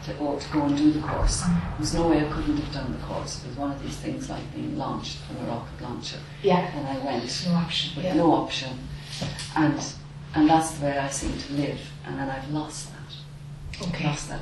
to, 0.05 0.16
or 0.18 0.39
to 0.41 0.49
go 0.53 0.62
and 0.62 0.76
do 0.76 0.93
the 0.93 1.01
course. 1.01 1.43
There 1.43 1.61
was 1.79 1.95
no 1.95 2.09
way 2.09 2.24
I 2.26 2.31
couldn't 2.33 2.57
have 2.57 2.72
done 2.72 2.93
the 2.93 3.05
course. 3.07 3.43
It 3.45 3.49
was 3.49 3.57
one 3.57 3.72
of 3.72 3.83
these 3.83 3.97
things 3.97 4.31
like 4.31 4.55
being 4.55 4.79
launched 4.79 5.18
from 5.18 5.37
a 5.45 5.49
rocket 5.49 5.81
launcher, 5.83 6.18
Yeah. 6.43 6.59
and 6.76 6.87
I 6.87 6.99
went 7.05 7.45
No 7.47 7.55
option. 7.55 7.97
with 7.97 8.05
Yeah. 8.05 8.14
no 8.14 8.33
option, 8.35 8.79
and 9.57 9.81
and 10.35 10.49
that's 10.49 10.72
the 10.72 10.85
way 10.87 10.99
I 10.99 11.09
seem 11.09 11.37
to 11.39 11.53
live. 11.55 11.81
And 12.07 12.18
then 12.18 12.29
I've 12.31 12.51
lost 12.51 12.89
that 12.93 13.87
Okay. 13.89 14.05
lost 14.07 14.29
that. 14.29 14.41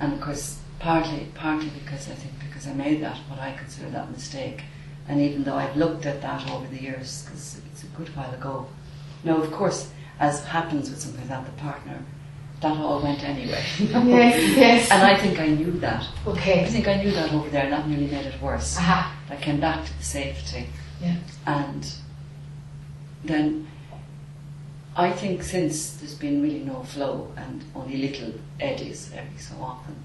And 0.00 0.12
of 0.14 0.20
course, 0.20 0.58
partly, 0.80 1.28
partly 1.34 1.70
because 1.70 2.08
I 2.10 2.14
think 2.14 2.34
because 2.40 2.66
I 2.66 2.72
made 2.74 3.02
that 3.02 3.18
what 3.28 3.38
I 3.40 3.52
consider 3.52 3.88
that 3.90 4.10
mistake, 4.10 4.62
and 5.08 5.20
even 5.20 5.44
though 5.44 5.56
I've 5.56 5.76
looked 5.76 6.06
at 6.06 6.20
that 6.22 6.48
over 6.50 6.66
the 6.66 6.80
years, 6.82 7.22
because 7.22 7.60
it's 7.72 7.82
a 7.84 7.86
good 7.86 8.14
while 8.16 8.32
ago. 8.34 8.66
Now, 9.24 9.36
of 9.36 9.50
course, 9.52 9.90
as 10.18 10.44
happens 10.44 10.90
with 10.90 11.00
something 11.00 11.20
like 11.20 11.28
that, 11.30 11.46
the 11.46 11.60
partner, 11.60 11.98
that 12.60 12.76
all 12.76 13.02
went 13.02 13.24
anyway. 13.24 13.62
you 13.78 13.88
know. 13.88 14.02
Yes. 14.04 14.56
Yes. 14.56 14.90
And 14.90 15.02
I 15.02 15.16
think 15.16 15.38
I 15.38 15.48
knew 15.48 15.72
that. 15.80 16.06
Okay. 16.26 16.64
I 16.64 16.68
think 16.68 16.88
I 16.88 17.02
knew 17.02 17.10
that 17.10 17.32
over 17.32 17.48
there, 17.50 17.64
and 17.64 17.72
that 17.72 17.88
nearly 17.88 18.06
made 18.06 18.26
it 18.26 18.40
worse. 18.40 18.76
Aha. 18.78 19.16
I 19.30 19.36
came 19.36 19.60
back 19.60 19.84
to 19.84 19.98
the 19.98 20.04
safety. 20.04 20.66
Yeah. 21.00 21.16
And 21.46 21.92
then 23.24 23.66
I 24.96 25.10
think 25.10 25.42
since 25.42 25.94
there's 25.94 26.14
been 26.14 26.42
really 26.42 26.60
no 26.60 26.82
flow 26.82 27.32
and 27.36 27.64
only 27.74 27.96
little 27.96 28.32
eddies 28.60 29.10
every 29.14 29.38
so 29.38 29.56
often. 29.60 29.96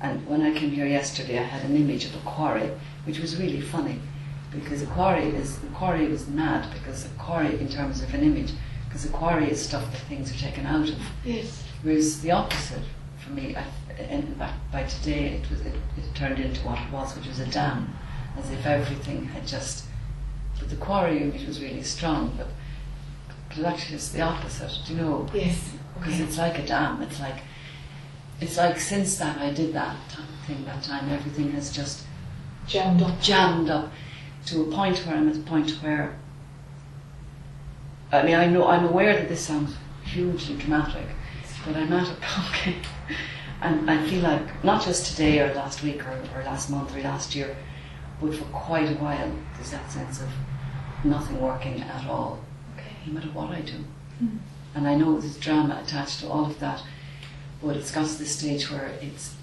And 0.00 0.26
when 0.26 0.42
I 0.42 0.52
came 0.52 0.70
here 0.72 0.86
yesterday, 0.86 1.38
I 1.38 1.44
had 1.44 1.64
an 1.64 1.76
image 1.76 2.04
of 2.06 2.14
a 2.16 2.18
quarry, 2.20 2.68
which 3.04 3.20
was 3.20 3.36
really 3.36 3.60
funny 3.60 4.00
because 4.52 4.82
a 4.82 4.86
quarry 4.86 5.24
is 5.28 5.58
the 5.58 5.66
quarry 5.68 6.08
was 6.08 6.26
mad 6.28 6.72
because 6.74 7.04
a 7.06 7.08
quarry, 7.10 7.58
in 7.60 7.68
terms 7.68 8.02
of 8.02 8.12
an 8.14 8.22
image, 8.22 8.52
because 8.88 9.04
a 9.04 9.08
quarry 9.08 9.50
is 9.50 9.60
stuff 9.64 9.90
that 9.92 10.00
things 10.02 10.30
are 10.34 10.38
taken 10.38 10.66
out 10.66 10.88
of. 10.88 10.98
Yes. 11.24 11.64
Whereas 11.82 12.20
the 12.20 12.30
opposite 12.32 12.82
for 13.18 13.30
me, 13.30 13.56
I, 13.56 13.64
in 14.02 14.34
fact, 14.36 14.54
by 14.72 14.84
today 14.84 15.40
it 15.42 15.50
was 15.50 15.60
it, 15.62 15.74
it 15.96 16.14
turned 16.14 16.38
into 16.38 16.60
what 16.66 16.78
it 16.80 16.90
was, 16.92 17.16
which 17.16 17.26
was 17.26 17.38
a 17.40 17.46
dam, 17.46 17.94
as 18.38 18.50
if 18.50 18.66
everything 18.66 19.24
had 19.26 19.46
just. 19.46 19.84
But 20.58 20.68
the 20.70 20.76
quarry 20.76 21.22
image 21.22 21.46
was 21.46 21.60
really 21.60 21.82
strong, 21.82 22.34
but 22.36 22.48
but 23.48 23.64
actually 23.64 23.96
it's 23.96 24.10
the 24.10 24.20
opposite. 24.22 24.72
Do 24.86 24.94
you 24.94 25.00
know? 25.00 25.28
Yes. 25.34 25.72
Because 25.98 26.14
Okay. 26.14 26.22
it's 26.24 26.38
like 26.38 26.58
a 26.58 26.66
dam. 26.66 27.02
It's 27.02 27.20
like 27.20 27.36
it's 28.40 28.56
like 28.56 28.78
since 28.80 29.16
that 29.18 29.38
I 29.38 29.50
did 29.52 29.72
that 29.74 29.96
thing 30.46 30.64
that 30.66 30.82
time, 30.82 31.08
everything 31.10 31.52
has 31.52 31.70
just 31.74 32.04
Jammed 32.66 33.02
up. 33.02 33.20
jammed 33.20 33.70
up 33.70 33.90
to 34.46 34.62
a 34.62 34.64
point 34.72 34.98
where 35.06 35.16
I'm 35.16 35.28
at 35.28 35.36
a 35.36 35.40
point 35.40 35.70
where 35.82 36.16
I 38.10 38.22
mean 38.22 38.34
I 38.34 38.46
know 38.46 38.66
I'm 38.66 38.84
aware 38.86 39.14
that 39.14 39.28
this 39.28 39.40
sounds 39.40 39.74
hugely 40.04 40.56
dramatic, 40.56 41.06
but 41.66 41.76
I'm 41.76 41.92
at 41.92 42.08
a 42.08 42.16
okay. 42.48 42.76
And 43.60 43.88
I 43.88 44.04
feel 44.08 44.22
like 44.22 44.64
not 44.64 44.82
just 44.84 45.06
today 45.12 45.38
or 45.40 45.54
last 45.54 45.82
week 45.84 46.04
or, 46.04 46.20
or 46.34 46.42
last 46.42 46.68
month 46.68 46.94
or 46.96 47.00
last 47.00 47.34
year, 47.36 47.56
but 48.20 48.34
for 48.34 48.44
quite 48.46 48.90
a 48.90 48.94
while 48.94 49.30
there's 49.54 49.70
that 49.70 49.90
sense 49.90 50.20
of 50.20 50.28
nothing 51.04 51.40
working 51.40 51.80
at 51.80 52.06
all, 52.06 52.40
Okay. 52.76 52.90
no 53.06 53.12
matter 53.14 53.28
what 53.28 53.50
I 53.50 53.60
do. 53.60 53.72
Mm-hmm. 54.22 54.36
And 54.74 54.88
I 54.88 54.94
know 54.96 55.20
there's 55.20 55.36
drama 55.36 55.80
attached 55.84 56.20
to 56.20 56.28
all 56.28 56.46
of 56.46 56.58
that, 56.60 56.82
but 57.62 57.76
it's 57.76 57.90
got 57.92 58.08
to 58.08 58.18
the 58.18 58.24
stage 58.26 58.70
where 58.70 58.86
it's 59.00 59.34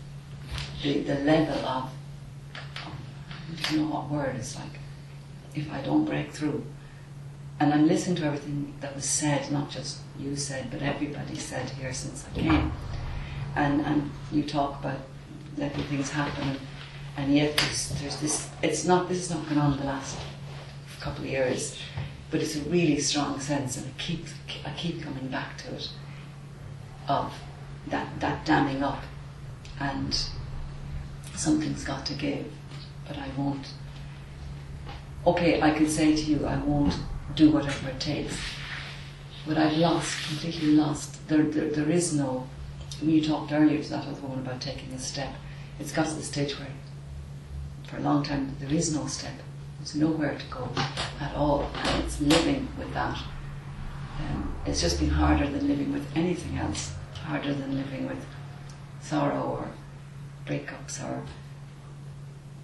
the, 0.84 1.00
the 1.02 1.16
level 1.16 1.58
of, 1.66 1.90
I 2.56 3.72
don't 3.72 3.78
know 3.90 3.96
what 3.96 4.10
word 4.10 4.36
it's 4.36 4.56
like, 4.56 4.80
if 5.60 5.72
I 5.72 5.82
don't 5.82 6.06
break 6.06 6.32
through. 6.32 6.64
And 7.60 7.74
I'm 7.74 7.88
listening 7.88 8.16
to 8.18 8.26
everything 8.26 8.74
that 8.80 8.96
was 8.96 9.06
said, 9.06 9.52
not 9.52 9.70
just 9.70 10.00
you 10.18 10.36
said, 10.36 10.72
but 10.72 10.82
everybody 10.82 11.36
said 11.36 11.70
here 11.72 11.94
since 11.94 12.26
I 12.32 12.40
came. 12.40 12.72
And, 13.56 13.82
and 13.82 14.12
you 14.32 14.44
talk 14.44 14.80
about 14.80 15.00
letting 15.58 15.84
things 15.86 16.12
happen, 16.12 16.58
and 17.18 17.36
yet 17.36 17.58
there's, 17.58 17.90
there's 18.00 18.22
this, 18.22 18.50
it's 18.62 18.86
not, 18.86 19.10
this 19.10 19.18
is 19.18 19.30
not 19.30 19.44
going 19.50 19.60
on 19.60 19.78
the 19.78 19.84
last 19.84 20.18
couple 21.02 21.26
of 21.26 21.30
years, 21.30 21.80
but 22.32 22.42
it's 22.42 22.56
a 22.56 22.62
really 22.62 23.00
strong 23.00 23.40
sense, 23.40 23.78
and 23.78 23.88
I 23.88 24.02
keep, 24.02 24.26
I 24.66 24.72
keep 24.72 25.02
coming 25.02 25.28
back 25.28 25.58
to 25.60 25.76
it, 25.76 25.90
of 27.08 27.34
that, 27.88 28.20
that 28.20 28.46
damming 28.46 28.84
up, 28.84 29.04
and 29.80 30.18
something's 31.36 31.84
got 31.84 32.06
to 32.06 32.14
give, 32.14 32.46
but 33.08 33.18
I 33.18 33.30
won't. 33.36 33.74
Okay, 35.30 35.62
I 35.62 35.70
could 35.70 35.92
say 35.92 36.16
to 36.16 36.22
you, 36.24 36.48
I 36.48 36.58
won't 36.58 36.98
do 37.36 37.52
whatever 37.52 37.90
it 37.90 38.00
takes, 38.00 38.36
but 39.46 39.60
I've 39.60 39.78
lost, 39.78 40.28
completely 40.28 40.72
lost. 40.72 41.28
There, 41.28 41.44
there, 41.44 41.70
there 41.70 41.92
is 41.92 42.16
no. 42.16 42.48
When 43.00 43.12
you 43.12 43.24
talked 43.24 43.52
earlier 43.52 43.84
to 43.84 43.90
that 43.92 44.08
other 44.08 44.20
woman 44.22 44.40
about 44.40 44.60
taking 44.60 44.92
a 44.92 44.98
step, 44.98 45.32
it's 45.80 45.92
got 45.92 46.08
to 46.08 46.16
the 46.16 46.24
stage 46.24 46.58
where, 46.58 46.74
for 47.88 47.98
a 47.98 48.00
long 48.00 48.24
time, 48.24 48.56
there 48.60 48.74
is 48.74 48.92
no 48.96 49.06
step. 49.06 49.36
There's 49.78 49.94
nowhere 49.94 50.36
to 50.36 50.46
go 50.50 50.68
at 51.22 51.36
all, 51.36 51.70
and 51.76 52.04
it's 52.04 52.20
living 52.20 52.68
with 52.80 52.92
that. 52.96 53.20
Um, 54.20 54.52
it's 54.66 54.82
just 54.82 55.00
been 55.00 55.12
harder 55.12 55.48
than 55.48 55.68
living 55.68 55.94
with 55.94 56.08
anything 56.16 56.58
else, 56.58 56.94
harder 57.14 57.54
than 57.54 57.78
living 57.78 58.08
with 58.08 58.26
sorrow 59.00 59.44
or 59.44 59.68
breakups 60.48 61.04
or 61.04 61.22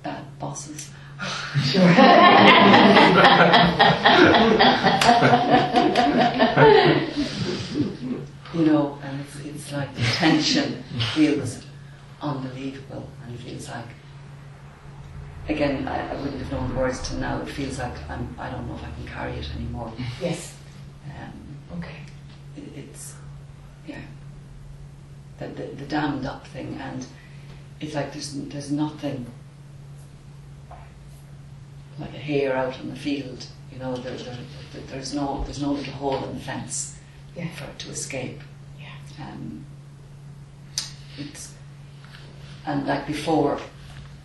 bad 0.01 0.24
bosses. 0.39 0.89
you 8.53 8.66
know, 8.66 8.97
and 9.03 9.22
it's, 9.22 9.39
it's 9.45 9.72
like 9.72 9.93
the 9.95 10.01
tension 10.01 10.84
feels 11.13 11.63
unbelievable 12.22 13.09
and 13.24 13.36
it 13.36 13.39
feels 13.41 13.70
like, 13.70 13.86
again, 15.49 15.88
I, 15.88 16.11
I 16.11 16.16
wouldn't 16.16 16.41
have 16.41 16.51
known 16.51 16.70
the 16.70 16.76
words 16.76 17.07
till 17.07 17.20
now, 17.20 17.41
it 17.41 17.49
feels 17.49 17.80
like 17.80 17.93
I'm, 18.09 18.36
I 18.38 18.49
don't 18.49 18.68
know 18.68 18.76
if 18.76 18.84
I 18.84 18.91
can 18.91 19.07
carry 19.07 19.34
it 19.34 19.49
anymore. 19.55 19.91
Yes. 20.22 20.53
Um, 21.05 21.32
Okay. 21.78 21.97
it, 22.57 22.63
it's, 22.78 23.13
yeah, 23.88 24.01
the, 25.39 25.47
the, 25.47 25.63
the 25.76 25.86
dammed 25.86 26.26
up 26.26 26.47
thing 26.47 26.78
and 26.82 27.05
it's 27.80 27.95
like 27.95 28.11
there's, 28.13 28.34
there's 28.34 28.72
nothing 28.72 29.26
like 32.00 32.14
a 32.14 32.18
hare 32.18 32.56
out 32.56 32.80
in 32.80 32.89
the 32.89 32.96
field, 32.96 33.46
you 33.72 33.80
know, 33.80 33.96
there, 33.96 34.16
there, 34.18 34.38
there- 34.74 34.82
there's 34.88 35.14
no 35.14 35.43
there's 35.46 35.62
no 35.62 35.72
little 35.72 35.93
hole 35.93 36.24
in 36.26 36.34
the 36.36 36.39
fence 36.41 36.98
Yeah. 37.36 37.48
for 37.56 37.66
it 37.66 37.80
to 37.80 37.89
escape. 37.89 38.41
Yeah. 38.80 39.26
Um, 39.26 39.66
it's 41.18 41.54
and 42.66 42.86
like 42.88 43.06
before, 43.08 43.60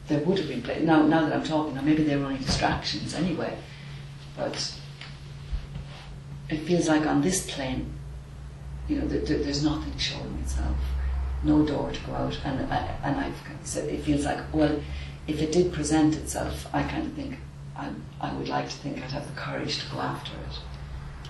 there 0.08 0.20
would 0.20 0.38
have 0.38 0.48
been 0.48 0.84
now. 0.86 1.02
Now 1.06 1.22
that 1.28 1.32
I'm 1.32 1.44
talking, 1.44 1.74
now 1.74 1.82
maybe 1.82 2.02
they 2.02 2.16
were 2.16 2.24
only 2.26 2.38
distractions 2.38 3.14
anyway, 3.14 3.56
but 4.36 4.74
it 6.48 6.58
feels 6.60 6.88
like 6.88 7.06
on 7.06 7.20
this 7.22 7.48
plane, 7.54 7.92
you 8.88 8.96
know, 8.98 9.06
there, 9.06 9.20
there- 9.20 9.42
there's 9.44 9.62
nothing 9.62 9.96
showing 9.98 10.38
itself, 10.42 10.76
no 11.44 11.64
door 11.64 11.92
to 11.92 12.00
go 12.00 12.14
out, 12.14 12.38
and 12.44 12.58
and 12.60 13.16
I've 13.20 13.44
kind 13.44 13.58
said 13.62 13.88
it 13.88 14.02
feels 14.02 14.24
like 14.24 14.38
well, 14.52 14.80
if 15.28 15.40
it 15.40 15.52
did 15.52 15.72
present 15.72 16.16
itself, 16.16 16.66
I 16.74 16.82
kind 16.82 17.06
of 17.06 17.12
think 17.12 17.38
I 17.80 17.90
I 18.20 18.34
would 18.34 18.48
like 18.48 18.68
to 18.68 18.76
think 18.76 18.98
I'd 18.98 19.10
have 19.10 19.26
the 19.26 19.40
courage 19.40 19.78
to 19.82 19.90
go 19.90 20.00
after 20.00 20.32
it, 20.32 20.58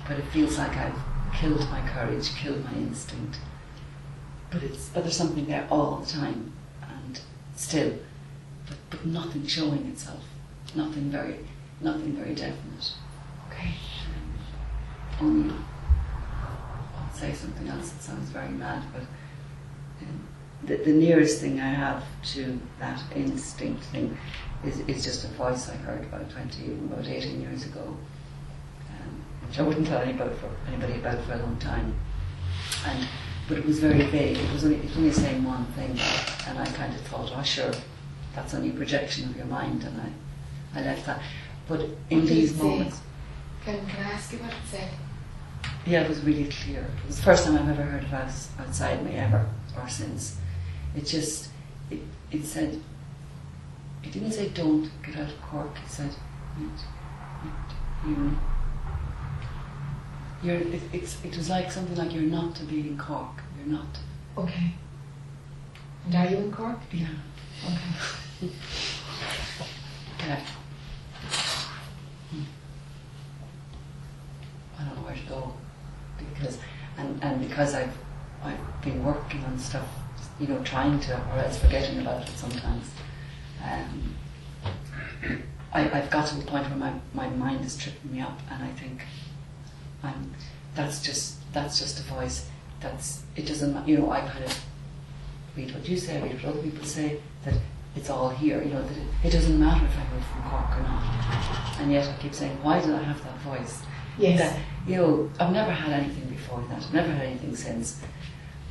but 0.06 0.18
it 0.18 0.26
feels 0.26 0.58
like 0.58 0.76
I've 0.76 0.98
killed 1.32 1.60
my 1.70 1.80
courage, 1.88 2.34
killed 2.34 2.64
my 2.64 2.72
instinct. 2.72 3.38
But 4.50 4.64
it's 4.64 4.88
but 4.88 5.04
there's 5.04 5.16
something 5.16 5.46
there 5.46 5.66
all 5.70 5.98
the 5.98 6.06
time, 6.06 6.52
and 6.82 7.20
still, 7.54 7.92
but 8.66 8.78
but 8.90 9.06
nothing 9.06 9.46
showing 9.46 9.86
itself, 9.86 10.24
nothing 10.74 11.10
very, 11.10 11.38
nothing 11.80 12.12
very 12.16 12.34
definite. 12.34 12.92
Okay. 13.48 13.74
Only 15.20 15.54
I'll 16.96 17.12
say 17.12 17.32
something 17.32 17.68
else 17.68 17.90
that 17.90 18.02
sounds 18.02 18.30
very 18.30 18.48
mad, 18.48 18.82
but 18.92 19.02
um, 20.02 20.26
the, 20.64 20.76
the 20.76 20.92
nearest 20.92 21.40
thing 21.40 21.60
I 21.60 21.68
have 21.68 22.04
to 22.34 22.58
that 22.78 23.02
instinct 23.14 23.82
thing 23.84 24.16
is, 24.64 24.80
is 24.80 25.02
just 25.04 25.24
a 25.24 25.28
voice 25.28 25.68
I 25.70 25.76
heard 25.76 26.02
about 26.02 26.30
20, 26.30 26.72
about 26.72 27.06
18 27.06 27.40
years 27.40 27.64
ago, 27.64 27.80
um, 28.90 29.24
which 29.46 29.58
I 29.58 29.62
wouldn't 29.62 29.86
tell 29.86 30.00
anybody, 30.02 30.34
for, 30.36 30.50
anybody 30.68 30.94
about 30.94 31.24
for 31.24 31.32
a 31.32 31.38
long 31.38 31.56
time. 31.58 31.94
And, 32.86 33.08
but 33.48 33.58
it 33.58 33.66
was 33.66 33.80
very 33.80 34.02
vague, 34.06 34.36
it 34.36 34.52
was 34.52 34.64
only, 34.64 34.76
it 34.76 34.84
was 34.84 34.96
only 34.96 35.12
saying 35.12 35.44
one 35.44 35.64
thing, 35.72 35.98
and 36.46 36.58
I 36.58 36.66
kind 36.66 36.94
of 36.94 37.00
thought, 37.02 37.32
oh 37.34 37.42
sure, 37.42 37.72
that's 38.34 38.54
only 38.54 38.70
a 38.70 38.72
projection 38.74 39.28
of 39.30 39.36
your 39.36 39.46
mind, 39.46 39.82
and 39.84 40.00
I, 40.00 40.78
I 40.78 40.84
left 40.84 41.06
that. 41.06 41.20
But 41.66 41.86
in 42.10 42.26
these 42.26 42.56
moments, 42.56 43.00
Can, 43.64 43.86
can 43.86 44.04
I 44.06 44.10
ask 44.12 44.32
you 44.32 44.38
what 44.38 44.50
it 44.50 44.56
said? 44.70 44.88
yeah, 45.86 46.02
it 46.02 46.08
was 46.08 46.20
really 46.22 46.44
clear. 46.48 46.80
It 46.80 47.06
was 47.06 47.16
the 47.16 47.22
first 47.22 47.44
time 47.44 47.56
I've 47.56 47.68
ever 47.68 47.82
heard 47.82 48.04
of 48.04 48.12
outs- 48.12 48.50
outside 48.58 49.04
me 49.04 49.14
ever 49.16 49.46
or 49.76 49.88
since. 49.88 50.36
It 50.96 51.06
just, 51.06 51.50
it, 51.90 52.00
it 52.30 52.44
said, 52.44 52.80
it 54.02 54.12
didn't 54.12 54.32
say 54.32 54.48
don't 54.48 54.90
get 55.04 55.16
out 55.16 55.28
of 55.28 55.42
Cork. 55.42 55.76
It 55.84 55.90
said, 55.90 56.10
you, 56.58 56.70
you, 58.06 58.38
you're, 60.42 60.56
it, 60.56 60.82
it's, 60.92 61.22
it 61.24 61.36
was 61.36 61.48
like 61.50 61.70
something 61.70 61.96
like 61.96 62.12
you're 62.12 62.22
not 62.22 62.54
to 62.56 62.64
be 62.64 62.80
in 62.80 62.98
Cork. 62.98 63.42
You're 63.58 63.78
not. 63.78 63.98
Okay. 64.36 64.74
And 66.06 66.14
are 66.14 66.26
you 66.26 66.36
in 66.38 66.52
Cork? 66.52 66.78
Yeah. 66.92 67.06
Okay. 67.64 68.52
Yeah. 70.20 70.40
Hmm. 72.30 72.42
I 74.78 74.84
don't 74.84 74.96
know 74.96 75.02
where 75.02 75.14
to 75.14 75.22
go 75.28 75.52
because 76.18 76.58
and, 76.96 77.22
and 77.22 77.40
because 77.48 77.74
I've 77.74 77.96
I've 78.42 78.82
been 78.82 79.04
working 79.04 79.44
on 79.44 79.58
stuff, 79.58 79.86
you 80.40 80.46
know, 80.46 80.62
trying 80.64 80.98
to 81.00 81.14
or 81.32 81.38
else 81.38 81.58
forgetting 81.58 82.00
about 82.00 82.28
it 82.28 82.34
sometimes. 82.34 82.86
Um, 83.62 84.14
I, 85.72 85.90
I've 85.90 86.10
got 86.10 86.26
to 86.28 86.36
the 86.36 86.44
point 86.44 86.68
where 86.68 86.78
my, 86.78 86.92
my 87.14 87.28
mind 87.30 87.64
is 87.64 87.76
tripping 87.76 88.12
me 88.12 88.20
up 88.20 88.40
and 88.50 88.64
I 88.64 88.70
think 88.72 89.02
I'm 90.02 90.32
that's 90.74 91.02
just 91.02 91.36
that's 91.52 91.78
just 91.78 92.00
a 92.00 92.02
voice. 92.02 92.48
That's 92.80 93.22
it 93.36 93.46
doesn't 93.46 93.86
you 93.86 93.98
know, 93.98 94.10
I 94.10 94.20
kind 94.20 94.44
of 94.44 94.64
read 95.56 95.72
what 95.74 95.88
you 95.88 95.96
say, 95.96 96.20
read 96.22 96.42
what 96.42 96.44
other 96.54 96.62
people 96.62 96.84
say, 96.84 97.20
that 97.44 97.54
it's 97.96 98.08
all 98.08 98.30
here, 98.30 98.62
you 98.62 98.72
know, 98.72 98.82
that 98.82 98.96
it, 98.96 99.06
it 99.24 99.30
doesn't 99.30 99.58
matter 99.58 99.84
if 99.84 99.96
I 99.96 100.14
move 100.14 100.24
from 100.24 100.42
Cork 100.42 100.78
or 100.78 100.82
not. 100.82 101.80
And 101.80 101.92
yet 101.92 102.08
I 102.08 102.22
keep 102.22 102.34
saying, 102.34 102.56
why 102.62 102.80
did 102.80 102.90
I 102.90 103.02
have 103.02 103.22
that 103.24 103.36
voice? 103.38 103.82
Yes. 104.18 104.38
That, 104.38 104.60
you 104.86 104.96
know, 104.96 105.30
I've 105.40 105.52
never 105.52 105.72
had 105.72 105.92
anything 105.92 106.28
before 106.28 106.62
that. 106.68 106.78
I've 106.78 106.94
never 106.94 107.10
had 107.10 107.26
anything 107.26 107.56
since. 107.56 108.00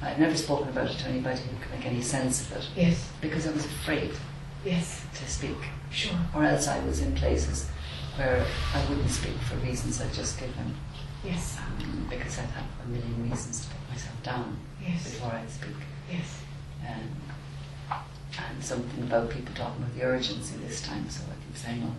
I've 0.01 0.17
never 0.19 0.35
spoken 0.35 0.69
about 0.69 0.89
it 0.89 0.97
to 0.99 1.07
anybody 1.07 1.41
who 1.41 1.57
could 1.61 1.71
make 1.77 1.85
any 1.85 2.01
sense 2.01 2.41
of 2.41 2.53
it 2.57 2.67
Yes. 2.75 3.09
because 3.21 3.47
I 3.47 3.51
was 3.51 3.65
afraid 3.65 4.11
Yes. 4.65 5.01
to 5.15 5.29
speak. 5.29 5.57
Sure. 5.91 6.17
Or 6.33 6.43
else 6.45 6.67
I 6.67 6.79
was 6.85 7.01
in 7.01 7.13
places 7.15 7.67
where 8.15 8.45
I 8.73 8.85
wouldn't 8.89 9.09
speak 9.09 9.37
for 9.41 9.55
reasons 9.57 10.01
I'd 10.01 10.13
just 10.13 10.39
given 10.39 10.75
Yes. 11.23 11.57
um, 11.59 12.07
because 12.09 12.39
I'd 12.39 12.45
have 12.51 12.65
a 12.85 12.87
million 12.87 13.29
reasons 13.29 13.65
to 13.65 13.71
put 13.75 13.89
myself 13.89 14.23
down 14.23 14.57
Yes. 14.81 15.03
before 15.03 15.31
I'd 15.33 15.49
speak. 15.49 15.75
Yes. 16.11 16.41
Um, 16.87 17.09
and 18.37 18.63
something 18.63 19.03
about 19.03 19.29
people 19.29 19.53
talking 19.53 19.83
about 19.83 19.95
the 19.95 20.03
urgency 20.03 20.55
this 20.65 20.81
time, 20.81 21.09
so 21.09 21.23
I 21.29 21.35
keep 21.45 21.57
saying, 21.57 21.81
well, 21.81 21.95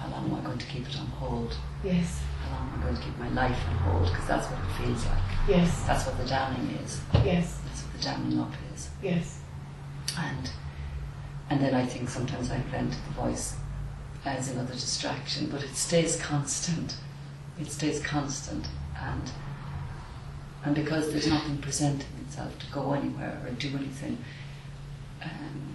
How 0.00 0.08
long 0.08 0.30
am 0.30 0.34
I 0.36 0.40
going 0.40 0.56
to 0.58 0.66
keep 0.66 0.88
it 0.88 0.96
on 0.98 1.06
hold? 1.06 1.56
Yes. 1.82 2.20
How 2.44 2.56
long 2.56 2.72
am 2.74 2.82
going 2.82 2.96
to 2.96 3.02
keep 3.02 3.18
my 3.18 3.28
life 3.30 3.58
on 3.68 3.76
hold? 3.76 4.08
Because 4.08 4.26
that's 4.26 4.46
what 4.50 4.60
it 4.60 4.86
feels 4.86 5.04
like. 5.06 5.18
Yes. 5.48 5.82
That's 5.86 6.06
what 6.06 6.18
the 6.18 6.24
damming 6.24 6.76
is. 6.78 7.00
Yes. 7.24 7.60
That's 7.64 7.82
what 7.82 7.92
the 7.94 8.02
damming 8.02 8.38
up 8.40 8.52
is. 8.74 8.88
Yes. 9.02 9.40
And 10.18 10.50
and 11.50 11.60
then 11.60 11.74
I 11.74 11.84
think 11.84 12.08
sometimes 12.08 12.50
I 12.50 12.58
blend 12.58 12.92
the 12.92 13.12
voice 13.14 13.56
as 14.24 14.50
another 14.50 14.72
distraction, 14.72 15.48
but 15.50 15.62
it 15.62 15.74
stays 15.76 16.16
constant. 16.16 16.96
It 17.60 17.70
stays 17.70 18.00
constant, 18.02 18.66
and 18.98 19.30
and 20.64 20.74
because 20.74 21.12
there's 21.12 21.28
nothing 21.28 21.58
presenting 21.58 22.08
itself 22.26 22.58
to 22.58 22.66
go 22.72 22.92
anywhere 22.94 23.40
or 23.44 23.50
do 23.52 23.68
anything. 23.76 24.18
Um, 25.22 25.73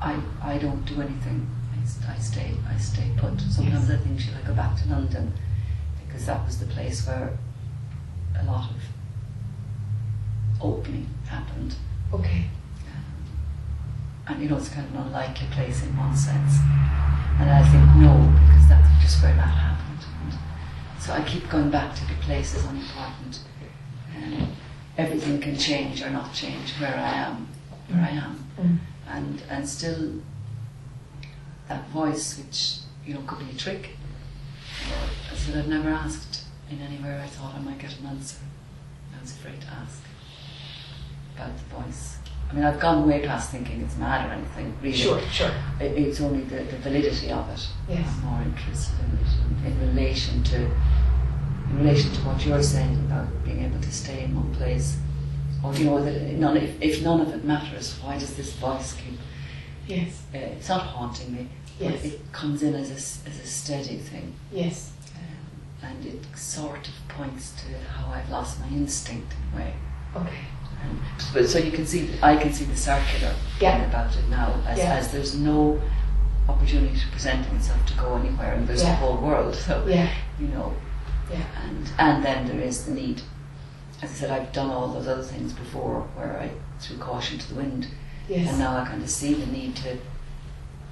I, 0.00 0.20
I 0.42 0.58
don't 0.58 0.84
do 0.84 1.00
anything. 1.00 1.48
I, 1.72 2.12
I 2.14 2.18
stay 2.18 2.54
I 2.68 2.76
stay 2.78 3.10
put. 3.16 3.40
Sometimes 3.40 3.88
Yes. 3.88 4.00
I 4.00 4.02
think 4.02 4.20
should 4.20 4.34
I 4.34 4.46
go 4.46 4.54
back 4.54 4.76
to 4.82 4.88
London 4.88 5.32
because 6.06 6.26
that 6.26 6.44
was 6.46 6.58
the 6.58 6.66
place 6.66 7.06
where 7.06 7.36
a 8.40 8.44
lot 8.44 8.70
of 8.70 8.76
opening 10.62 11.06
happened. 11.26 11.74
Okay. 12.12 12.46
Um, 12.86 13.04
and 14.28 14.42
you 14.42 14.48
know, 14.48 14.56
it's 14.56 14.68
kind 14.68 14.86
of 14.86 14.94
an 14.94 15.00
unlikely 15.02 15.46
place 15.52 15.82
in 15.84 15.96
one 15.96 16.16
sense. 16.16 16.58
And 17.38 17.48
I 17.50 17.62
think 17.70 17.84
no, 17.96 18.32
because 18.46 18.68
that's 18.68 19.02
just 19.02 19.22
where 19.22 19.34
that 19.34 19.40
happened. 19.42 20.04
And 20.24 20.38
so 21.00 21.12
I 21.12 21.22
keep 21.22 21.48
going 21.48 21.70
back 21.70 21.94
to 21.96 22.06
the 22.06 22.14
place 22.20 22.54
is 22.54 22.64
unimportant. 22.64 23.40
Um, 24.16 24.52
everything 24.98 25.40
can 25.40 25.56
change 25.56 26.02
or 26.02 26.10
not 26.10 26.34
change 26.34 26.72
where 26.78 26.94
I 26.94 27.12
am, 27.14 27.48
where 27.88 28.02
I 28.02 28.10
am. 28.10 28.44
Mm. 28.60 28.78
And, 29.10 29.42
and 29.50 29.68
still, 29.68 30.20
that 31.68 31.88
voice, 31.88 32.38
which, 32.38 32.78
you 33.04 33.14
know, 33.14 33.22
could 33.26 33.40
be 33.40 33.50
a 33.50 33.56
trick, 33.56 33.90
I 35.30 35.36
said 35.36 35.56
I've 35.56 35.68
never 35.68 35.90
asked 35.90 36.44
in 36.70 36.80
anywhere 36.80 37.20
I 37.22 37.26
thought 37.26 37.54
I 37.54 37.58
might 37.60 37.78
get 37.78 37.98
an 37.98 38.06
answer. 38.06 38.38
I 39.16 39.20
was 39.20 39.32
afraid 39.32 39.60
to 39.60 39.66
ask 39.68 40.02
about 41.34 41.50
the 41.56 41.64
voice. 41.64 42.18
I 42.48 42.52
mean, 42.52 42.64
I've 42.64 42.80
gone 42.80 43.06
way 43.08 43.24
past 43.24 43.50
thinking 43.50 43.80
it's 43.80 43.96
mad 43.96 44.28
or 44.28 44.32
anything, 44.32 44.74
really. 44.82 44.96
Sure. 44.96 45.20
Sure. 45.30 45.52
It, 45.80 45.92
it's 45.98 46.20
only 46.20 46.42
the, 46.44 46.64
the 46.64 46.78
validity 46.78 47.30
of 47.30 47.48
it. 47.48 47.68
Yes. 47.88 48.08
I'm 48.08 48.24
more 48.24 48.42
interested 48.42 48.98
in 49.04 49.18
it 49.18 49.66
in, 49.66 49.72
in 49.72 49.88
relation 49.88 50.42
to 50.44 50.56
in 51.70 51.78
relation 51.78 52.12
to 52.12 52.20
what 52.22 52.44
you're 52.44 52.62
saying 52.62 52.96
about 53.06 53.28
being 53.44 53.64
able 53.64 53.80
to 53.80 53.92
stay 53.92 54.24
in 54.24 54.34
one 54.34 54.52
place. 54.54 54.96
Or 55.62 55.74
you 55.74 55.84
know 55.84 56.02
that 56.02 56.22
none 56.32 56.56
if, 56.56 56.80
if 56.80 57.02
none 57.02 57.20
of 57.20 57.34
it 57.34 57.44
matters, 57.44 57.98
why 58.02 58.18
does 58.18 58.34
this 58.34 58.52
voice 58.54 58.94
keep 58.94 59.18
Yes. 59.86 60.22
uh, 60.34 60.38
it's 60.38 60.68
not 60.68 60.82
haunting 60.82 61.34
me, 61.34 61.48
Yes. 61.78 62.04
it 62.04 62.32
comes 62.32 62.62
in 62.62 62.74
as 62.74 62.90
a, 62.90 63.28
as 63.28 63.40
a 63.42 63.46
steady 63.46 63.96
thing. 63.98 64.34
Yes. 64.52 64.92
Um, 65.16 65.88
and 65.90 66.06
it 66.06 66.24
sort 66.36 66.86
of 66.88 66.94
points 67.08 67.52
to 67.62 67.78
how 67.90 68.12
I've 68.12 68.30
lost 68.30 68.60
my 68.60 68.68
instinct 68.68 69.32
in 69.32 69.58
a 69.60 69.62
way. 69.64 69.74
Okay. 70.16 70.44
And, 70.82 70.98
but 71.34 71.48
so 71.48 71.58
you 71.58 71.72
can 71.72 71.84
see, 71.86 72.08
I 72.22 72.36
can 72.36 72.52
see 72.52 72.64
the 72.64 72.76
circular 72.76 73.34
Yeah. 73.60 73.78
thing 73.80 73.88
about 73.90 74.16
it 74.16 74.28
now, 74.28 74.54
as, 74.66 74.78
Yeah. 74.78 74.94
as 74.94 75.10
there's 75.12 75.34
no 75.36 75.80
opportunity 76.48 76.98
presenting 77.12 77.54
itself 77.56 77.84
to 77.86 77.94
go 77.94 78.16
anywhere, 78.16 78.54
and 78.54 78.66
there's 78.66 78.82
Yeah. 78.82 78.90
the 78.90 78.96
whole 78.96 79.16
world. 79.18 79.54
So 79.54 79.84
Yeah. 79.86 80.08
you 80.38 80.48
know, 80.48 80.72
Yeah. 81.30 81.42
and 81.64 81.90
and 81.98 82.24
then 82.24 82.46
there 82.46 82.60
is 82.60 82.84
the 82.86 82.92
need. 82.92 83.22
As 84.02 84.10
I 84.10 84.14
said, 84.14 84.30
I've 84.30 84.52
done 84.52 84.70
all 84.70 84.88
those 84.88 85.06
other 85.06 85.22
things 85.22 85.52
before, 85.52 86.00
where 86.16 86.38
I 86.40 86.50
threw 86.80 86.96
caution 86.98 87.38
to 87.38 87.48
the 87.48 87.54
wind, 87.56 87.88
Yes. 88.28 88.48
and 88.50 88.58
now 88.58 88.76
I 88.78 88.84
kind 88.86 89.02
of 89.02 89.10
see 89.10 89.34
the 89.34 89.46
need 89.46 89.76
to, 89.76 89.98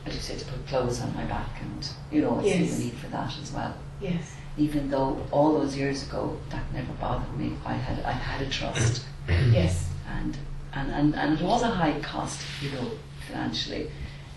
as 0.05 0.15
you 0.15 0.21
say, 0.21 0.37
to 0.37 0.45
put 0.45 0.67
clothes 0.67 1.01
on 1.01 1.15
my 1.15 1.25
back, 1.25 1.49
and 1.63 1.89
you 2.11 2.21
know, 2.21 2.39
I 2.39 2.43
see 2.43 2.67
the 2.67 2.85
need 2.85 2.95
for 2.95 3.07
that 3.09 3.33
as 3.41 3.53
well. 3.53 3.75
Yes. 4.01 4.35
Even 4.59 4.91
though 4.91 5.25
all 5.31 5.55
those 5.59 5.77
years 5.77 6.03
ago 6.07 6.37
that 6.51 6.63
never 6.75 6.93
bothered 6.95 7.37
me, 7.39 7.53
I 7.65 7.75
had 7.75 8.05
I 8.05 8.11
had 8.13 8.43
a 8.47 8.51
trust 8.51 9.05
Yes. 9.29 9.89
and 10.09 10.37
and, 10.75 10.91
and, 10.91 11.15
and 11.15 11.41
it 11.41 11.45
was 11.45 11.63
a 11.63 11.69
high 11.69 11.99
cost, 12.01 12.41
you 12.61 12.71
know, 12.73 12.91
financially, 13.27 13.91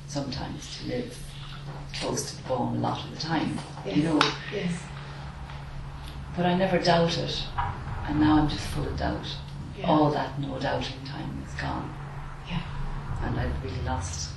sometimes 0.07 0.77
to 0.79 0.87
live 0.87 1.17
close 1.93 2.31
to 2.31 2.37
the 2.41 2.47
bone 2.47 2.77
a 2.77 2.79
lot 2.79 3.03
of 3.03 3.11
the 3.13 3.19
time, 3.19 3.57
you 3.85 4.03
know. 4.03 4.19
Yes. 4.53 4.71
But 6.37 6.45
I 6.45 6.53
never 6.55 6.79
doubted, 6.79 7.33
and 8.11 8.19
now 8.19 8.37
I'm 8.37 8.49
just 8.49 8.67
full 8.67 8.85
of 8.85 8.97
doubt. 8.97 9.25
Yeah. 9.77 9.87
All 9.87 10.11
that 10.11 10.37
no 10.37 10.59
doubting 10.59 11.01
time 11.05 11.43
is 11.47 11.53
gone, 11.61 11.95
Yeah. 12.49 12.61
and 13.23 13.39
I've 13.39 13.63
really 13.63 13.81
lost, 13.83 14.31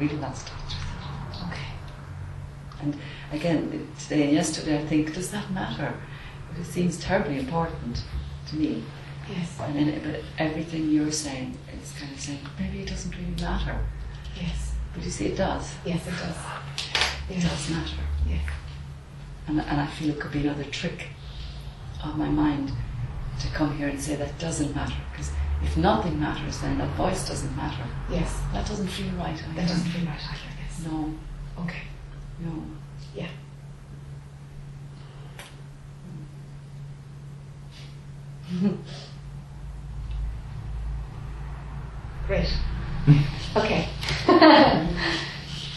really 0.00 0.16
lost 0.16 0.48
touch 0.48 0.74
with 0.74 1.40
it. 1.40 1.46
Okay. 1.46 1.72
And 2.82 2.96
again, 3.32 3.88
today 4.00 4.24
and 4.24 4.32
yesterday, 4.32 4.78
I 4.80 4.84
think, 4.84 5.14
does 5.14 5.30
that 5.30 5.48
matter? 5.52 5.94
But 6.50 6.60
it 6.60 6.64
seems 6.64 6.98
terribly 6.98 7.38
important 7.38 8.02
to 8.48 8.56
me. 8.56 8.82
Yes. 9.30 9.58
And 9.62 9.76
then, 9.76 10.00
but 10.04 10.22
everything 10.38 10.90
you're 10.90 11.12
saying 11.12 11.56
is 11.80 11.92
kind 11.92 12.12
of 12.12 12.20
saying 12.20 12.40
maybe 12.58 12.80
it 12.80 12.88
doesn't 12.88 13.16
really 13.16 13.40
matter. 13.40 13.78
Yes. 14.34 14.74
But 14.92 15.04
you 15.04 15.10
see, 15.10 15.26
it 15.26 15.36
does. 15.36 15.72
Yes, 15.84 16.04
it 16.04 16.10
does. 16.10 16.36
It 17.30 17.48
does 17.48 17.70
matter. 17.70 18.02
Yeah. 18.28 18.38
And, 19.46 19.60
and 19.60 19.80
I 19.80 19.86
feel 19.86 20.10
it 20.10 20.20
could 20.20 20.32
be 20.32 20.40
another 20.40 20.64
trick 20.64 21.10
of 22.04 22.16
my 22.16 22.28
mind 22.28 22.72
to 23.40 23.48
come 23.48 23.76
here 23.76 23.88
and 23.88 24.00
say 24.00 24.16
that 24.16 24.38
doesn't 24.38 24.74
matter. 24.74 24.94
Because 25.12 25.30
if 25.62 25.76
nothing 25.76 26.18
matters, 26.20 26.58
then 26.60 26.78
that 26.78 26.88
voice 26.96 27.26
doesn't 27.28 27.54
matter. 27.56 27.84
Yes. 28.10 28.40
That 28.52 28.66
doesn't 28.66 28.88
feel 28.88 29.10
right 29.12 29.34
either. 29.34 29.52
That 29.54 29.68
doesn't 29.68 29.90
feel 29.90 30.06
right 30.06 30.20
either. 30.20 30.52
Yes. 30.62 30.86
No, 30.86 31.14
Okay. 31.62 31.82
no. 32.40 32.62
Yeah. 33.14 33.28
Great. 42.26 42.48
Okay. 43.56 43.88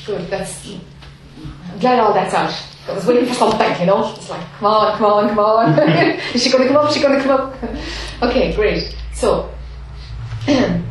Good. 0.05 0.29
That's. 0.29 0.65
I'm 0.67 1.79
glad 1.79 1.99
all 1.99 2.13
that's 2.13 2.33
out. 2.33 2.53
I 2.89 2.93
was 2.93 3.03
for 3.05 3.33
something, 3.33 3.79
you 3.79 3.85
know. 3.85 4.13
It's 4.15 4.29
like, 4.29 4.45
come 4.53 4.65
on, 4.65 4.97
come 4.97 5.05
on, 5.05 5.29
come 5.29 5.39
on. 5.39 5.79
Is 6.33 6.43
she 6.43 6.51
going 6.51 6.63
to 6.63 6.69
come 6.69 6.77
up? 6.77 6.89
Is 6.89 6.95
she 6.95 7.01
going 7.01 7.17
to 7.17 7.23
come 7.23 7.39
up? 7.39 7.55
okay, 8.23 8.53
great. 8.55 8.95
So, 9.13 9.53
the 10.45 10.81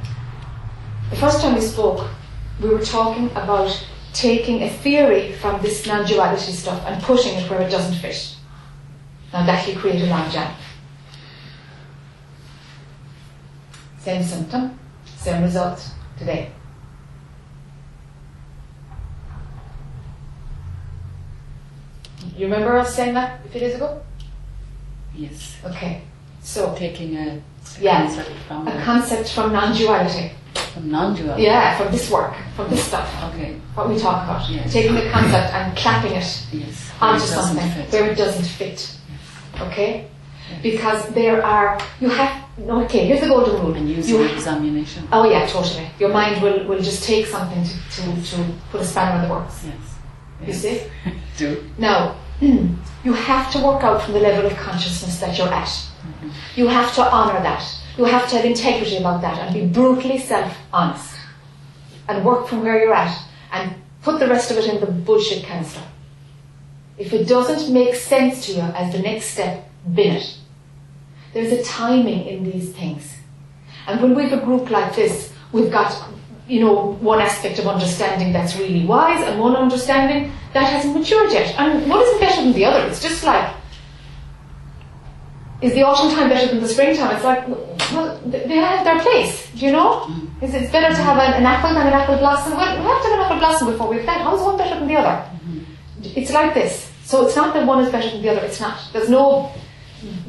first 1.17 1.41
time 1.41 1.55
we 1.55 1.61
spoke, 1.61 2.09
we 2.61 2.69
were 2.69 2.85
talking 2.85 3.31
about 3.33 3.85
taking 4.13 4.63
a 4.63 4.71
theory 4.71 5.33
from 5.33 5.61
this 5.63 5.87
non-duality 5.87 6.53
stuff 6.53 6.83
and 6.87 7.03
putting 7.03 7.35
it 7.35 7.51
where 7.51 7.63
it 7.63 7.71
doesn't 7.71 7.95
fit. 7.95 8.37
Now 9.33 9.45
that 9.45 9.65
can 9.65 9.79
create 9.79 10.03
a 10.03 10.07
logjam. 10.07 10.53
Same 13.99 14.23
symptom, 14.23 14.79
same 15.17 15.43
result 15.43 15.91
today. 16.19 16.51
You 22.37 22.47
remember 22.47 22.77
us 22.77 22.95
saying 22.95 23.15
that 23.15 23.41
a 23.45 23.49
few 23.49 23.61
days 23.61 23.75
ago? 23.75 24.01
Yes. 25.15 25.57
Okay. 25.65 26.03
So, 26.43 26.75
Taking 26.77 27.17
a, 27.17 27.41
Yeah. 27.81 28.07
concept 28.07 28.31
from, 28.47 28.69
a 28.69 28.83
concept 28.85 29.29
from 29.33 29.53
non-duality. 29.53 30.33
from 30.75 30.91
non-duality. 30.91 31.43
Yeah, 31.43 31.77
from 31.77 31.91
this 31.93 32.11
work, 32.11 32.35
from 32.57 32.69
this 32.71 32.85
stuff, 32.85 33.09
Okay. 33.29 33.57
what 33.75 33.89
we 33.89 33.99
talk 33.99 34.25
about. 34.25 34.49
Yes. 34.49 34.73
Taking 34.73 34.95
the 34.95 35.11
concept 35.11 35.53
and 35.55 35.77
clapping 35.77 36.13
it 36.13 36.47
Yes. 36.53 36.91
onto 37.01 37.23
It 37.25 37.27
something 37.27 37.71
fit. 37.73 37.93
where 37.93 38.11
it 38.11 38.17
doesn't 38.17 38.45
fit. 38.45 38.79
Yes. 39.11 39.63
Okay? 39.69 40.07
Because 40.63 41.07
there 41.11 41.45
are, 41.45 41.79
you 42.01 42.09
have, 42.09 42.33
no, 42.59 42.83
okay, 42.85 43.07
here's 43.07 43.21
the 43.21 43.29
golden 43.29 43.61
rule. 43.63 43.75
And 43.75 43.89
using 43.89 44.15
You 44.17 44.23
it 44.25 44.37
as 44.39 44.47
ammunition. 44.47 45.07
Oh 45.13 45.25
yeah, 45.29 45.47
totally. 45.47 45.87
Your 45.99 46.11
mind 46.11 46.43
will, 46.43 46.65
will 46.67 46.81
just 46.81 47.05
take 47.05 47.27
something 47.27 47.63
to, 47.65 48.03
to, 48.03 48.23
to 48.31 48.45
put 48.71 48.81
a 48.81 48.85
spanner 48.85 49.23
in 49.23 49.29
the 49.29 49.35
works. 49.35 49.65
Yes. 49.67 50.47
You 50.47 50.53
see? 50.55 50.83
Do. 51.39 51.65
Now, 51.79 52.17
hmm, 52.41 52.75
you 53.05 53.13
have 53.13 53.53
to 53.53 53.59
work 53.61 53.85
out 53.85 54.03
from 54.03 54.15
the 54.15 54.21
level 54.21 54.45
of 54.45 54.57
consciousness 54.57 55.21
that 55.21 55.39
you're 55.39 55.49
at. 55.49 55.71
You 56.57 56.67
have 56.67 56.93
to 56.97 57.03
honour 57.03 57.41
that. 57.43 57.65
You 57.97 58.05
have 58.05 58.29
to 58.31 58.37
have 58.37 58.45
integrity 58.45 58.97
about 58.97 59.23
that 59.23 59.39
and 59.39 59.55
be 59.55 59.67
brutally 59.67 60.19
self-honest. 60.19 61.15
And 62.09 62.25
work 62.25 62.49
from 62.49 62.63
where 62.63 62.83
you're 62.83 62.93
at 62.93 63.17
and 63.53 63.75
put 64.03 64.19
the 64.19 64.27
rest 64.27 64.51
of 64.51 64.57
it 64.57 64.67
in 64.67 64.81
the 64.81 64.87
bullshit 64.87 65.45
canister. 65.45 65.83
If 66.97 67.13
it 67.13 67.29
doesn't 67.29 67.73
make 67.73 67.95
sense 67.95 68.47
to 68.47 68.53
you 68.55 68.63
as 68.63 68.93
the 68.93 68.99
next 68.99 69.27
step, 69.27 69.71
bin 69.95 70.17
it. 70.17 70.39
There's 71.33 71.53
a 71.53 71.63
timing 71.63 72.27
in 72.27 72.51
these 72.51 72.73
things. 72.73 73.15
And 73.87 74.03
when 74.03 74.15
we've 74.15 74.33
a 74.33 74.45
group 74.45 74.71
like 74.71 74.97
this, 74.97 75.33
we've 75.53 75.71
got, 75.71 75.95
you 76.49 76.61
know, 76.61 76.95
one 76.95 77.21
aspect 77.21 77.61
of 77.61 77.69
understanding 77.69 78.33
that's 78.33 78.57
really 78.57 78.85
wise 78.85 79.25
and 79.25 79.39
one 79.39 79.55
understanding 79.55 80.33
that 80.55 80.65
hasn't 80.65 80.95
matured 80.95 81.33
yet. 81.33 81.55
And 81.59 81.89
one 81.89 82.01
isn't 82.03 82.21
better 82.21 82.43
than 82.43 82.53
the 82.53 82.65
other. 82.65 82.87
It's 82.89 83.03
just 83.03 83.25
like, 83.25 83.55
is 85.61 85.75
the 85.75 85.83
autumn 85.83 86.15
time 86.15 86.29
better 86.29 86.47
than 86.49 86.61
the 86.63 86.69
springtime? 86.69 87.17
It's 87.17 87.25
like, 87.25 87.47
well, 87.93 88.21
they 88.27 88.57
have 88.57 88.85
their 88.85 89.01
place, 89.01 89.51
do 89.53 89.67
you 89.67 89.73
know? 89.73 90.03
Mm. 90.03 90.43
Is 90.43 90.55
it's 90.55 90.71
better 90.71 90.95
to 90.95 91.03
have 91.03 91.19
an, 91.19 91.35
an 91.35 91.45
apple 91.45 91.75
than 91.75 91.87
an 91.87 91.93
apple 91.93 92.17
blossom? 92.19 92.57
Well, 92.57 92.79
we 92.79 92.85
have 92.85 93.03
to 93.03 93.09
have 93.09 93.19
an 93.19 93.25
apple 93.25 93.39
blossom 93.39 93.69
before 93.73 93.89
we 93.89 93.97
have 93.97 94.07
that. 94.07 94.21
How 94.21 94.37
is 94.37 94.43
one 94.43 94.57
better 94.57 94.79
than 94.79 94.87
the 94.87 94.95
other? 94.95 95.29
It's 96.03 96.31
like 96.31 96.55
this. 96.55 96.93
So 97.05 97.27
it's 97.27 97.35
not 97.35 97.55
that 97.55 97.67
one 97.67 97.85
is 97.85 97.91
better 97.91 98.09
than 98.09 98.23
the 98.23 98.29
other. 98.29 98.47
It's 98.47 98.61
not. 98.61 98.79
There's 98.93 99.11
no 99.11 99.53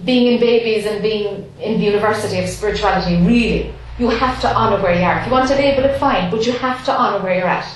being 0.04 0.34
in 0.34 0.40
babies 0.40 0.86
and 0.86 1.02
being 1.02 1.52
in 1.60 1.80
the 1.80 1.86
university 1.86 2.40
of 2.40 2.50
spirituality. 2.50 3.18
Really, 3.18 3.74
you 4.00 4.10
have 4.10 4.42
to 4.42 4.56
honour 4.56 4.82
where 4.82 4.98
you 4.98 5.04
are. 5.04 5.20
If 5.20 5.28
you 5.28 5.32
want 5.32 5.48
to 5.50 5.56
label 5.56 5.84
it, 5.84 6.00
fine, 6.00 6.32
but 6.32 6.46
you 6.48 6.54
have 6.54 6.84
to 6.86 6.98
honour 6.98 7.24
where 7.24 7.38
you're 7.38 7.48
at. 7.48 7.68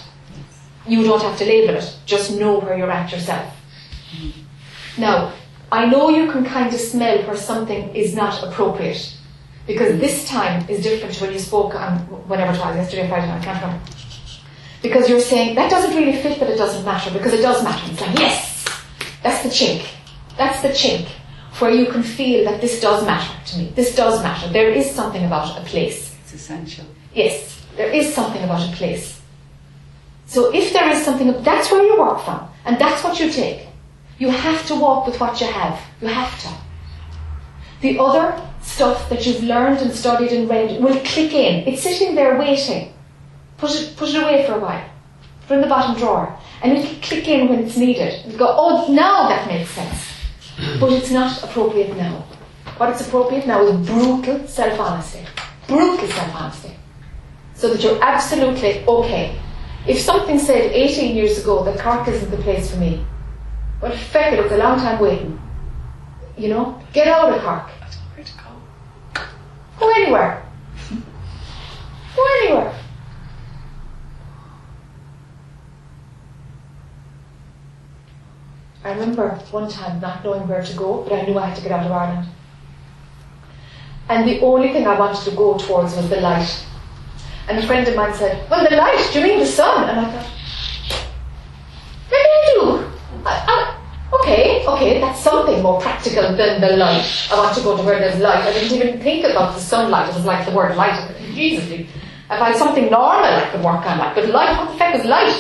You 0.88 1.04
don't 1.04 1.22
have 1.22 1.38
to 1.38 1.46
label 1.46 1.76
it. 1.76 1.98
Just 2.06 2.32
know 2.32 2.60
where 2.60 2.78
you're 2.78 2.92
at 2.92 3.12
yourself. 3.12 3.54
Now, 4.98 5.34
I 5.72 5.86
know 5.86 6.10
you 6.10 6.32
can 6.32 6.46
kind 6.46 6.74
of 6.74 6.80
smell 6.80 7.24
where 7.24 7.36
something 7.36 7.96
is 7.96 8.16
not 8.16 8.44
appropriate 8.44 9.18
because 9.66 10.00
this 10.00 10.28
time 10.28 10.70
is 10.70 10.84
different 10.84 11.16
to 11.16 11.24
when 11.24 11.34
you 11.34 11.40
spoke 11.40 11.74
on 11.74 12.00
whenever 12.28 12.54
it 12.54 12.60
was 12.60 12.76
yesterday, 12.76 13.08
Friday 13.08 13.28
night, 13.28 13.42
I 13.42 13.44
can't 13.44 13.62
remember. 13.62 13.86
Because 14.82 15.10
you're 15.10 15.22
saying 15.22 15.56
that 15.56 15.72
doesn't 15.72 15.96
really 15.96 16.22
fit, 16.22 16.40
but 16.40 16.50
it 16.50 16.58
doesn't 16.58 16.84
matter 16.84 17.10
because 17.12 17.34
it 17.34 17.42
does 17.42 17.64
matter. 17.64 17.90
It's 17.90 18.02
like 18.02 18.20
yes, 18.20 18.66
that's 19.24 19.42
the 19.42 19.50
chink. 19.50 19.88
That's 20.38 20.62
the 20.62 20.70
chink 20.70 21.08
where 21.60 21.72
you 21.72 21.86
can 21.86 22.04
feel 22.04 22.44
that 22.46 22.60
this 22.60 22.82
does 22.82 23.06
matter 23.06 23.34
to 23.46 23.58
me. 23.58 23.72
This 23.76 23.96
does 23.96 24.22
matter. 24.22 24.50
There 24.50 24.70
is 24.70 24.92
something 24.92 25.24
about 25.24 25.58
a 25.58 25.62
place. 25.64 26.16
It's 26.24 26.34
essential. 26.34 26.86
Yes, 27.14 27.66
there 27.78 27.90
is 27.90 28.14
something 28.14 28.44
about 28.44 28.68
a 28.70 28.76
place. 28.76 29.22
So 30.34 30.52
if 30.52 30.74
there 30.74 30.90
is 30.90 31.06
something, 31.06 31.44
that's 31.44 31.72
where 31.72 31.84
you 31.84 31.96
work 32.00 32.20
from, 32.26 32.50
and 32.66 32.80
that's 32.82 33.04
what 33.04 33.20
you 33.20 33.32
take. 33.32 33.68
You 34.18 34.32
have 34.32 34.66
to 34.66 34.74
walk 34.74 35.06
with 35.06 35.20
what 35.20 35.40
you 35.40 35.46
have. 35.46 35.80
You 36.02 36.08
have 36.08 36.34
to. 36.42 36.50
The 37.82 38.00
other 38.00 38.42
stuff 38.60 39.10
that 39.10 39.28
you've 39.28 39.44
learned 39.44 39.78
and 39.82 39.92
studied 39.94 40.32
and 40.32 40.50
read 40.50 40.82
will 40.82 41.00
click 41.02 41.34
in. 41.34 41.68
It's 41.68 41.84
sitting 41.84 42.16
there 42.16 42.40
waiting. 42.40 42.94
Put 43.58 43.76
it, 43.76 43.96
put 43.96 44.10
it 44.10 44.24
away 44.24 44.44
for 44.48 44.54
a 44.54 44.60
while. 44.60 44.90
Put 45.46 45.54
it 45.54 45.56
in 45.58 45.62
the 45.62 45.68
bottom 45.68 45.96
drawer. 46.00 46.36
And 46.64 46.80
it'll 46.80 47.00
click 47.04 47.28
in 47.28 47.48
when 47.48 47.60
it's 47.60 47.78
needed. 47.78 48.26
You 48.26 48.36
go, 48.36 48.56
oh, 48.58 48.92
now 48.92 49.30
that 49.30 49.48
makes 49.48 49.70
sense. 49.70 50.14
But 50.80 50.94
it's 50.94 51.12
not 51.12 51.44
appropriate 51.44 51.96
now. 51.96 52.26
What 52.78 52.90
is 52.90 53.08
appropriate 53.08 53.46
now 53.46 53.62
is 53.68 53.86
brutal 53.86 54.48
self-honesty. 54.48 55.28
Brutal 55.68 56.08
self-honesty. 56.08 56.72
So 57.54 57.70
that 57.72 57.84
you're 57.84 58.04
absolutely 58.04 58.84
okay. 58.88 59.40
If 59.86 60.00
something 60.00 60.40
said 60.40 60.72
18 60.72 61.16
years 61.16 61.40
ago 61.40 61.64
that 61.66 61.80
Cork 61.80 62.08
isn't 62.08 62.32
the 62.32 62.38
place 62.38 62.72
for 62.72 62.78
me, 62.78 63.06
well, 63.82 63.92
feck 63.92 64.34
it, 64.34 64.40
it's 64.40 64.52
a 64.54 64.58
long 64.58 64.80
time 64.80 65.00
waiting. 65.02 65.40
You 66.38 66.50
know? 66.50 66.82
Get 66.94 67.08
out 67.08 67.34
of 67.34 67.42
Cork. 67.42 67.70
Where 68.16 68.26
to 68.26 68.34
go? 68.34 69.24
Go 69.80 69.92
anywhere. 69.92 70.46
Go 72.16 72.26
anywhere. 72.42 72.80
I 78.86 78.92
remember 78.92 79.30
one 79.52 79.70
time 79.70 80.00
not 80.00 80.24
knowing 80.24 80.48
where 80.48 80.64
to 80.64 80.74
go, 80.76 81.04
but 81.04 81.14
I 81.14 81.26
knew 81.26 81.38
I 81.38 81.48
had 81.48 81.56
to 81.58 81.64
get 81.64 81.72
out 81.72 81.86
of 81.86 81.92
Ireland. 81.92 82.28
And 84.10 84.28
the 84.28 84.42
only 84.42 84.74
thing 84.74 84.86
I 84.86 85.00
wanted 85.00 85.24
to 85.30 85.36
go 85.36 85.58
towards 85.58 85.96
was 85.96 86.10
the 86.10 86.20
light. 86.22 86.66
And 87.48 87.58
a 87.58 87.68
friend 87.68 87.88
of 87.88 87.96
mine 87.96 88.14
said, 88.14 88.50
Well, 88.50 88.68
the 88.70 88.76
light, 88.76 89.10
do 89.12 89.20
you 89.20 89.26
mean 89.26 89.40
the 89.40 89.46
sun? 89.46 89.90
And 89.90 90.00
I 90.00 90.12
thought, 90.12 90.32
Maybe 92.10 92.30
I 92.30 92.54
do. 92.54 92.92
I, 93.26 93.34
I, 93.48 94.18
okay, 94.22 94.66
okay, 94.66 95.02
that's 95.02 95.20
something 95.20 95.62
more 95.62 95.82
practical 95.82 96.36
than 96.36 96.62
the 96.62 96.78
light. 96.78 97.28
I 97.32 97.36
want 97.36 97.56
to 97.58 97.64
go 97.64 97.76
to 97.76 97.84
where 97.84 98.00
there's 98.00 98.20
light. 98.20 98.44
I 98.44 98.54
didn't 98.54 98.78
even 98.78 99.02
think 99.02 99.26
about 99.26 99.56
the 99.56 99.62
sunlight. 99.62 100.10
It 100.10 100.16
was 100.16 100.26
like 100.26 100.46
the 100.46 100.52
word 100.52 100.76
light. 100.76 101.16
Jesus, 101.34 101.70
if 101.70 101.88
I 102.30 102.50
had 102.50 102.56
something 102.56 102.90
normal 102.90 103.26
I 103.26 103.50
could 103.52 103.64
work 103.64 103.86
on 103.86 103.98
that. 103.98 104.16
But 104.16 104.30
light, 104.30 104.58
what 104.58 104.78
the 104.78 104.84
heck 104.84 104.96
is 105.00 105.06
light? 105.06 105.36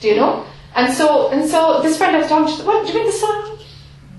Do 0.00 0.08
you 0.08 0.16
know? 0.16 0.46
And 0.74 0.92
so, 0.92 1.30
and 1.30 1.48
so 1.48 1.80
this 1.82 1.98
friend 1.98 2.16
I 2.16 2.20
was 2.20 2.28
talking 2.28 2.56
to, 2.56 2.64
what, 2.64 2.86
do 2.86 2.92
you 2.92 2.98
mean 2.98 3.06
the 3.06 3.12
sun? 3.12 3.58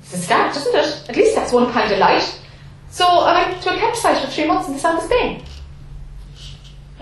It's 0.02 0.14
a 0.14 0.18
start, 0.18 0.56
isn't 0.56 0.76
it? 0.76 1.10
At 1.10 1.16
least 1.16 1.36
that's 1.36 1.52
one 1.52 1.72
kind 1.72 1.92
of 1.92 2.00
light. 2.00 2.40
So 2.90 3.06
I 3.06 3.50
went 3.50 3.62
to 3.64 3.74
a 3.74 3.78
campsite 3.78 4.24
for 4.24 4.30
three 4.30 4.46
months 4.46 4.68
in 4.68 4.74
the 4.76 4.80
south 4.80 5.04
of 5.04 5.10
Spain. 5.10 5.44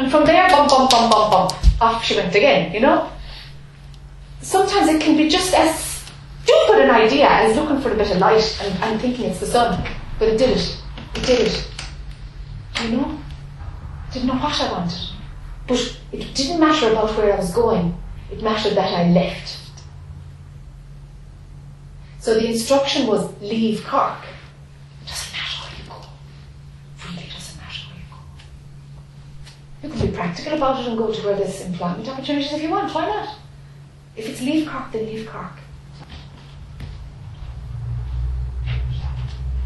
And 0.02 0.10
from 0.10 0.26
there, 0.26 0.50
bump, 0.50 0.68
bump, 0.68 0.90
bump, 0.90 1.12
bump, 1.12 1.32
bump, 1.32 1.54
off 1.80 2.04
she 2.04 2.16
went 2.16 2.34
again, 2.34 2.74
you 2.74 2.80
know? 2.80 3.08
Sometimes 4.42 4.90
it 4.90 5.00
can 5.00 5.16
be 5.16 5.30
just 5.30 5.54
as 5.54 6.04
stupid 6.42 6.86
an 6.86 6.90
idea 6.90 7.30
as 7.30 7.56
looking 7.56 7.80
for 7.82 7.92
a 7.92 7.96
bit 7.96 8.10
of 8.10 8.18
light 8.18 8.60
and, 8.64 8.84
and 8.84 9.00
thinking 9.00 9.26
it's 9.26 9.40
the 9.40 9.46
sun. 9.46 9.88
But 10.18 10.30
it 10.30 10.38
did 10.40 10.58
it. 10.58 10.82
It 11.14 11.24
did 11.24 11.40
it. 11.42 11.72
You 12.82 12.98
know? 12.98 13.20
Didn't 14.12 14.30
know 14.30 14.34
what 14.38 14.60
I 14.60 14.72
wanted. 14.72 15.00
But 15.68 16.00
it 16.12 16.34
didn't 16.34 16.60
matter 16.60 16.90
about 16.90 17.16
where 17.16 17.32
I 17.32 17.38
was 17.38 17.54
going. 17.54 17.96
It 18.32 18.42
mattered 18.42 18.74
that 18.74 18.92
I 18.92 19.08
left. 19.12 19.56
So 22.18 22.34
the 22.34 22.48
instruction 22.48 23.06
was 23.06 23.40
leave 23.40 23.86
Cork. 23.86 24.18
It 25.04 25.10
doesn't 25.10 25.32
matter 25.32 25.62
where 25.62 25.78
you 25.78 25.88
go. 25.88 26.08
Really 27.06 27.30
doesn't 27.30 27.58
matter 27.62 27.82
where 27.86 28.00
you 29.84 29.90
can 29.90 30.08
be 30.08 30.16
practical 30.16 30.54
about 30.54 30.82
it 30.82 30.88
and 30.88 30.98
go 30.98 31.12
to 31.12 31.22
where 31.24 31.36
there's 31.36 31.62
employment 31.62 32.08
opportunities 32.08 32.54
if 32.54 32.62
you 32.62 32.70
want. 32.70 32.94
Why 32.94 33.08
not? 33.08 33.38
If 34.16 34.30
it's 34.30 34.42
leave 34.42 34.68
Cork, 34.68 34.92
then 34.92 35.06
leave 35.06 35.28
Cork. 35.28 35.54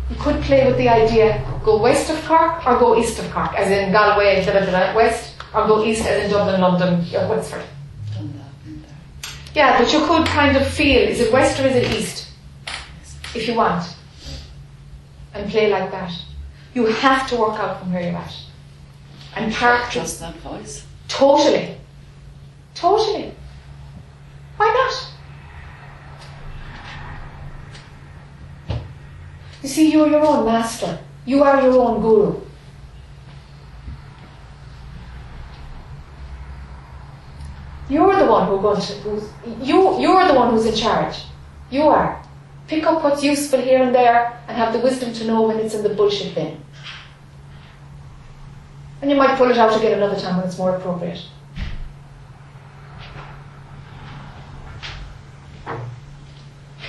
You 0.09 0.15
could 0.17 0.41
play 0.43 0.65
with 0.67 0.77
the 0.77 0.87
idea 0.87 1.43
go 1.65 1.81
west 1.81 2.11
of 2.11 2.23
Cork 2.25 2.65
or 2.65 2.77
go 2.77 2.97
east 2.97 3.19
of 3.19 3.29
Cork, 3.31 3.53
as 3.55 3.71
in 3.71 3.91
Galway, 3.91 4.45
da, 4.45 4.53
da, 4.53 4.95
west, 4.95 5.35
or 5.53 5.67
go 5.67 5.83
east 5.83 6.05
as 6.05 6.25
in 6.25 6.31
Dublin, 6.31 6.61
London, 6.61 7.03
or 7.15 7.27
Wexford. 7.27 7.63
Yeah, 9.55 9.79
but 9.79 9.91
you 9.91 10.05
could 10.05 10.27
kind 10.27 10.55
of 10.57 10.67
feel 10.67 11.01
is 11.01 11.19
it 11.21 11.33
west 11.33 11.59
or 11.59 11.65
is 11.65 11.75
it 11.75 11.91
east? 11.97 12.27
If 13.33 13.47
you 13.47 13.55
want. 13.55 13.95
And 15.33 15.49
play 15.49 15.71
like 15.71 15.91
that. 15.91 16.11
You 16.73 16.85
have 16.85 17.27
to 17.29 17.37
work 17.37 17.59
out 17.59 17.79
from 17.79 17.91
where 17.91 18.01
you're 18.01 18.15
at. 18.15 18.44
And 19.35 19.53
Trust 19.53 20.21
that 20.21 20.35
voice. 20.37 20.85
Totally. 21.07 21.77
Totally. 22.73 23.33
Why 24.57 24.65
not? 28.69 28.77
You 29.61 29.69
see, 29.69 29.91
you're 29.91 30.07
your 30.07 30.25
own 30.25 30.45
master. 30.45 30.99
You 31.25 31.43
are 31.43 31.61
your 31.61 31.81
own 31.81 32.01
guru. 32.01 32.41
You're 37.89 38.15
the 38.15 38.25
one 38.25 38.47
who 38.47 38.61
going 38.61 38.81
to, 38.81 38.93
who's, 38.93 39.29
you, 39.61 39.99
you're 39.99 40.27
the 40.27 40.33
one 40.33 40.51
who's 40.51 40.65
in 40.65 40.75
charge. 40.75 41.17
You 41.69 41.83
are. 41.83 42.23
Pick 42.67 42.83
up 42.85 43.03
what's 43.03 43.23
useful 43.23 43.61
here 43.61 43.83
and 43.83 43.93
there 43.93 44.39
and 44.47 44.57
have 44.57 44.73
the 44.73 44.79
wisdom 44.79 45.13
to 45.13 45.25
know 45.25 45.43
when 45.43 45.59
it's 45.59 45.75
in 45.75 45.83
the 45.83 45.89
bullshit 45.89 46.33
bin. 46.33 46.64
And 49.01 49.11
you 49.11 49.17
might 49.17 49.37
pull 49.37 49.51
it 49.51 49.57
out 49.57 49.75
again 49.77 49.93
another 49.93 50.19
time 50.19 50.37
when 50.37 50.45
it's 50.45 50.57
more 50.57 50.75
appropriate. 50.75 51.21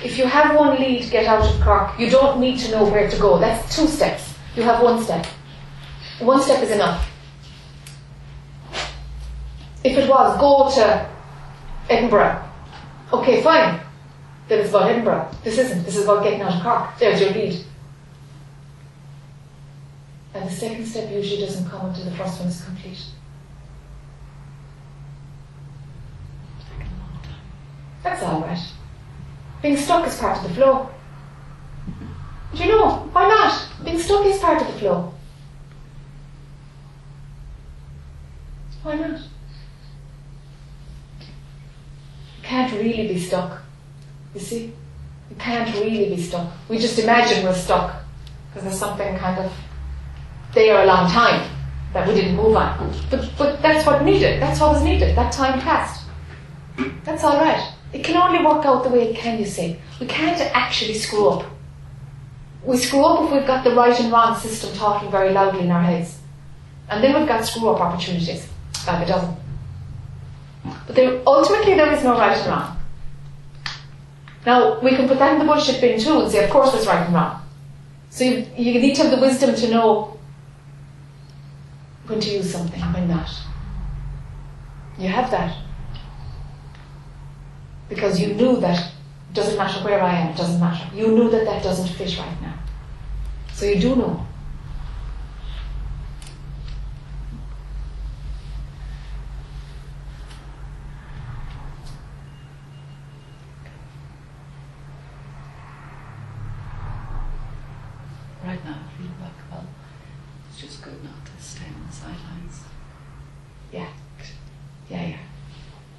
If 0.03 0.17
you 0.17 0.25
have 0.25 0.55
one 0.55 0.79
lead, 0.79 1.09
get 1.11 1.25
out 1.25 1.43
of 1.43 1.61
Cork. 1.61 1.99
You 1.99 2.09
don't 2.09 2.39
need 2.39 2.59
to 2.59 2.71
know 2.71 2.85
where 2.85 3.09
to 3.09 3.17
go. 3.19 3.39
That's 3.39 3.75
two 3.75 3.87
steps. 3.87 4.35
You 4.55 4.63
have 4.63 4.81
one 4.81 5.03
step. 5.03 5.25
One 6.19 6.41
step 6.41 6.63
is 6.63 6.71
enough. 6.71 7.09
If 9.83 9.97
it 9.97 10.09
was, 10.09 10.39
go 10.39 10.71
to 10.75 11.09
Edinburgh. 11.89 12.43
Okay, 13.13 13.41
fine. 13.41 13.79
Then 14.47 14.59
it's 14.59 14.69
about 14.69 14.89
Edinburgh. 14.89 15.29
This 15.43 15.57
isn't. 15.57 15.83
This 15.83 15.97
is 15.97 16.03
about 16.03 16.23
getting 16.23 16.41
out 16.41 16.55
of 16.55 16.63
Cork. 16.63 16.97
There's 16.99 17.19
your 17.19 17.31
lead. 17.31 17.63
And 20.37 20.47
the 20.47 20.53
second 20.53 20.85
step 20.85 21.11
usually 21.11 21.41
doesn't 21.41 21.67
come 21.67 21.87
until 21.87 22.05
the 22.05 22.11
first 22.11 22.39
one 22.39 22.47
is 22.47 22.63
complete. 22.63 23.03
That's 28.03 28.21
all 28.21 28.41
right. 28.41 28.59
Being 29.63 29.77
stuck 29.77 30.05
is 30.07 30.15
part 30.17 30.37
of 30.37 30.43
the 30.43 30.49
flow. 30.53 30.91
Do 32.53 32.63
you 32.63 32.69
know? 32.69 33.09
Why 33.11 33.27
not? 33.27 33.67
Being 33.83 33.97
stuck 33.97 34.27
is 34.27 34.37
part 34.37 34.61
of 34.61 34.67
the 34.67 34.73
flow. 34.73 35.11
Why 38.83 38.93
not? 38.93 39.19
You 42.37 42.43
can't 42.43 42.71
really 42.73 43.07
be 43.07 43.19
stuck. 43.19 43.63
You 44.35 44.39
see? 44.39 44.73
You 45.31 45.35
can't 45.39 45.73
really 45.79 46.15
be 46.15 46.21
stuck. 46.21 46.53
We 46.69 46.77
just 46.77 46.99
imagine 46.99 47.43
we're 47.43 47.55
stuck 47.55 48.03
because 48.49 48.63
there's 48.65 48.79
something 48.79 49.17
kind 49.17 49.39
of 49.43 49.51
there 50.53 50.83
a 50.83 50.85
long 50.85 51.09
time 51.09 51.49
that 51.93 52.07
we 52.07 52.13
didn't 52.13 52.35
move 52.35 52.55
on. 52.55 52.93
But, 53.09 53.29
but 53.37 53.61
that's 53.61 53.85
what 53.85 54.03
needed. 54.03 54.41
That's 54.41 54.59
what 54.59 54.73
was 54.73 54.83
needed. 54.83 55.15
That 55.15 55.31
time 55.31 55.59
passed. 55.59 56.05
That's 57.03 57.23
all 57.23 57.37
right. 57.37 57.73
It 57.93 58.03
can 58.03 58.17
only 58.17 58.45
work 58.45 58.65
out 58.65 58.83
the 58.83 58.89
way 58.89 59.09
it 59.09 59.15
can, 59.15 59.39
you 59.39 59.45
see. 59.45 59.79
We 59.99 60.07
can't 60.07 60.39
actually 60.53 60.93
screw 60.93 61.29
up. 61.29 61.45
We 62.63 62.77
screw 62.77 63.03
up 63.05 63.25
if 63.25 63.31
we've 63.31 63.47
got 63.47 63.63
the 63.63 63.73
right 63.73 63.97
and 63.99 64.11
wrong 64.11 64.37
system 64.37 64.75
talking 64.75 65.09
very 65.09 65.31
loudly 65.31 65.61
in 65.61 65.71
our 65.71 65.81
heads. 65.81 66.19
And 66.89 67.03
then 67.03 67.17
we've 67.17 67.27
got 67.27 67.45
screw 67.45 67.69
up 67.69 67.79
opportunities, 67.79 68.47
like 68.85 69.03
a 69.03 69.07
dozen. 69.07 69.35
But 70.85 70.95
there, 70.95 71.21
ultimately, 71.25 71.75
there 71.75 71.91
is 71.93 72.03
no 72.03 72.17
right 72.17 72.37
and 72.37 72.47
wrong. 72.47 72.77
Now, 74.45 74.79
we 74.81 74.91
can 74.95 75.07
put 75.07 75.19
that 75.19 75.33
in 75.33 75.39
the 75.39 75.45
bullshit 75.45 75.81
bin 75.81 75.99
too 75.99 76.21
and 76.21 76.31
say, 76.31 76.43
of 76.43 76.49
course, 76.49 76.71
there's 76.71 76.87
right 76.87 77.05
and 77.05 77.13
wrong. 77.13 77.41
So 78.09 78.23
you, 78.23 78.47
you 78.57 78.79
need 78.79 78.95
to 78.95 79.03
have 79.03 79.11
the 79.11 79.19
wisdom 79.19 79.55
to 79.55 79.69
know 79.69 80.16
when 82.07 82.19
to 82.19 82.29
use 82.29 82.51
something 82.51 82.81
when 82.93 83.07
not. 83.07 83.29
You 84.97 85.09
have 85.09 85.29
that. 85.31 85.55
Because 87.89 88.19
you 88.19 88.33
knew 88.33 88.57
that 88.57 88.91
doesn't 89.33 89.57
matter 89.57 89.83
where 89.83 90.01
I 90.01 90.13
am, 90.15 90.29
it 90.29 90.37
doesn't 90.37 90.59
matter. 90.59 90.89
You 90.95 91.09
knew 91.09 91.29
that 91.29 91.45
that 91.45 91.63
doesn't 91.63 91.89
fit 91.95 92.17
right 92.17 92.41
now. 92.41 92.57
So 93.53 93.65
you 93.65 93.79
do 93.79 93.95
know. 93.95 94.25
Right 108.43 108.63
now, 108.63 108.77
I 108.77 108.97
feel 108.97 109.11
like, 109.21 109.51
well, 109.51 109.65
it's 110.49 110.61
just 110.61 110.81
good 110.81 111.03
not 111.03 111.25
to 111.25 111.43
stay 111.43 111.65
on 111.65 111.85
the 111.85 111.93
sidelines. 111.93 112.61
Yeah. 113.73 113.89
Yeah, 114.89 115.05
yeah. 115.05 115.17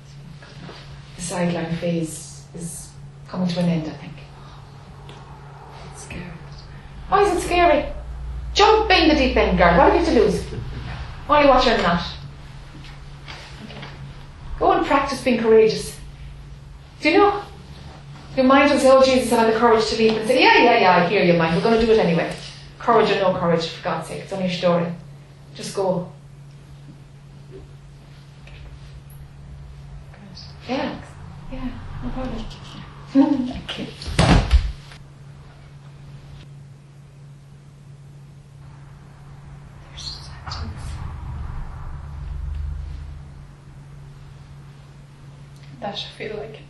It's 0.02 0.14
not 0.16 0.48
good 0.48 0.62
enough. 0.62 0.76
The 1.16 1.22
sideline 1.22 1.76
phase 1.76 2.46
is 2.54 2.90
coming 3.28 3.48
to 3.48 3.60
an 3.60 3.68
end, 3.68 3.86
I 3.86 3.90
think. 3.90 4.14
It's 5.92 6.04
scary. 6.04 6.22
Why 7.08 7.22
is 7.24 7.36
it 7.36 7.46
scary? 7.46 7.92
Jump 8.54 8.90
in 8.90 9.08
the 9.10 9.14
deep 9.14 9.36
end, 9.36 9.58
girl. 9.58 9.76
What 9.76 9.92
have 9.92 10.00
you 10.00 10.14
to 10.14 10.20
lose? 10.20 10.42
Only 11.28 11.48
watch 11.48 11.66
or 11.66 11.76
not. 11.78 12.02
Go 14.58 14.72
and 14.72 14.86
practice 14.86 15.22
being 15.22 15.40
courageous. 15.40 15.98
Do 17.00 17.10
you 17.10 17.18
know? 17.18 17.42
Your 18.36 18.46
mind 18.46 18.70
will 18.70 18.78
say, 18.78 18.90
oh, 18.90 19.02
Jesus, 19.04 19.32
I 19.32 19.44
have 19.44 19.52
the 19.52 19.58
courage 19.58 19.86
to 19.90 19.96
leap 19.96 20.12
and 20.12 20.26
say, 20.26 20.42
yeah, 20.42 20.62
yeah, 20.62 20.78
yeah, 20.78 20.96
I 20.96 21.08
hear 21.08 21.22
you, 21.22 21.34
mind. 21.34 21.56
We're 21.56 21.62
going 21.62 21.78
to 21.78 21.86
do 21.86 21.92
it 21.92 21.98
anyway. 21.98 22.32
Courage 22.78 23.10
or 23.10 23.16
no 23.16 23.34
courage, 23.38 23.66
for 23.66 23.84
God's 23.84 24.08
sake. 24.08 24.22
It's 24.22 24.32
only 24.32 24.46
a 24.46 24.50
story. 24.50 24.86
Just 25.54 25.74
go. 25.74 26.10
Yeah. 30.68 31.00
Yeah, 31.50 31.68
no 32.04 32.10
problem. 32.10 32.44
Thank 33.12 33.78
you. 33.78 33.86
There's 39.88 40.02
sentence. 40.02 40.88
That 45.80 45.98
feel 46.16 46.36
like 46.36 46.60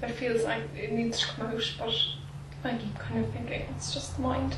that 0.00 0.10
feels 0.12 0.44
like 0.44 0.62
it 0.76 0.92
needs 0.92 1.20
to 1.20 1.26
come 1.26 1.46
out, 1.46 1.74
but 1.78 1.94
I 2.64 2.76
keep 2.76 2.98
kind 2.98 3.24
of 3.24 3.32
thinking 3.32 3.62
it's 3.76 3.92
just 3.92 4.16
the 4.16 4.22
mind. 4.22 4.56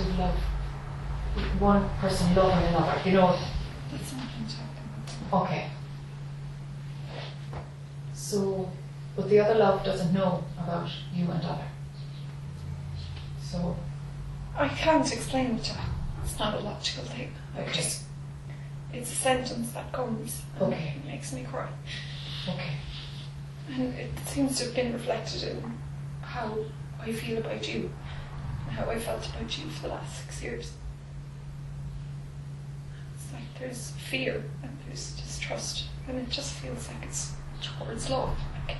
Of 0.00 0.18
love. 0.18 0.34
One 1.60 1.88
person 2.00 2.34
loving 2.34 2.66
another, 2.68 3.00
you 3.04 3.12
know. 3.12 3.38
That's 3.92 4.12
not 4.12 4.22
what 4.22 4.30
I'm 4.38 4.46
talking 4.46 5.30
about. 5.30 5.42
Okay. 5.42 5.70
So, 8.12 8.70
but 9.16 9.28
the 9.28 9.40
other 9.40 9.54
love 9.54 9.84
doesn't 9.84 10.12
know 10.12 10.44
about 10.58 10.88
you 11.12 11.30
and 11.30 11.44
other. 11.44 11.64
So, 13.42 13.76
I 14.56 14.68
can't 14.68 15.10
explain 15.12 15.56
it. 15.56 15.72
It's 16.24 16.38
not 16.38 16.54
a 16.54 16.60
logical 16.60 17.04
thing. 17.04 17.32
I 17.56 17.60
Okay. 17.62 17.72
just 17.72 18.02
it's 18.92 19.12
a 19.12 19.14
sentence 19.14 19.70
that 19.72 19.92
comes 19.92 20.42
and 20.56 20.72
Okay. 20.72 20.94
it 20.96 21.06
makes 21.06 21.32
me 21.32 21.44
cry. 21.44 21.68
okay. 22.48 22.72
And 23.72 23.94
it 23.94 24.10
seems 24.26 24.58
to 24.58 24.64
have 24.64 24.74
been 24.74 24.92
reflected 24.92 25.44
in 25.44 25.78
how 26.22 26.58
I 27.00 27.12
feel 27.12 27.38
about 27.38 27.72
you 27.72 27.90
how 28.80 28.90
I 28.90 28.98
felt 28.98 29.28
about 29.28 29.58
you 29.58 29.68
for 29.70 29.82
the 29.82 29.88
last 29.88 30.22
six 30.24 30.42
years. 30.42 30.72
It's 33.14 33.32
like 33.32 33.42
there's 33.58 33.90
fear 33.92 34.42
and 34.62 34.76
there's 34.86 35.12
distrust, 35.12 35.84
and 36.08 36.18
it 36.18 36.30
just 36.30 36.54
feels 36.54 36.88
like 36.88 37.04
it's 37.04 37.32
towards 37.60 38.08
love. 38.08 38.36
Like, 38.68 38.78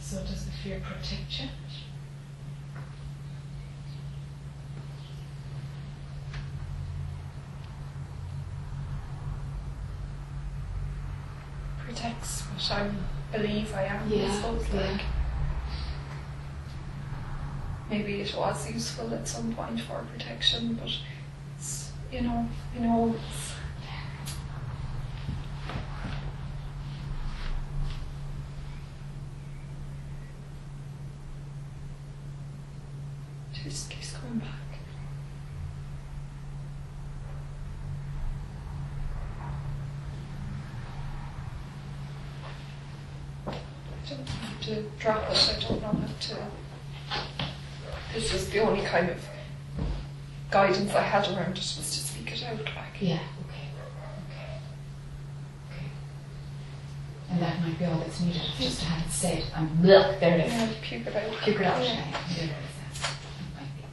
So 0.00 0.18
does 0.24 0.44
the 0.44 0.50
fear 0.52 0.80
protect 0.80 1.40
you? 1.40 1.48
protects 11.84 12.42
what 12.42 12.70
I 12.72 12.90
believe 13.36 13.74
I 13.74 13.84
am. 13.84 14.02
I 14.10 14.14
Yeah, 14.14 14.34
suppose, 14.40 14.66
yeah. 14.72 14.80
like 14.92 15.00
maybe 17.90 18.21
it 18.32 18.38
was 18.38 18.70
useful 18.70 19.12
at 19.14 19.28
some 19.28 19.52
point 19.54 19.80
for 19.80 20.04
protection, 20.12 20.74
but 20.74 20.90
it's, 21.56 21.90
you 22.10 22.22
know, 22.22 22.48
you 22.74 22.80
know, 22.80 23.14
it's, 23.14 23.52
it 33.54 33.68
just 33.70 33.90
keeps 33.90 34.12
coming 34.12 34.38
back. 34.38 34.48
I 43.46 44.08
don't 44.08 44.18
know 44.18 44.24
how 44.24 44.62
to 44.62 44.82
drop 44.98 45.30
it. 45.30 45.56
I 45.56 45.60
don't 45.60 45.82
know 45.82 45.88
how 45.88 46.06
to. 46.20 46.36
This 48.12 48.32
was 48.32 48.50
the 48.50 48.58
only 48.58 48.84
kind 48.84 49.08
of 49.08 49.24
guidance 50.50 50.94
I 50.94 51.00
had 51.00 51.26
around 51.28 51.52
it 51.52 51.56
was 51.56 52.12
it 52.32 52.42
out. 52.44 52.58
Like, 52.58 53.00
Yeah, 53.00 53.14
okay. 53.46 53.68
Okay. 54.30 54.58
Okay. 55.70 55.86
And 57.30 57.42
that 57.42 57.60
might 57.60 57.78
be 57.78 57.84
all 57.84 57.98
that's 57.98 58.20
needed, 58.20 58.42
just 58.58 58.80
to 58.80 58.86
have 58.86 59.06
it 59.06 59.10
said. 59.12 59.44
I'm 59.54 59.64
um, 59.64 59.78
blech, 59.82 60.20
there 60.20 60.38
it 60.38 60.46
is. 60.46 60.52
yeah, 60.52 60.72
puke 60.82 61.06
it 61.06 61.16
out. 61.16 61.38
Puke 61.42 61.60
it 61.60 61.66
out. 61.66 61.82
Yeah. 61.82 61.94
Yeah, 61.94 62.12
there 62.36 62.44
it 62.44 62.50
is. 62.50 62.50
That's- 62.50 63.00
that 63.00 63.60
might 63.60 63.76
be. 63.76 63.84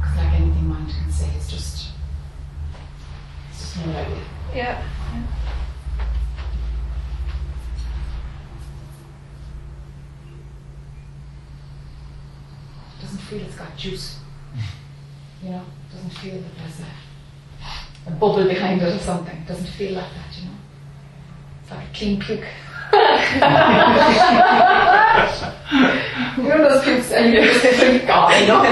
Because 0.00 0.16
like 0.16 0.32
anything 0.40 0.68
mind 0.68 0.88
can 0.88 1.10
say, 1.12 1.28
it's 1.36 1.50
just, 1.50 1.88
it's 3.50 3.60
just 3.60 3.86
no 3.86 3.92
idea. 3.96 4.22
Yeah. 4.54 4.82
It 12.98 13.02
doesn't 13.02 13.18
feel 13.18 13.40
it's 13.42 13.56
got 13.56 13.73
juice. 13.84 14.16
You 15.42 15.50
know, 15.50 15.62
doesn't 15.92 16.10
feel 16.10 16.36
that 16.36 16.56
there's 16.56 16.80
a, 16.80 16.86
a 18.06 18.10
bubble 18.12 18.46
behind 18.48 18.80
it 18.80 18.94
or 18.94 18.98
something. 18.98 19.36
It 19.36 19.46
doesn't 19.46 19.66
feel 19.66 19.92
like 19.92 20.10
that, 20.14 20.38
you 20.38 20.46
know. 20.46 20.56
It's 21.60 21.70
like 21.70 21.86
a 21.86 21.92
clean 21.92 22.18
puke. 22.18 22.48
you 26.38 26.48
know 26.48 26.68
those 26.68 26.84
pukes 26.84 27.12
and 27.12 27.34
you 27.34 27.40
just 27.42 27.60
think, 27.80 28.06
God, 28.06 28.40
you 28.40 28.46
know. 28.46 28.62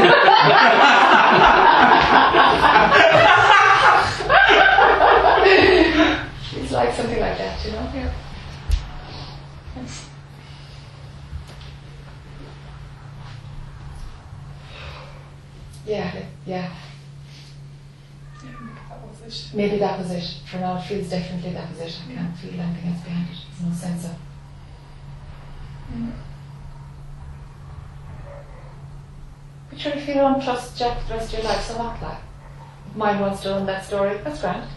it's 6.57 6.73
like 6.73 6.95
something 6.95 7.21
like 7.21 7.37
that, 7.37 7.65
you 7.67 7.73
know. 7.73 7.91
Yeah. 7.95 8.11
Yeah, 15.87 16.15
yeah. 16.47 16.73
Maybe 19.55 19.79
that 19.79 19.99
was 19.99 20.11
it. 20.11 20.41
For 20.47 20.59
now, 20.59 20.77
it 20.77 20.83
feels 20.83 21.09
definitely 21.09 21.53
that 21.53 21.71
was 21.71 21.81
it. 21.81 21.99
I 22.09 22.15
can't 22.15 22.37
feel 22.37 22.61
anything 22.61 22.91
else 22.91 23.03
behind 23.03 23.29
it. 23.31 23.37
There's 23.59 23.69
no 23.69 23.75
sense 23.75 24.05
of. 24.05 24.17
Mm. 25.95 26.13
But 29.71 29.81
sure, 29.81 29.93
if 29.93 30.07
you 30.09 30.15
don't 30.15 30.43
trust 30.43 30.79
Jack 30.79 31.07
the 31.09 31.15
rest 31.15 31.33
of 31.33 31.39
your 31.39 31.49
life, 31.51 31.65
so 31.65 31.79
what, 31.79 32.03
like? 32.03 32.19
If 32.91 32.97
mine 32.97 33.21
wants 33.21 33.43
to 33.43 33.55
own 33.55 33.67
that 33.67 33.85
story, 33.85 34.19
that's 34.23 34.41
grand. 34.41 34.69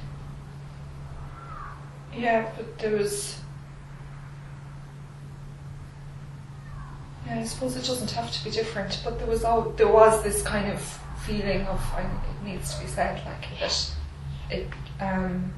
Yeah, 2.15 2.49
but 2.55 2.77
there 2.79 2.95
was. 2.95 3.39
Yeah, 7.25 7.39
I 7.39 7.43
suppose 7.43 7.75
it 7.75 7.85
doesn't 7.85 8.11
have 8.11 8.31
to 8.31 8.43
be 8.43 8.51
different, 8.51 9.01
but 9.03 9.17
there 9.17 9.27
was 9.27 9.43
all, 9.43 9.71
there 9.71 9.87
was 9.87 10.23
this 10.23 10.41
kind 10.41 10.71
of 10.71 10.81
feeling 11.25 11.61
of 11.67 11.79
I, 11.93 12.01
it 12.01 12.45
needs 12.45 12.75
to 12.75 12.81
be 12.81 12.87
said, 12.87 13.23
like 13.25 13.59
that 13.59 13.91
it. 14.49 14.67
Um, 14.99 15.53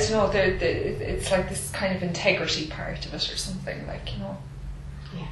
don't 0.00 0.10
know. 0.12 0.28
The, 0.30 0.56
the, 0.58 1.12
it's 1.12 1.30
like 1.30 1.48
this 1.48 1.70
kind 1.70 1.94
of 1.94 2.02
integrity 2.02 2.66
part 2.68 3.04
of 3.06 3.14
it, 3.14 3.32
or 3.32 3.36
something 3.36 3.86
like 3.86 4.12
you 4.12 4.20
know. 4.20 4.36
yeah. 5.14 5.26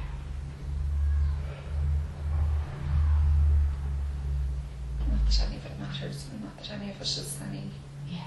Not 5.09 5.25
that 5.25 5.41
any 5.47 5.57
of 5.57 5.65
it 5.65 5.79
matters, 5.79 6.25
and 6.31 6.43
not 6.43 6.57
that 6.57 6.71
any 6.71 6.91
of 6.91 6.97
it 6.97 7.01
is 7.01 7.37
any. 7.49 7.63
Yeah. 8.07 8.19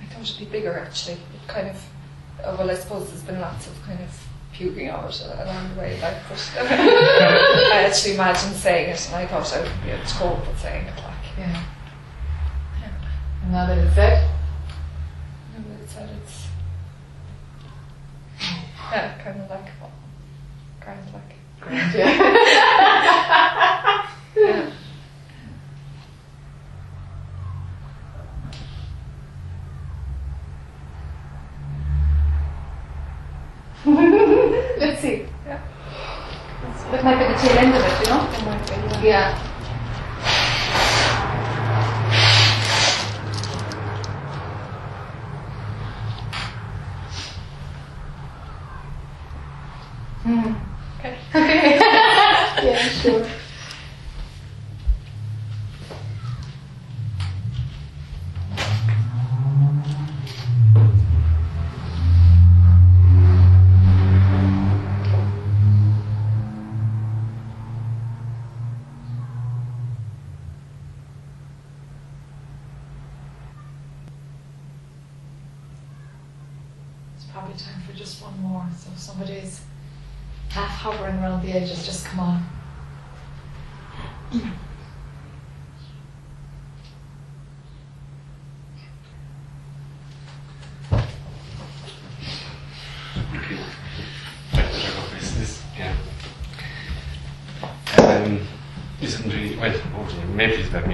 I 0.00 0.04
thought 0.06 0.22
it'd 0.22 0.38
be 0.38 0.44
bigger 0.44 0.78
actually. 0.78 1.14
It 1.14 1.48
kind 1.48 1.68
of, 1.68 1.82
oh, 2.44 2.56
well, 2.56 2.70
I 2.70 2.74
suppose 2.74 3.08
there's 3.08 3.22
been 3.22 3.40
lots 3.40 3.66
of 3.66 3.82
kind 3.84 4.00
of 4.00 4.28
puking 4.52 4.88
out 4.88 5.20
along 5.20 5.74
the 5.74 5.80
way, 5.80 6.00
like, 6.00 6.16
but 6.28 6.52
I 6.60 7.84
actually 7.86 8.14
imagined 8.14 8.54
saying 8.54 8.90
it 8.90 9.06
and 9.06 9.16
I 9.16 9.26
thought 9.26 9.52
I 9.52 9.62
would 9.62 9.82
be 9.82 9.90
able 9.90 10.04
to 10.04 10.14
cope 10.14 10.46
with 10.46 10.60
saying 10.60 10.86
it, 10.86 10.96
like, 10.96 11.38
yeah. 11.38 11.62
Now 13.54 13.66
that 13.66 13.78
it's 13.78 13.94
said, 13.94 14.28
And 15.54 15.64
it 15.80 15.88
said 15.88 16.10
it's, 16.20 16.48
yeah, 18.90 19.16
kind 19.22 19.40
of 19.40 19.48
like, 19.48 19.70
well, 19.80 19.92
grand, 20.80 21.06
like, 21.12 21.36
grand, 21.60 21.94
yeah. 21.94 22.10
yeah. 24.36 24.70
Let's 34.80 35.00
see. 35.00 35.26
Yeah. 35.46 35.60
That 36.90 37.04
might 37.04 37.18
be 37.20 37.24
the 37.32 37.38
tail 37.38 37.58
end 37.58 37.72
of 37.72 37.84
it, 37.84 38.00
you 38.00 38.06
know? 38.12 38.20
It 38.32 38.44
might 38.44 38.66
be, 38.66 38.72
yeah. 39.06 39.38
Yeah. 39.38 39.43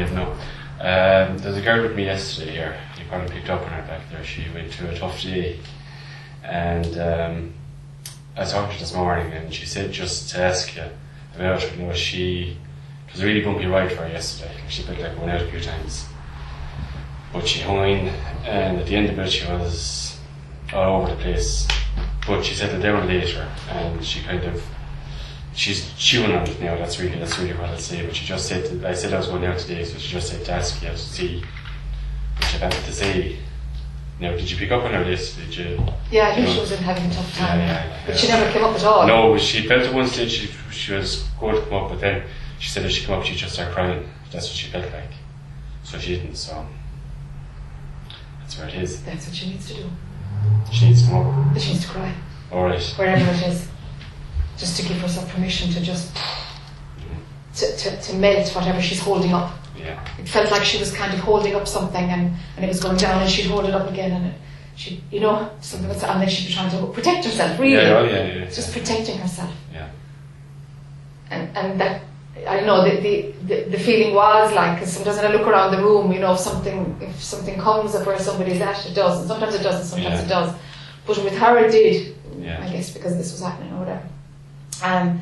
Me, 0.09 0.16
know. 0.16 0.32
Um, 0.81 1.36
there's 1.39 1.56
a 1.56 1.60
girl 1.60 1.82
with 1.82 1.94
me 1.94 2.05
yesterday 2.05 2.52
here. 2.52 2.81
You 2.98 3.05
probably 3.09 3.28
picked 3.28 3.51
up 3.51 3.60
on 3.62 3.68
her 3.68 3.82
back 3.82 4.09
there. 4.10 4.24
She 4.24 4.47
went 4.55 4.72
through 4.72 4.89
a 4.89 4.98
tough 4.98 5.20
day. 5.22 5.59
And 6.43 6.98
um, 6.98 7.55
I 8.36 8.44
to 8.44 8.56
her 8.56 8.78
this 8.78 8.94
morning 8.94 9.32
and 9.32 9.52
she 9.52 9.66
said 9.66 9.93
just 9.93 10.31
to 10.31 10.40
ask 10.40 10.74
you 10.74 10.85
about, 11.35 11.77
you 11.77 11.82
know, 11.82 11.93
she, 11.93 12.56
it 13.06 13.12
was 13.12 13.22
a 13.22 13.27
really 13.27 13.43
bumpy 13.43 13.66
ride 13.66 13.93
for 13.93 14.02
her 14.02 14.09
yesterday. 14.09 14.55
She 14.68 14.82
felt 14.82 14.98
like 14.98 15.16
going 15.16 15.28
out 15.28 15.43
a 15.43 15.51
few 15.51 15.60
times. 15.60 16.06
But 17.32 17.47
she 17.47 17.60
hung 17.60 17.86
in 17.86 18.09
and 18.47 18.78
at 18.78 18.86
the 18.86 18.97
end 18.97 19.10
of 19.10 19.18
it 19.18 19.31
she 19.31 19.47
was 19.47 20.18
all 20.72 21.02
over 21.02 21.14
the 21.14 21.20
place. 21.20 21.68
But 22.27 22.43
she 22.43 22.55
said 22.55 22.70
settled 22.70 22.82
down 22.82 23.06
later 23.06 23.47
and 23.68 24.02
she 24.02 24.22
kind 24.22 24.44
of 24.44 24.64
she's 25.61 25.93
chewing 25.99 26.32
on 26.32 26.47
it 26.49 26.59
now. 26.61 26.74
That's 26.77 26.99
really 26.99 27.19
that's 27.19 27.39
really 27.39 27.53
what 27.53 27.69
I'll 27.69 27.78
say. 27.78 28.05
But 28.05 28.16
she 28.16 28.24
just 28.24 28.49
said 28.49 28.82
I 28.85 28.95
said 28.95 29.12
I 29.12 29.19
was 29.19 29.27
going 29.28 29.45
out 29.45 29.59
today, 29.59 29.85
so 29.85 29.99
she 29.99 30.12
just 30.12 30.28
said 30.31 30.45
to 30.47 30.53
ask 30.53 30.82
you 30.82 30.89
to 30.89 30.97
see 30.97 31.43
what 32.37 32.45
she 32.49 32.59
had 32.59 32.73
to 32.73 32.93
say. 32.93 33.37
Now, 34.19 34.32
did 34.32 34.51
you 34.51 34.57
pick 34.59 34.70
up 34.70 34.85
on 34.85 34.93
her 34.93 35.05
list? 35.05 35.39
Did 35.39 35.57
you? 35.57 35.82
Yeah, 36.11 36.28
I 36.28 36.35
think 36.35 36.49
she 36.49 36.61
was 36.61 36.73
in 36.73 36.78
having 36.82 37.07
a 37.11 37.15
tough 37.15 37.35
time. 37.37 37.59
Yeah, 37.59 37.66
yeah, 37.66 37.87
yeah. 37.87 38.03
But 38.07 38.19
she 38.19 38.28
never 38.28 38.51
came 38.53 38.65
up 38.65 38.74
at 38.77 38.85
all. 38.85 39.07
No, 39.07 39.39
she 39.39 39.66
felt 39.66 39.82
at 39.82 39.95
one 39.95 40.07
stage 40.09 40.31
she 40.32 40.47
she 40.70 40.93
was 40.93 41.24
going 41.39 41.55
to 41.57 41.62
come 41.62 41.74
up, 41.74 41.91
but 41.91 42.01
then 42.01 42.24
she 42.59 42.69
said 42.70 42.85
if 42.85 42.93
she 42.93 43.05
came 43.07 43.19
up, 43.19 43.24
she'd 43.24 43.37
just 43.37 43.55
start 43.55 43.73
crying. 43.73 44.09
That's 44.31 44.47
what 44.47 44.57
she 44.57 44.70
felt 44.70 44.85
like. 44.93 45.12
So 45.85 45.99
she 45.99 46.16
didn't. 46.16 46.37
So 46.37 46.66
that's 48.41 48.59
where 48.59 48.69
it 48.69 48.74
is. 48.74 49.03
That's 49.05 49.27
what 49.27 49.35
she 49.35 49.51
needs 49.51 49.69
to 49.69 49.74
do. 49.74 49.91
She 50.73 50.87
needs 50.89 51.03
to 51.05 51.09
come 51.11 51.51
up. 51.51 51.59
She 51.59 51.73
needs 51.73 51.85
to 51.87 51.91
cry, 51.91 52.15
All 52.53 52.65
right. 52.65 52.82
wherever 52.97 53.31
it 53.31 53.43
is. 53.49 53.69
Just 54.61 54.77
to 54.81 54.87
give 54.87 54.99
herself 55.01 55.28
permission 55.32 55.73
to 55.73 55.81
just 55.81 56.15
to, 57.57 57.77
to, 57.77 58.01
to 58.03 58.15
melt 58.16 58.55
whatever 58.55 58.81
she's 58.81 59.01
holding 59.01 59.32
up. 59.32 59.53
Yeah. 59.77 59.99
It 60.19 60.28
felt 60.28 60.51
like 60.51 60.65
she 60.65 60.78
was 60.78 60.93
kind 60.93 61.12
of 61.15 61.20
holding 61.20 61.55
up 61.55 61.66
something 61.66 62.05
and, 62.05 62.32
and 62.57 62.65
it 62.65 62.69
was 62.69 62.81
going 62.81 62.97
down 62.99 63.23
and 63.23 63.31
she'd 63.31 63.47
hold 63.47 63.65
it 63.65 63.74
up 63.74 63.91
again 63.91 64.12
and 64.12 64.27
it, 64.27 64.35
she, 64.77 65.03
you 65.11 65.20
know, 65.20 65.51
something 65.61 65.89
that's, 65.89 66.03
and 66.05 66.20
then 66.20 66.28
she'd 66.28 66.47
be 66.49 66.53
trying 66.53 66.70
to 66.70 66.87
protect 66.89 67.24
herself, 67.24 67.59
really. 67.59 67.73
Yeah. 67.74 67.99
Oh, 67.99 68.05
yeah. 68.05 68.27
Yeah. 68.27 68.35
yeah. 68.41 68.45
Just 68.51 68.73
protecting 68.73 69.19
herself. 69.19 69.53
Yeah. 69.73 69.89
And, 71.31 71.57
and 71.57 71.81
that, 71.81 72.03
I 72.47 72.57
don't 72.57 72.66
know, 72.66 72.85
the, 72.89 73.01
the, 73.01 73.32
the, 73.47 73.70
the 73.70 73.78
feeling 73.78 74.15
was 74.15 74.53
like, 74.55 74.87
sometimes 74.87 75.16
when 75.16 75.27
I 75.27 75.32
look 75.32 75.47
around 75.47 75.73
the 75.73 75.82
room, 75.82 76.12
you 76.12 76.20
know, 76.20 76.35
if 76.35 76.41
something, 76.41 76.97
if 77.01 77.23
something 77.23 77.59
comes 77.59 77.95
of 77.95 78.07
where 78.07 78.19
somebody's 78.19 78.61
at, 78.61 78.87
it 78.87 78.95
does, 78.95 79.19
and 79.20 79.28
sometimes 79.28 79.55
it 79.55 79.62
doesn't, 79.62 79.87
sometimes 79.87 80.20
Yeah. 80.20 80.24
it 80.27 80.28
does. 80.28 80.55
But 81.07 81.24
with 81.24 81.37
her 81.39 81.59
it 81.59 81.73
did, 81.73 82.16
Yeah. 82.39 82.62
I 82.65 82.70
guess, 82.70 82.91
because 82.91 83.16
this 83.16 83.32
was 83.32 83.41
happening 83.43 83.73
or 83.74 83.81
whatever. 83.81 84.07
Um, 84.82 85.20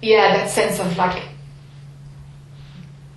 yeah, 0.00 0.36
that 0.36 0.50
sense 0.50 0.78
of 0.80 0.96
like, 0.96 1.22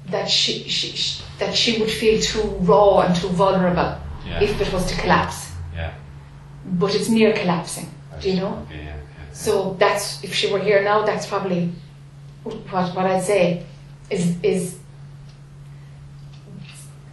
that 0.08 0.30
she, 0.30 0.64
she, 0.64 0.88
she 0.90 1.24
that 1.40 1.56
she 1.56 1.80
would 1.80 1.90
feel 1.90 2.22
too 2.22 2.42
raw 2.62 3.02
and 3.02 3.16
too 3.16 3.30
vulnerable 3.30 3.98
Yeah. 4.26 4.42
if 4.44 4.60
it 4.62 4.72
was 4.74 4.86
to 4.92 4.96
collapse. 5.02 5.52
Yeah. 5.76 5.94
But 6.66 6.94
it's 6.96 7.10
near 7.10 7.34
collapsing, 7.34 7.88
do 8.22 8.30
you 8.30 8.36
know? 8.42 8.66
Okay, 8.68 8.84
yeah. 8.84 8.96
So 9.34 9.76
that's 9.80 10.24
if 10.24 10.34
she 10.36 10.52
were 10.52 10.60
here 10.60 10.84
now, 10.84 11.04
that's 11.06 11.26
probably 11.26 11.72
what 12.44 12.94
what 12.96 13.06
I'd 13.06 13.24
say 13.24 13.66
is 14.10 14.36
is 14.44 14.78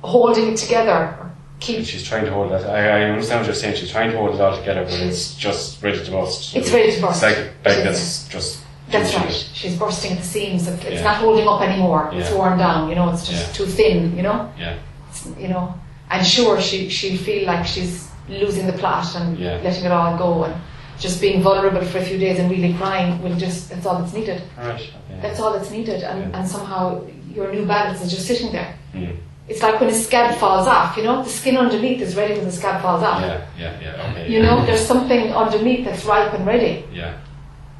holding 0.02 0.52
it 0.52 0.56
together. 0.56 1.27
Keep 1.60 1.84
She's 1.86 2.04
trying 2.04 2.24
to 2.24 2.30
hold 2.32 2.52
that. 2.52 2.64
I, 2.68 3.00
I 3.00 3.10
understand 3.10 3.40
what 3.40 3.46
you're 3.46 3.54
saying. 3.54 3.76
She's 3.76 3.90
trying 3.90 4.10
to 4.12 4.16
hold 4.16 4.34
it 4.34 4.40
all 4.40 4.56
together, 4.56 4.84
but 4.84 4.92
it's 5.00 5.34
just 5.34 5.82
ready 5.82 6.02
to 6.04 6.10
burst. 6.10 6.54
It's 6.54 6.70
ready 6.70 6.92
to 6.92 7.00
burst. 7.00 7.22
It's 7.22 7.36
like 7.38 7.62
bag 7.64 7.84
that's 7.84 8.28
just. 8.28 8.62
that's 8.90 9.14
right. 9.16 9.28
it. 9.28 9.50
She's 9.54 9.76
bursting 9.76 10.12
at 10.12 10.18
the 10.18 10.24
seams. 10.24 10.68
It's 10.68 10.84
Yeah. 10.84 11.02
not 11.02 11.16
holding 11.16 11.48
up 11.48 11.60
anymore. 11.62 12.10
It's 12.12 12.30
worn 12.30 12.58
down. 12.58 12.88
You 12.88 12.94
know, 12.94 13.10
it's 13.12 13.26
just 13.26 13.48
Yeah. 13.48 13.52
too 13.54 13.66
thin. 13.70 14.16
You 14.16 14.22
know, 14.22 14.50
Yeah. 14.58 14.76
it's, 15.10 15.26
you 15.38 15.48
know. 15.48 15.74
And 16.10 16.24
sure, 16.26 16.60
she 16.60 16.88
she'll 16.88 17.18
feel 17.18 17.44
like 17.46 17.66
she's 17.66 18.08
losing 18.28 18.66
the 18.66 18.72
plot 18.74 19.14
and 19.16 19.36
Yeah. 19.38 19.58
letting 19.64 19.84
it 19.84 19.90
all 19.92 20.16
go 20.16 20.44
and 20.44 20.54
just 20.98 21.20
being 21.20 21.42
vulnerable 21.42 21.84
for 21.84 21.98
a 21.98 22.02
few 22.02 22.18
days 22.18 22.38
and 22.38 22.50
really 22.50 22.72
crying 22.74 23.20
will 23.22 23.34
just 23.36 23.70
that's 23.70 23.84
all 23.84 23.98
that's 23.98 24.12
needed. 24.14 24.42
Right. 24.56 24.90
That's 25.22 25.40
all 25.40 25.52
that's 25.52 25.70
needed, 25.70 26.02
and, 26.04 26.20
Yeah. 26.30 26.38
and 26.38 26.48
somehow 26.48 27.02
your 27.34 27.52
new 27.52 27.64
balance 27.66 28.00
is 28.02 28.10
just 28.12 28.26
sitting 28.26 28.52
there. 28.52 28.74
Mm. 28.94 29.16
It's 29.48 29.62
like 29.62 29.80
when 29.80 29.88
a 29.88 29.94
scab 29.94 30.38
falls 30.38 30.66
off, 30.68 30.96
you 30.96 31.04
know, 31.04 31.22
the 31.24 31.30
skin 31.30 31.56
underneath 31.56 32.02
is 32.02 32.16
ready 32.16 32.34
when 32.34 32.44
the 32.44 32.52
scab 32.52 32.82
falls 32.82 33.02
off. 33.02 33.20
Yeah. 33.22 33.46
Yeah. 33.58 33.80
Yeah. 33.80 34.10
Okay. 34.10 34.30
You 34.30 34.40
yeah. 34.40 34.44
know, 34.46 34.66
there's 34.66 34.84
something 34.86 35.32
underneath 35.32 35.84
that's 35.86 36.04
ripe 36.04 36.34
and 36.34 36.46
ready. 36.46 36.84
Yeah. 36.92 37.18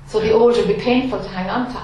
So 0.06 0.20
the 0.20 0.32
old 0.32 0.56
will 0.56 0.66
be 0.66 0.74
painful 0.74 1.20
to 1.20 1.28
hang 1.28 1.50
on 1.50 1.70
to. 1.72 1.82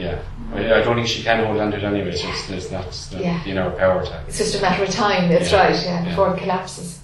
Yeah. 0.00 0.22
I, 0.54 0.80
I 0.80 0.82
don't 0.82 0.96
think 0.96 1.08
she 1.08 1.22
can 1.22 1.44
hold 1.44 1.58
on 1.58 1.70
to 1.70 1.76
it 1.76 1.84
anyway. 1.84 2.08
It's 2.08 2.22
just 2.22 2.50
it's 2.50 2.70
not, 2.70 2.86
it's 2.86 3.12
not 3.12 3.22
Yeah. 3.22 3.44
in 3.44 3.56
power 3.78 4.04
to. 4.04 4.24
It's 4.26 4.38
just 4.38 4.54
a 4.58 4.62
matter 4.62 4.84
of 4.84 4.90
time, 4.90 5.28
that's 5.28 5.52
Yeah. 5.52 5.62
right, 5.62 5.74
yeah, 5.84 6.02
Yeah. 6.02 6.08
before 6.08 6.34
it 6.34 6.40
collapses. 6.40 7.00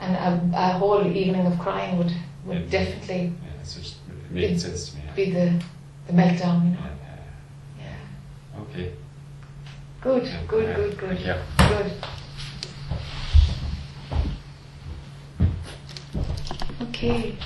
And 0.00 0.14
a, 0.54 0.58
a 0.58 0.78
whole 0.78 1.04
evening 1.06 1.46
of 1.46 1.58
crying 1.58 1.98
would, 1.98 2.12
would 2.46 2.70
Yeah. 2.70 2.84
definitely 2.84 3.32
Yeah. 3.44 3.60
It's 3.60 3.74
just 3.74 3.96
it 4.34 4.42
It- 4.42 4.60
sense 4.60 4.90
to 4.90 4.96
me. 4.96 5.02
Yeah. 5.06 5.14
be 5.14 5.30
the, 5.32 5.62
the 6.06 6.12
meltdown, 6.12 6.64
you 6.64 6.70
know. 6.70 6.76
Yeah. 6.80 7.16
Yeah. 7.78 7.84
yeah. 8.54 8.60
Okay. 8.62 8.92
Good, 10.02 10.32
good, 10.48 10.76
good, 10.76 10.98
good. 10.98 11.20
You. 11.20 11.34
Good. 11.58 11.92
Okay. 16.88 17.38